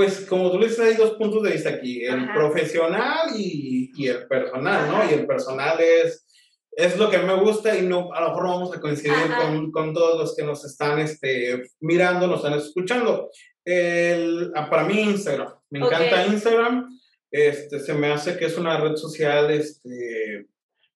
Pues 0.00 0.22
como 0.22 0.50
tú 0.50 0.58
le 0.58 0.68
dices, 0.68 0.80
hay 0.80 0.94
dos 0.94 1.10
puntos 1.16 1.42
de 1.42 1.52
vista 1.52 1.68
aquí, 1.68 2.02
el 2.02 2.32
profesional 2.32 3.28
y, 3.36 3.92
y, 3.94 4.06
el 4.06 4.26
personal, 4.26 4.90
¿no? 4.90 5.10
Y 5.10 5.12
el 5.12 5.26
personal 5.26 5.78
es, 5.78 6.26
es 6.72 6.96
lo 6.96 7.10
que 7.10 7.18
me 7.18 7.34
gusta 7.34 7.76
y 7.76 7.82
no, 7.82 8.10
a 8.10 8.22
lo 8.22 8.28
mejor 8.28 8.44
vamos 8.44 8.74
a 8.74 8.80
coincidir 8.80 9.12
con, 9.38 9.70
con, 9.70 9.92
todos 9.92 10.18
los 10.18 10.34
que 10.34 10.42
nos 10.42 10.64
están 10.64 11.00
este, 11.00 11.64
mirando, 11.80 12.26
nos 12.26 12.42
están 12.42 12.58
escuchando. 12.58 13.28
El, 13.62 14.50
ah, 14.54 14.70
para 14.70 14.84
mí 14.84 15.02
Instagram, 15.02 15.52
me 15.68 15.80
encanta 15.80 16.26
Instagram, 16.28 16.98
este, 17.30 17.78
se 17.78 17.92
me 17.92 18.10
hace 18.10 18.38
que 18.38 18.46
es 18.46 18.56
una 18.56 18.80
red 18.80 18.96
social 18.96 19.50
este, 19.50 20.46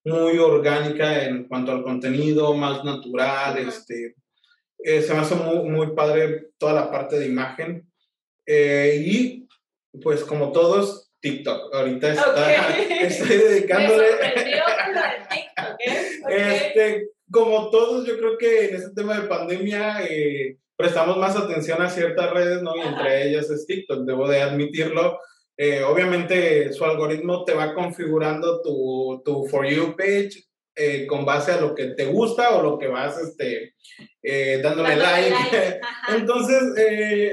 muy 0.02 0.38
orgánica 0.38 1.24
en 1.26 1.46
cuanto 1.46 1.72
al 1.72 1.82
contenido, 1.82 2.54
más 2.54 2.82
natural, 2.84 3.58
este, 3.58 4.14
eh, 4.78 5.02
se 5.02 5.12
me 5.12 5.20
hace 5.20 5.34
muy, 5.34 5.68
muy 5.68 5.94
padre 5.94 6.52
toda 6.56 6.72
la 6.72 6.90
parte 6.90 7.18
de 7.18 7.26
imagen. 7.26 7.86
Eh, 8.46 9.02
y 9.04 9.48
pues 10.02 10.24
como 10.24 10.52
todos, 10.52 11.10
TikTok. 11.20 11.74
Ahorita 11.74 12.12
está, 12.12 12.76
estoy 13.00 13.36
dedicándole. 13.36 14.04
TikTok, 15.30 15.80
¿eh? 15.80 16.20
este, 16.28 17.08
como 17.30 17.70
todos, 17.70 18.06
yo 18.06 18.18
creo 18.18 18.36
que 18.38 18.66
en 18.66 18.76
este 18.76 18.90
tema 18.94 19.18
de 19.18 19.28
pandemia 19.28 20.04
eh, 20.08 20.58
prestamos 20.76 21.16
más 21.16 21.36
atención 21.36 21.80
a 21.80 21.90
ciertas 21.90 22.30
redes, 22.30 22.62
¿no? 22.62 22.76
Y 22.76 22.80
entre 22.80 23.28
ellas 23.28 23.50
es 23.50 23.66
TikTok, 23.66 24.04
debo 24.04 24.28
de 24.28 24.42
admitirlo. 24.42 25.18
obviamente 25.88 26.72
su 26.72 26.84
algoritmo 26.84 27.44
te 27.44 27.54
va 27.54 27.74
configurando 27.74 28.60
tu, 28.60 29.22
tu 29.24 29.46
For 29.46 29.66
You 29.66 29.94
page 29.96 30.44
con 31.08 31.24
base 31.24 31.52
a 31.52 31.60
lo 31.60 31.74
que 31.74 31.88
te 31.88 32.06
gusta 32.06 32.56
o 32.56 32.62
lo 32.62 32.78
que 32.78 32.88
vas 32.88 33.16
este, 33.18 33.74
dándole, 34.62 34.96
like. 34.96 35.80
Entonces, 36.08 36.62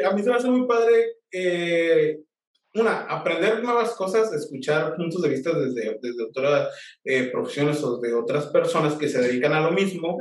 a 0.06 0.12
mí 0.12 0.22
se 0.24 0.30
me 0.30 0.36
hace 0.36 0.50
muy 0.50 0.68
padre 0.68 1.22
eh, 1.32 2.20
una, 2.74 3.02
aprender 3.02 3.62
nuevas 3.64 3.92
cosas, 3.96 4.32
escuchar 4.34 4.96
puntos 4.96 5.22
de 5.22 5.30
vista 5.30 5.52
desde, 5.58 6.00
desde 6.02 6.24
otras 6.24 6.70
eh, 7.04 7.24
profesiones 7.24 7.84
o 7.84 7.98
de 8.00 8.14
otras 8.14 8.48
personas 8.48 8.94
que 8.94 9.10
se 9.10 9.22
dedican 9.22 9.54
a 9.54 9.62
lo 9.62 9.72
mismo. 9.72 10.18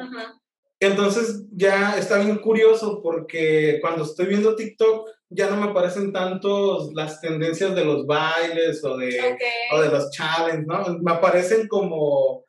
Entonces 0.81 1.45
ya 1.53 1.97
está 1.99 2.19
bien 2.19 2.39
curioso 2.39 3.01
porque 3.03 3.79
cuando 3.81 4.05
estoy 4.05 4.27
viendo 4.27 4.57
TikTok 4.57 5.09
ya 5.29 5.49
no 5.49 5.59
me 5.59 5.71
aparecen 5.71 6.13
tanto 6.13 6.91
las 6.95 7.21
tendencias 7.21 7.75
de 7.75 7.85
los 7.85 8.05
bailes 8.05 8.83
o 8.83 8.97
de, 8.97 9.37
o 9.73 9.81
de 9.81 9.89
los 9.89 10.11
challenges, 10.11 10.67
¿no? 10.67 10.99
Me 11.01 11.13
aparecen 11.13 11.69
como 11.69 12.47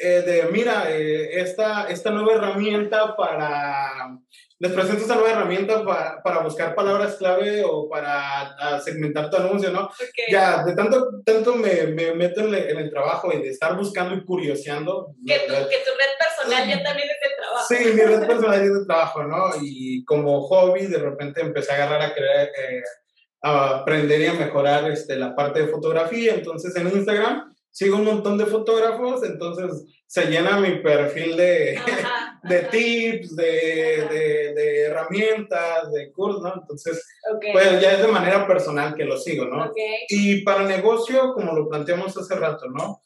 eh, 0.00 0.22
de, 0.22 0.44
mira, 0.50 0.90
esta, 0.90 1.88
esta 1.88 2.10
nueva 2.10 2.34
herramienta 2.34 3.16
para 3.16 4.18
les 4.60 4.72
presento 4.72 5.02
esta 5.02 5.14
nueva 5.14 5.30
herramienta 5.30 5.84
para, 5.84 6.20
para 6.20 6.40
buscar 6.40 6.74
palabras 6.74 7.14
clave 7.16 7.62
o 7.64 7.88
para 7.88 8.80
segmentar 8.82 9.30
tu 9.30 9.36
anuncio, 9.36 9.70
¿no? 9.70 9.88
Ya, 10.28 10.64
de 10.64 10.74
tanto, 10.74 11.22
tanto 11.24 11.54
me, 11.54 11.86
me 11.86 12.12
meto 12.14 12.40
en, 12.40 12.54
el 12.54 12.90
trabajo 12.90 13.32
y 13.32 13.40
de 13.40 13.50
estar 13.50 13.76
buscando 13.76 14.16
y 14.16 14.24
curioseando. 14.24 15.14
Que 15.24 15.38
tu, 15.40 15.52
que 15.52 15.78
tu 15.78 15.90
red 15.96 16.18
personal 16.18 16.68
ya 16.68 16.82
también 16.82 17.08
es 17.08 17.16
de 17.20 17.36
trabajo. 17.36 17.66
Sí, 17.68 17.76
mi 17.94 18.00
red 18.00 18.26
personal 18.26 18.62
es 18.62 18.74
de 18.74 18.84
trabajo, 18.84 19.22
¿no? 19.22 19.50
Y 19.62 20.04
como 20.04 20.42
hobby, 20.42 20.86
de 20.86 20.98
repente 20.98 21.40
empecé 21.40 21.72
a 21.72 21.74
agarrar 21.76 22.02
a 22.02 22.14
querer 22.14 22.48
eh, 22.48 22.82
a 23.42 23.76
aprender 23.76 24.20
y 24.20 24.26
a 24.26 24.32
mejorar 24.32 24.90
este, 24.90 25.14
la 25.14 25.36
parte 25.36 25.62
de 25.62 25.68
fotografía. 25.68 26.34
Entonces 26.34 26.74
en 26.74 26.88
Instagram 26.88 27.54
sigo 27.78 27.96
un 27.96 28.04
montón 28.04 28.36
de 28.36 28.46
fotógrafos, 28.46 29.22
entonces 29.22 29.84
se 30.04 30.24
llena 30.24 30.58
mi 30.58 30.80
perfil 30.80 31.36
de, 31.36 31.78
de 32.42 32.60
tips, 32.62 33.36
de, 33.36 33.44
de, 33.44 34.52
de, 34.52 34.80
herramientas, 34.80 35.92
de 35.92 36.10
cursos, 36.10 36.42
¿no? 36.42 36.54
Entonces, 36.60 37.06
pues 37.52 37.80
ya 37.80 37.92
es 37.92 38.02
de 38.02 38.08
manera 38.08 38.48
personal 38.48 38.96
que 38.96 39.04
lo 39.04 39.16
sigo, 39.16 39.44
¿no? 39.44 39.72
Y 40.08 40.42
para 40.42 40.64
negocio, 40.64 41.32
como 41.34 41.52
lo 41.52 41.68
planteamos 41.68 42.16
hace 42.16 42.34
rato, 42.34 42.66
¿no? 42.68 43.00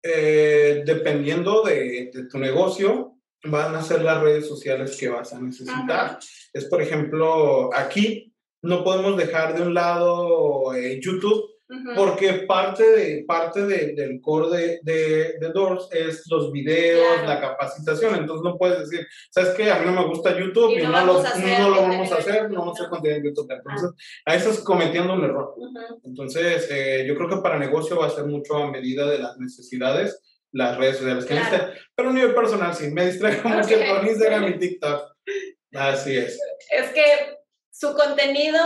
Eh, 0.00 0.84
dependiendo 0.86 1.64
de, 1.64 2.10
de, 2.14 2.26
tu 2.26 2.38
negocio, 2.38 3.16
van 3.42 3.74
a 3.74 3.82
ser 3.82 4.02
las 4.02 4.22
redes 4.22 4.46
sociales 4.46 4.96
que 4.96 5.08
vas 5.08 5.32
a 5.32 5.40
necesitar. 5.40 6.20
Es, 6.52 6.66
por 6.66 6.80
ejemplo, 6.80 7.74
aquí 7.74 8.32
no 8.62 8.84
podemos 8.84 9.16
dejar 9.16 9.56
de 9.56 9.62
un 9.62 9.74
lado 9.74 10.72
eh, 10.76 11.00
YouTube 11.02 11.51
porque 11.96 12.32
parte, 12.46 12.84
de, 12.84 13.24
parte 13.24 13.66
de, 13.66 13.94
del 13.94 14.20
core 14.20 14.80
de, 14.82 15.36
de, 15.38 15.48
Doors 15.52 15.88
es 15.92 16.24
los 16.30 16.52
videos, 16.52 17.24
la 17.26 17.40
capacitación. 17.40 18.14
Entonces 18.16 18.44
no 18.44 18.56
puedes 18.58 18.80
decir, 18.80 19.06
¿sabes 19.30 19.50
qué? 19.50 19.70
A 19.70 19.78
mí 19.78 19.86
no 19.86 19.92
me 19.92 20.06
gusta 20.06 20.38
YouTube 20.38 20.76
y, 20.78 20.82
no, 20.82 20.90
lo, 20.90 21.22
no, 21.22 21.68
lo, 21.70 21.82
vamos 21.82 22.12
a 22.12 22.16
hacer, 22.16 22.50
no 22.50 22.60
vamos 22.60 22.78
a 22.78 22.82
hacer 22.82 22.90
contenido 22.90 23.18
en 23.18 23.24
YouTube. 23.24 23.50
Entonces, 23.50 23.90
ahí 24.24 24.38
estás 24.38 24.60
cometiendo 24.60 25.14
un 25.14 25.24
error. 25.24 25.54
Entonces, 26.04 26.68
eh, 26.70 27.04
yo 27.06 27.14
creo 27.16 27.28
que 27.28 27.36
para 27.36 27.58
negocio 27.58 27.98
va 27.98 28.06
a 28.06 28.10
ser 28.10 28.24
mucho 28.24 28.56
a 28.56 28.70
medida 28.70 29.08
de 29.08 29.18
las 29.18 29.38
necesidades 29.38 30.20
las 30.52 30.76
redes 30.76 30.98
sociales 30.98 31.24
que 31.24 31.34
claro. 31.34 31.72
Pero 31.94 32.10
a 32.10 32.12
nivel 32.12 32.34
personal 32.34 32.74
sí, 32.74 32.90
me 32.90 33.06
distraigo 33.06 33.48
mucho 33.48 33.74
con 33.74 34.06
Instagram 34.06 34.48
y 34.48 34.58
TikTok. 34.58 35.12
Así 35.74 36.16
es. 36.16 36.38
Es 36.70 36.90
que 36.90 37.31
su 37.82 37.94
contenido, 37.94 38.60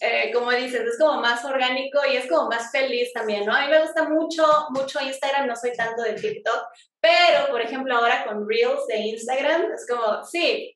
eh, 0.00 0.30
como 0.32 0.50
dices, 0.52 0.80
es 0.80 0.98
como 0.98 1.20
más 1.20 1.44
orgánico 1.44 1.98
y 2.10 2.16
es 2.16 2.26
como 2.26 2.48
más 2.48 2.72
feliz 2.72 3.12
también, 3.12 3.44
¿no? 3.44 3.54
A 3.54 3.66
mí 3.66 3.70
me 3.70 3.82
gusta 3.82 4.08
mucho, 4.08 4.42
mucho 4.70 5.00
Instagram, 5.02 5.46
no 5.46 5.54
soy 5.54 5.74
tanto 5.74 6.00
de 6.00 6.14
TikTok, 6.14 6.62
pero, 6.98 7.48
por 7.50 7.60
ejemplo, 7.60 7.94
ahora 7.94 8.24
con 8.24 8.48
Reels 8.48 8.86
de 8.86 9.00
Instagram, 9.00 9.70
es 9.74 9.86
como, 9.86 10.24
sí, 10.24 10.74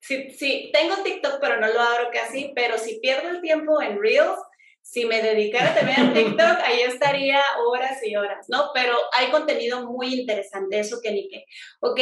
sí, 0.00 0.30
sí, 0.30 0.70
tengo 0.72 0.96
TikTok, 1.02 1.40
pero 1.42 1.60
no 1.60 1.66
lo 1.66 1.78
abro 1.78 2.08
casi, 2.10 2.52
pero 2.54 2.78
si 2.78 3.00
pierdo 3.00 3.28
el 3.28 3.42
tiempo 3.42 3.82
en 3.82 4.00
Reels, 4.00 4.38
si 4.80 5.04
me 5.04 5.20
dedicara 5.20 5.74
también 5.74 6.00
a 6.00 6.14
TikTok, 6.14 6.58
ahí 6.64 6.80
estaría 6.80 7.42
horas 7.68 7.98
y 8.02 8.16
horas, 8.16 8.46
¿no? 8.48 8.70
Pero 8.72 8.96
hay 9.12 9.30
contenido 9.30 9.86
muy 9.86 10.20
interesante, 10.20 10.80
eso 10.80 11.00
que 11.02 11.12
ni 11.12 11.28
qué. 11.28 11.44
Ok, 11.80 12.00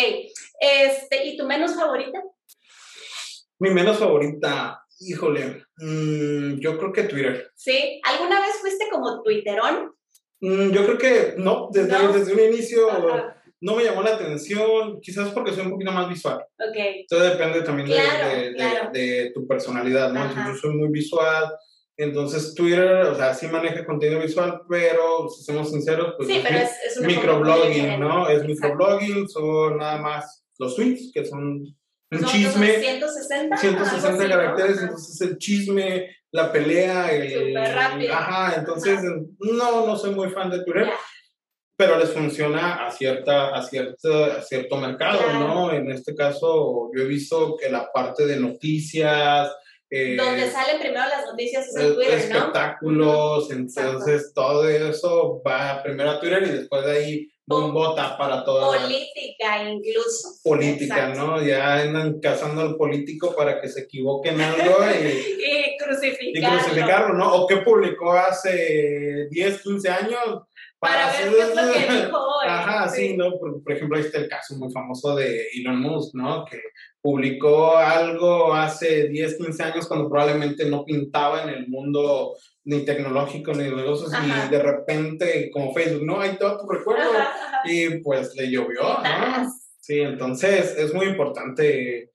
este, 0.60 1.24
¿y 1.26 1.36
tu 1.36 1.44
menos 1.44 1.74
favorita? 1.74 2.22
Mi 3.58 3.70
menos 3.70 3.98
favorita, 3.98 4.84
Híjole, 5.00 5.62
mm, 5.78 6.58
yo 6.58 6.76
creo 6.78 6.92
que 6.92 7.04
Twitter. 7.04 7.50
¿Sí? 7.54 8.00
¿Alguna 8.04 8.40
vez 8.40 8.56
fuiste 8.60 8.86
como 8.90 9.22
Twitterón? 9.22 9.92
Mm, 10.40 10.70
yo 10.70 10.84
creo 10.84 10.98
que 10.98 11.34
no, 11.36 11.68
desde, 11.72 11.96
desde 12.12 12.32
un 12.32 12.54
inicio 12.54 12.88
no 13.60 13.74
me 13.74 13.84
llamó 13.84 14.02
la 14.02 14.14
atención, 14.14 15.00
quizás 15.00 15.30
porque 15.30 15.52
soy 15.52 15.64
un 15.64 15.72
poquito 15.72 15.92
más 15.92 16.08
visual. 16.08 16.38
Ok. 16.58 16.76
Entonces 16.76 17.32
depende 17.32 17.62
también 17.62 17.88
de, 17.88 18.54
de, 18.92 19.30
tu 19.34 19.46
personalidad, 19.46 20.12
¿no? 20.12 20.24
Entonces, 20.24 20.46
yo 20.46 20.54
soy 20.54 20.76
muy 20.76 20.88
visual, 20.90 21.52
entonces 21.96 22.54
Twitter, 22.54 23.02
o 23.06 23.14
sea, 23.16 23.34
sí 23.34 23.48
maneja 23.48 23.84
contenido 23.84 24.20
visual, 24.20 24.62
pero 24.68 25.28
si 25.28 25.42
somos 25.42 25.70
sinceros, 25.70 26.14
pues 26.16 26.28
sí, 26.28 26.40
pero 26.44 26.58
es, 26.58 26.70
es 26.86 27.00
microblogging, 27.00 27.98
¿no? 27.98 28.28
Es 28.28 28.44
microblogging, 28.44 29.28
son 29.28 29.78
nada 29.78 29.98
más 29.98 30.44
los 30.58 30.76
tweets, 30.76 31.10
que 31.12 31.24
son 31.24 31.64
un 32.10 32.24
chisme. 32.24 32.80
160. 32.80 33.56
160 33.56 34.28
caracteres, 34.28 34.82
entonces 34.82 35.20
el 35.20 35.38
chisme, 35.38 36.16
la 36.32 36.50
pelea, 36.50 37.10
el. 37.12 37.54
rápido. 37.54 38.14
Ajá, 38.14 38.54
entonces 38.56 39.00
no, 39.38 39.86
no 39.86 39.96
soy 39.96 40.14
muy 40.14 40.30
fan 40.30 40.50
de 40.50 40.64
Twitter. 40.64 40.88
Pero 41.76 41.96
les 41.96 42.10
funciona 42.10 42.86
a, 42.86 42.90
cierta, 42.90 43.54
a, 43.54 43.62
cierta, 43.62 44.42
cierto 44.42 44.78
mercado, 44.78 45.32
¿no? 45.34 45.72
En 45.72 45.88
este 45.92 46.12
caso, 46.12 46.90
yo 46.92 47.02
he 47.02 47.06
visto 47.06 47.56
que 47.56 47.70
la 47.70 47.92
parte 47.92 48.26
de 48.26 48.36
noticias, 48.40 49.48
eh, 49.90 50.16
Donde 50.16 50.50
salen 50.50 50.78
primero 50.78 51.06
las 51.08 51.24
noticias 51.24 51.68
es 51.68 51.76
en 51.76 51.94
Twitter, 51.94 52.18
espectáculos, 52.18 53.50
entonces 53.50 54.32
todo 54.34 54.68
eso 54.68 55.42
va 55.46 55.82
primero 55.82 56.10
a 56.10 56.20
Twitter 56.20 56.42
y 56.42 56.50
después 56.50 56.84
de 56.84 56.92
ahí 56.92 57.28
bombota 57.48 58.18
para 58.18 58.44
todo. 58.44 58.66
Política 58.66 59.62
incluso. 59.70 60.28
Política, 60.44 61.14
¿no? 61.14 61.42
Ya 61.42 61.76
andan 61.76 62.20
cazando 62.20 62.60
al 62.60 62.76
político 62.76 63.34
para 63.34 63.60
que 63.60 63.68
se 63.68 63.80
equivoque 63.80 64.28
en 64.28 64.40
algo 64.42 64.76
y, 64.84 65.06
y, 65.06 65.76
crucificarlo. 65.78 66.58
y 66.58 66.60
crucificarlo, 66.60 67.14
¿no? 67.14 67.34
O 67.34 67.46
qué 67.46 67.56
publicó 67.58 68.12
hace 68.12 69.28
10, 69.30 69.62
15 69.62 69.88
años. 69.88 70.42
Para, 70.78 71.10
ver 71.10 71.30
qué 71.30 71.40
es 71.40 71.56
lo 71.56 71.72
que 71.72 72.04
dijo 72.04 72.18
hoy. 72.18 72.46
Ajá, 72.46 72.88
sí, 72.88 73.16
¿no? 73.16 73.36
Por, 73.36 73.64
por, 73.64 73.72
ejemplo, 73.72 73.96
ahí 73.96 74.04
está 74.04 74.18
el 74.18 74.28
caso 74.28 74.54
muy 74.56 74.70
famoso 74.70 75.16
de 75.16 75.48
Elon 75.56 75.80
Musk, 75.80 76.14
¿no? 76.14 76.44
Que 76.44 76.60
publicó 77.08 77.74
algo 77.74 78.52
hace 78.52 79.08
10, 79.08 79.38
15 79.38 79.62
años 79.62 79.88
cuando 79.88 80.10
probablemente 80.10 80.66
no 80.66 80.84
pintaba 80.84 81.42
en 81.42 81.48
el 81.48 81.66
mundo 81.66 82.36
ni 82.64 82.84
tecnológico 82.84 83.54
ni 83.54 83.64
de 83.64 83.70
negocios 83.70 84.12
y 84.12 84.50
de 84.50 84.62
repente 84.62 85.50
como 85.50 85.72
Facebook, 85.72 86.04
no, 86.04 86.20
hay 86.20 86.36
todo 86.36 86.58
tu 86.58 86.68
recuerdo 86.68 87.10
y 87.64 88.00
pues 88.00 88.34
le 88.36 88.50
llovió, 88.50 88.82
¿no? 88.82 89.50
Sí, 89.80 90.00
entonces 90.00 90.76
es 90.76 90.92
muy 90.92 91.06
importante 91.06 92.12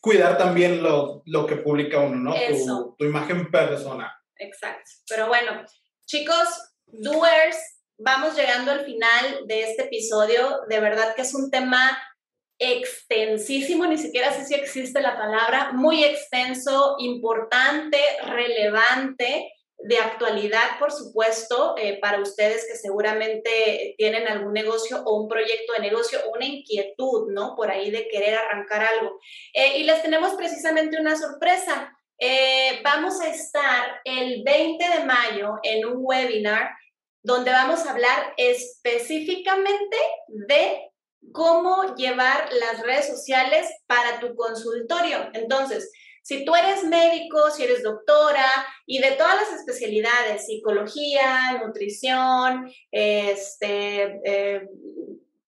cuidar 0.00 0.38
también 0.38 0.84
lo, 0.84 1.24
lo 1.26 1.44
que 1.44 1.56
publica 1.56 1.98
uno, 1.98 2.30
¿no? 2.30 2.32
Tu, 2.32 2.94
tu, 2.96 3.04
imagen 3.06 3.50
personal. 3.50 4.12
Exacto. 4.36 4.88
Pero 5.08 5.26
bueno, 5.26 5.64
chicos, 6.06 6.76
doers, 6.86 7.56
vamos 7.98 8.36
llegando 8.36 8.70
al 8.70 8.84
final 8.84 9.48
de 9.48 9.62
este 9.62 9.82
episodio. 9.86 10.60
De 10.68 10.78
verdad 10.78 11.16
que 11.16 11.22
es 11.22 11.34
un 11.34 11.50
tema 11.50 11.98
extensísimo, 12.58 13.86
ni 13.86 13.98
siquiera 13.98 14.32
sé 14.32 14.44
si 14.44 14.54
existe 14.54 15.00
la 15.00 15.16
palabra, 15.16 15.72
muy 15.72 16.04
extenso, 16.04 16.96
importante, 16.98 17.98
relevante, 18.24 19.52
de 19.80 19.98
actualidad, 19.98 20.78
por 20.80 20.90
supuesto, 20.90 21.76
eh, 21.78 21.98
para 22.00 22.20
ustedes 22.20 22.66
que 22.66 22.76
seguramente 22.76 23.94
tienen 23.96 24.26
algún 24.26 24.52
negocio 24.52 25.02
o 25.04 25.22
un 25.22 25.28
proyecto 25.28 25.72
de 25.72 25.80
negocio 25.80 26.18
una 26.34 26.44
inquietud, 26.44 27.30
¿no? 27.30 27.54
Por 27.54 27.70
ahí 27.70 27.90
de 27.90 28.08
querer 28.08 28.34
arrancar 28.34 28.82
algo. 28.82 29.20
Eh, 29.54 29.78
y 29.78 29.84
les 29.84 30.02
tenemos 30.02 30.34
precisamente 30.34 31.00
una 31.00 31.16
sorpresa. 31.16 31.96
Eh, 32.18 32.80
vamos 32.82 33.20
a 33.20 33.28
estar 33.28 34.00
el 34.04 34.42
20 34.42 34.84
de 34.84 35.04
mayo 35.04 35.54
en 35.62 35.86
un 35.86 35.98
webinar 35.98 36.70
donde 37.22 37.52
vamos 37.52 37.86
a 37.86 37.92
hablar 37.92 38.34
específicamente 38.36 39.96
de 40.26 40.90
cómo 41.32 41.94
llevar 41.94 42.48
las 42.52 42.82
redes 42.82 43.06
sociales 43.06 43.66
para 43.86 44.20
tu 44.20 44.34
consultorio. 44.34 45.30
Entonces, 45.34 45.90
si 46.22 46.44
tú 46.44 46.54
eres 46.54 46.84
médico, 46.84 47.50
si 47.50 47.64
eres 47.64 47.82
doctora 47.82 48.46
y 48.86 48.98
de 49.00 49.12
todas 49.12 49.36
las 49.36 49.60
especialidades, 49.60 50.46
psicología, 50.46 51.58
nutrición, 51.64 52.70
este, 52.90 54.20
eh, 54.24 54.68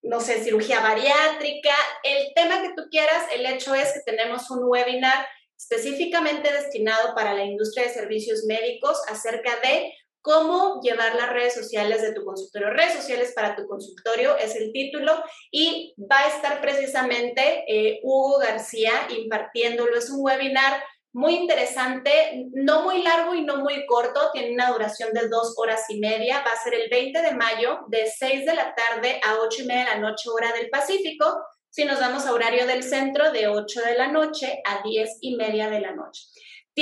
no 0.03 0.21
sé, 0.21 0.43
cirugía 0.43 0.81
bariátrica, 0.81 1.75
el 2.03 2.33
tema 2.35 2.63
que 2.63 2.73
tú 2.75 2.89
quieras, 2.91 3.25
el 3.35 3.45
hecho 3.45 3.75
es 3.75 3.93
que 3.93 4.01
tenemos 4.07 4.51
un 4.51 4.61
webinar 4.65 5.27
específicamente 5.59 6.51
destinado 6.51 7.15
para 7.15 7.35
la 7.35 7.45
industria 7.45 7.85
de 7.85 7.93
servicios 7.93 8.45
médicos 8.47 8.99
acerca 9.09 9.61
de 9.61 9.93
cómo 10.23 10.81
llevar 10.83 11.15
las 11.15 11.31
redes 11.31 11.55
sociales 11.55 12.03
de 12.03 12.13
tu 12.13 12.25
consultorio. 12.25 12.71
Redes 12.71 12.95
sociales 12.95 13.33
para 13.35 13.57
tu 13.57 13.67
consultorio 13.67 14.37
es 14.37 14.55
el 14.57 14.73
título 14.73 15.23
y 15.51 15.95
va 16.11 16.21
a 16.21 16.29
estar 16.29 16.61
precisamente 16.61 17.65
eh, 17.67 18.01
Hugo 18.03 18.39
García 18.39 18.93
impartiéndolo. 19.09 19.97
Es 19.97 20.11
un 20.11 20.25
webinar 20.25 20.83
muy 21.13 21.35
interesante, 21.35 22.47
no 22.53 22.83
muy 22.83 23.03
largo 23.03 23.35
y 23.35 23.43
no 23.43 23.57
muy 23.57 23.85
corto, 23.87 24.31
tiene 24.33 24.55
una 24.55 24.71
duración 24.71 25.13
de 25.13 25.29
dos 25.29 25.55
horas 25.57 25.85
y 25.89 25.99
media. 25.99 26.45
Va 26.47 26.53
a 26.53 26.63
ser 26.63 26.75
el 26.75 26.89
20 26.89 27.21
de 27.21 27.33
mayo 27.33 27.81
de 27.89 28.07
6 28.07 28.47
de 28.47 28.55
la 28.55 28.75
tarde 28.75 29.21
a 29.25 29.41
8 29.41 29.63
y 29.63 29.67
media 29.67 29.85
de 29.87 29.91
la 29.91 29.99
noche 29.99 30.31
hora 30.31 30.53
del 30.53 30.71
Pacífico. 30.71 31.43
Si 31.69 31.85
nos 31.85 32.01
vamos 32.01 32.27
a 32.27 32.33
horario 32.33 32.67
del 32.67 32.83
centro, 32.83 33.33
de 33.33 33.49
8 33.49 33.81
de 33.83 33.95
la 33.97 34.09
noche 34.09 34.61
a 34.65 34.83
10 34.83 35.19
y 35.21 35.37
media 35.37 35.69
de 35.69 35.81
la 35.81 35.93
noche. 35.93 36.25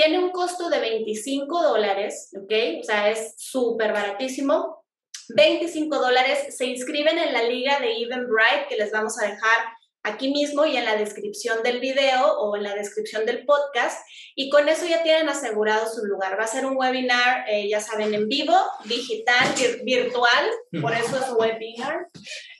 Tiene 0.00 0.20
un 0.20 0.30
costo 0.30 0.70
de 0.70 0.78
25 0.78 1.60
dólares, 1.60 2.30
¿ok? 2.40 2.52
O 2.80 2.84
sea, 2.84 3.10
es 3.10 3.34
súper 3.36 3.92
baratísimo. 3.92 4.84
25 5.30 5.98
dólares. 5.98 6.56
Se 6.56 6.66
inscriben 6.66 7.18
en 7.18 7.32
la 7.32 7.42
liga 7.42 7.80
de 7.80 8.00
Eventbrite 8.02 8.66
que 8.68 8.76
les 8.76 8.92
vamos 8.92 9.18
a 9.18 9.26
dejar 9.26 9.58
aquí 10.04 10.30
mismo 10.30 10.64
y 10.66 10.76
en 10.76 10.84
la 10.84 10.94
descripción 10.94 11.64
del 11.64 11.80
video 11.80 12.38
o 12.38 12.56
en 12.56 12.62
la 12.62 12.76
descripción 12.76 13.26
del 13.26 13.44
podcast. 13.44 14.06
Y 14.36 14.50
con 14.50 14.68
eso 14.68 14.86
ya 14.86 15.02
tienen 15.02 15.28
asegurado 15.28 15.92
su 15.92 16.04
lugar. 16.04 16.38
Va 16.38 16.44
a 16.44 16.46
ser 16.46 16.64
un 16.64 16.76
webinar, 16.76 17.44
eh, 17.48 17.68
ya 17.68 17.80
saben, 17.80 18.14
en 18.14 18.28
vivo, 18.28 18.54
digital, 18.84 19.48
virtual, 19.82 20.48
por 20.80 20.92
eso 20.92 21.16
es 21.16 21.32
webinar. 21.36 22.06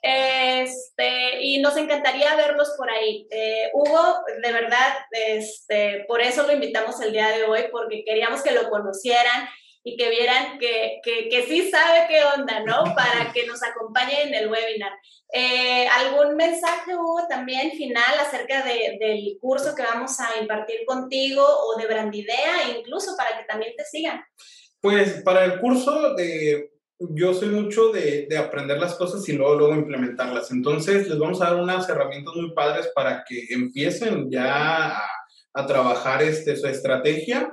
Este, 0.02 1.42
y 1.42 1.58
nos 1.58 1.76
encantaría 1.76 2.36
verlos 2.36 2.74
por 2.76 2.90
ahí. 2.90 3.26
Eh, 3.30 3.70
Hugo, 3.74 4.20
de 4.42 4.52
verdad, 4.52 4.98
este, 5.10 6.04
por 6.06 6.20
eso 6.20 6.46
lo 6.46 6.52
invitamos 6.52 7.00
el 7.00 7.12
día 7.12 7.28
de 7.28 7.44
hoy, 7.44 7.62
porque 7.70 8.04
queríamos 8.04 8.42
que 8.42 8.52
lo 8.52 8.68
conocieran 8.70 9.48
y 9.84 9.96
que 9.96 10.10
vieran 10.10 10.58
que, 10.58 11.00
que, 11.02 11.28
que, 11.28 11.46
sí 11.46 11.70
sabe 11.70 12.06
qué 12.08 12.22
onda, 12.24 12.60
¿no? 12.60 12.84
Para 12.94 13.32
que 13.32 13.46
nos 13.46 13.62
acompañe 13.62 14.22
en 14.22 14.34
el 14.34 14.48
webinar. 14.48 14.92
Eh, 15.32 15.86
¿Algún 15.88 16.36
mensaje, 16.36 16.94
Hugo, 16.94 17.26
también 17.28 17.72
final 17.72 18.18
acerca 18.20 18.62
de, 18.64 18.98
del 19.00 19.38
curso 19.40 19.74
que 19.74 19.82
vamos 19.82 20.18
a 20.20 20.40
impartir 20.40 20.84
contigo 20.86 21.42
o 21.44 21.78
de 21.78 21.86
Brandidea, 21.86 22.70
incluso 22.76 23.16
para 23.16 23.38
que 23.38 23.44
también 23.44 23.74
te 23.76 23.84
sigan? 23.84 24.22
Pues 24.80 25.22
para 25.22 25.44
el 25.44 25.60
curso, 25.60 26.14
de, 26.14 26.70
yo 26.98 27.32
soy 27.32 27.48
mucho 27.48 27.92
de, 27.92 28.26
de, 28.28 28.38
aprender 28.38 28.78
las 28.78 28.94
cosas 28.94 29.28
y 29.28 29.32
luego, 29.32 29.54
luego 29.54 29.74
implementarlas. 29.74 30.50
Entonces, 30.50 31.08
les 31.08 31.18
vamos 31.18 31.40
a 31.40 31.46
dar 31.46 31.56
unas 31.56 31.88
herramientas 31.88 32.34
muy 32.34 32.52
padres 32.52 32.90
para 32.94 33.24
que 33.26 33.46
empiecen 33.50 34.30
ya 34.30 34.96
a, 34.96 35.02
a 35.54 35.66
trabajar 35.66 36.22
este, 36.22 36.56
su 36.56 36.66
estrategia 36.66 37.52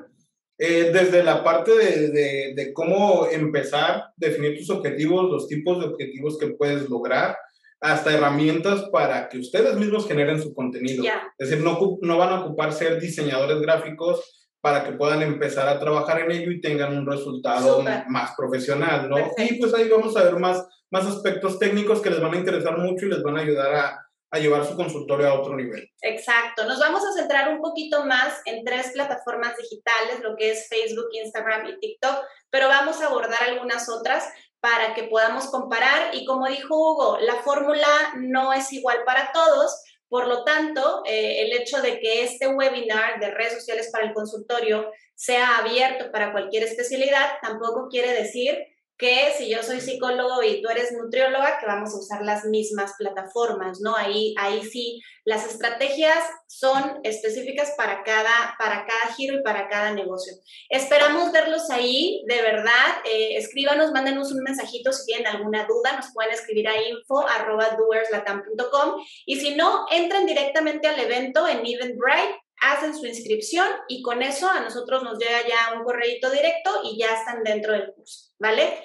eh, 0.57 0.89
desde 0.93 1.21
la 1.23 1.43
parte 1.43 1.71
de, 1.75 2.53
de, 2.55 2.73
cómo 2.73 3.27
empezar, 3.29 4.05
definir 4.15 4.57
tus 4.57 4.69
objetivos, 4.69 5.29
los 5.29 5.47
tipos 5.47 5.79
de 5.79 5.87
objetivos 5.87 6.37
que 6.37 6.47
puedes 6.47 6.89
lograr, 6.89 7.37
hasta 7.81 8.13
herramientas 8.13 8.83
para 8.89 9.27
que 9.27 9.37
ustedes 9.37 9.75
mismos 9.75 10.07
generen 10.07 10.41
su 10.41 10.53
contenido. 10.53 11.03
Es 11.37 11.49
decir, 11.49 11.63
no, 11.63 11.97
no 12.01 12.17
van 12.17 12.29
a 12.29 12.45
ocupar 12.45 12.71
ser 12.71 13.01
diseñadores 13.01 13.59
gráficos 13.59 14.44
para 14.65 14.83
que 14.83 14.93
puedan 14.93 15.21
empezar 15.21 15.69
a 15.69 15.79
trabajar 15.79 16.21
en 16.21 16.31
ello 16.31 16.49
y 16.49 16.59
tengan 16.59 16.97
un 16.97 17.05
resultado 17.05 17.83
más 18.07 18.31
profesional, 18.35 19.07
¿no? 19.07 19.15
Y 19.37 19.59
pues 19.59 19.71
ahí 19.75 19.87
vamos 19.87 20.17
a 20.17 20.23
ver 20.23 20.37
más, 20.39 20.67
más 20.89 21.05
aspectos 21.05 21.59
técnicos 21.59 22.01
que 22.01 22.09
les 22.09 22.19
van 22.19 22.33
a 22.33 22.37
interesar 22.37 22.75
mucho 22.79 23.05
y 23.05 23.09
les 23.09 23.21
van 23.21 23.37
a 23.37 23.41
ayudar 23.41 23.75
a, 23.75 24.07
a 24.31 24.39
llevar 24.39 24.65
su 24.65 24.75
consultorio 24.75 25.29
a 25.29 25.39
otro 25.39 25.55
nivel. 25.55 25.87
Exacto. 26.01 26.65
Nos 26.65 26.79
vamos 26.79 27.03
a 27.05 27.13
centrar 27.13 27.53
un 27.53 27.61
poquito 27.61 28.05
más 28.05 28.41
en 28.45 28.65
tres 28.65 28.89
plataformas 28.91 29.55
digitales, 29.55 30.21
lo 30.23 30.35
que 30.35 30.53
es 30.53 30.67
Facebook, 30.67 31.09
Instagram 31.11 31.67
y 31.67 31.79
TikTok, 31.79 32.25
pero 32.49 32.67
vamos 32.67 32.99
a 33.03 33.05
abordar 33.05 33.43
algunas 33.43 33.87
otras 33.87 34.27
para 34.61 34.95
que 34.95 35.03
podamos 35.03 35.45
comparar. 35.51 36.15
Y 36.15 36.25
como 36.25 36.47
dijo 36.47 36.75
Hugo, 36.75 37.19
la 37.21 37.35
fórmula 37.35 37.87
no 38.17 38.51
es 38.51 38.73
igual 38.73 39.03
para 39.05 39.31
todos. 39.31 39.79
Por 40.07 40.27
lo 40.27 40.43
tanto, 40.43 41.03
eh, 41.05 41.41
el 41.41 41.53
hecho 41.53 41.81
de 41.81 41.99
que 41.99 42.23
este 42.23 42.47
webinar 42.47 43.19
de 43.19 43.31
redes 43.31 43.53
sociales 43.53 43.89
para 43.91 44.05
el 44.05 44.13
consultorio 44.13 44.91
sea 45.15 45.57
abierto 45.57 46.11
para 46.11 46.31
cualquier 46.31 46.63
especialidad 46.63 47.37
tampoco 47.41 47.87
quiere 47.89 48.13
decir 48.13 48.57
que 48.97 49.33
si 49.37 49.49
yo 49.49 49.61
soy 49.61 49.81
psicólogo 49.81 50.41
y 50.41 50.61
tú 50.61 50.69
eres 50.69 50.93
nutrióloga, 50.93 51.59
que 51.59 51.65
vamos 51.65 51.93
a 51.93 51.97
usar 51.97 52.21
las 52.23 52.45
mismas 52.45 52.93
plataformas, 52.97 53.81
¿no? 53.81 53.93
Ahí, 53.95 54.33
ahí 54.37 54.63
sí, 54.63 55.01
las 55.25 55.45
estrategias 55.45 56.17
son 56.47 57.01
específicas 57.03 57.73
para 57.75 58.03
cada, 58.03 58.55
para 58.57 58.85
cada 58.85 59.13
giro 59.15 59.39
y 59.39 59.43
para 59.43 59.67
cada 59.67 59.91
negocio. 59.91 60.31
Esperamos 60.69 61.33
verlos 61.33 61.69
ahí, 61.71 62.23
de 62.27 62.41
verdad. 62.41 63.01
Eh, 63.03 63.35
escríbanos, 63.37 63.91
mándenos 63.91 64.31
un 64.31 64.43
mensajito 64.43 64.93
si 64.93 65.05
tienen 65.05 65.27
alguna 65.27 65.65
duda, 65.65 65.97
nos 65.97 66.13
pueden 66.13 66.33
escribir 66.33 66.69
a 66.69 66.81
info.doerslatam.com 66.81 69.03
y 69.25 69.39
si 69.39 69.55
no, 69.55 69.87
entren 69.91 70.25
directamente 70.25 70.87
al 70.87 70.99
evento 70.99 71.45
en 71.47 71.65
Eventbrite 71.65 72.44
hacen 72.71 72.95
su 72.95 73.05
inscripción 73.05 73.67
y 73.87 74.01
con 74.01 74.21
eso 74.21 74.49
a 74.49 74.59
nosotros 74.59 75.03
nos 75.03 75.17
llega 75.19 75.47
ya 75.47 75.77
un 75.77 75.83
correo 75.83 76.31
directo 76.31 76.81
y 76.83 76.97
ya 76.97 77.15
están 77.15 77.43
dentro 77.43 77.73
del 77.73 77.93
curso, 77.93 78.31
¿vale? 78.39 78.79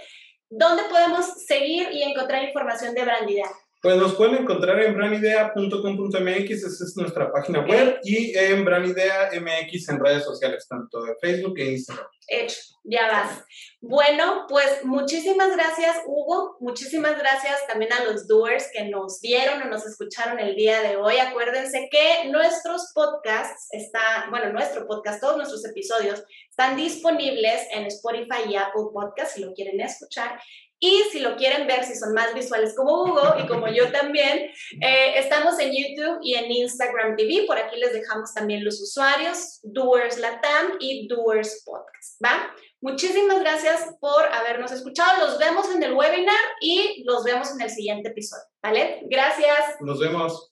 ¿Dónde 0.49 0.83
podemos 0.85 1.45
seguir 1.47 1.89
y 1.93 2.03
encontrar 2.03 2.43
información 2.43 2.95
de 2.95 3.05
Brandidea? 3.05 3.51
Pues 3.83 3.97
nos 3.97 4.15
pueden 4.15 4.43
encontrar 4.43 4.79
en 4.83 4.95
brandidea.com.mx, 4.95 6.51
esa 6.51 6.85
es 6.85 6.97
nuestra 6.97 7.33
página 7.33 7.61
web, 7.61 7.99
y 8.05 8.37
en 8.37 8.63
Brandidea 8.63 9.31
MX 9.41 9.89
en 9.89 10.01
redes 10.01 10.25
sociales, 10.25 10.67
tanto 10.69 11.03
de 11.03 11.15
Facebook 11.19 11.59
e 11.59 11.73
Instagram. 11.73 12.07
Hecho, 12.29 12.61
ya 12.85 13.09
vas. 13.09 13.43
Bueno, 13.81 14.45
pues 14.49 14.85
muchísimas 14.85 15.57
gracias, 15.57 15.97
Hugo. 16.07 16.59
Muchísimas 16.61 17.19
gracias 17.19 17.67
también 17.67 17.93
a 17.95 18.05
los 18.05 18.29
doers 18.29 18.69
que 18.73 18.85
nos 18.85 19.21
vieron 19.23 19.63
o 19.63 19.65
nos 19.65 19.87
escucharon 19.87 20.39
el 20.39 20.55
día 20.55 20.83
de 20.83 20.97
hoy. 20.97 21.17
Acuérdense 21.17 21.89
que 21.91 22.29
nuestros 22.29 22.93
podcasts 22.95 23.69
están, 23.73 24.31
bueno, 24.31 24.53
nuestro 24.53 24.87
podcast, 24.87 25.23
todos 25.23 25.39
nuestros 25.39 25.65
episodios 25.65 26.23
están 26.51 26.77
disponibles 26.77 27.67
en 27.73 27.87
Spotify 27.87 28.43
y 28.49 28.57
Apple 28.57 28.91
Podcasts 28.93 29.35
si 29.35 29.41
lo 29.41 29.55
quieren 29.55 29.81
escuchar. 29.81 30.39
Y 30.81 31.03
si 31.13 31.21
lo 31.21 31.37
quieren 31.37 31.67
ver, 31.67 31.85
si 31.85 31.95
son 31.95 32.15
más 32.15 32.35
visuales 32.35 32.75
como 32.75 33.03
Hugo 33.03 33.35
y 33.39 33.47
como 33.47 33.69
yo 33.69 33.93
también, 33.93 34.51
eh, 34.81 35.13
estamos 35.17 35.59
en 35.61 35.73
YouTube 35.73 36.19
y 36.23 36.35
en 36.35 36.51
Instagram 36.51 37.17
TV. 37.17 37.45
Por 37.47 37.59
aquí 37.59 37.77
les 37.79 37.93
dejamos 37.93 38.33
también 38.33 38.65
los 38.65 38.81
usuarios, 38.81 39.61
Doers 39.63 40.19
Latam 40.19 40.79
y 40.81 41.07
Doers 41.07 41.63
Podcast, 41.67 42.25
¿va? 42.25 42.55
Muchísimas 42.81 43.41
gracias 43.41 43.95
por 44.01 44.25
habernos 44.33 44.73
escuchado. 44.73 45.27
Los 45.27 45.39
vemos 45.39 45.71
en 45.71 45.83
el 45.83 45.93
webinar 45.93 46.41
y 46.63 47.05
los 47.05 47.25
vemos 47.25 47.51
en 47.53 47.61
el 47.61 47.69
siguiente 47.69 48.09
episodio, 48.09 48.45
¿vale? 48.63 49.03
Gracias. 49.05 49.77
Nos 49.81 50.01
vemos. 50.01 50.51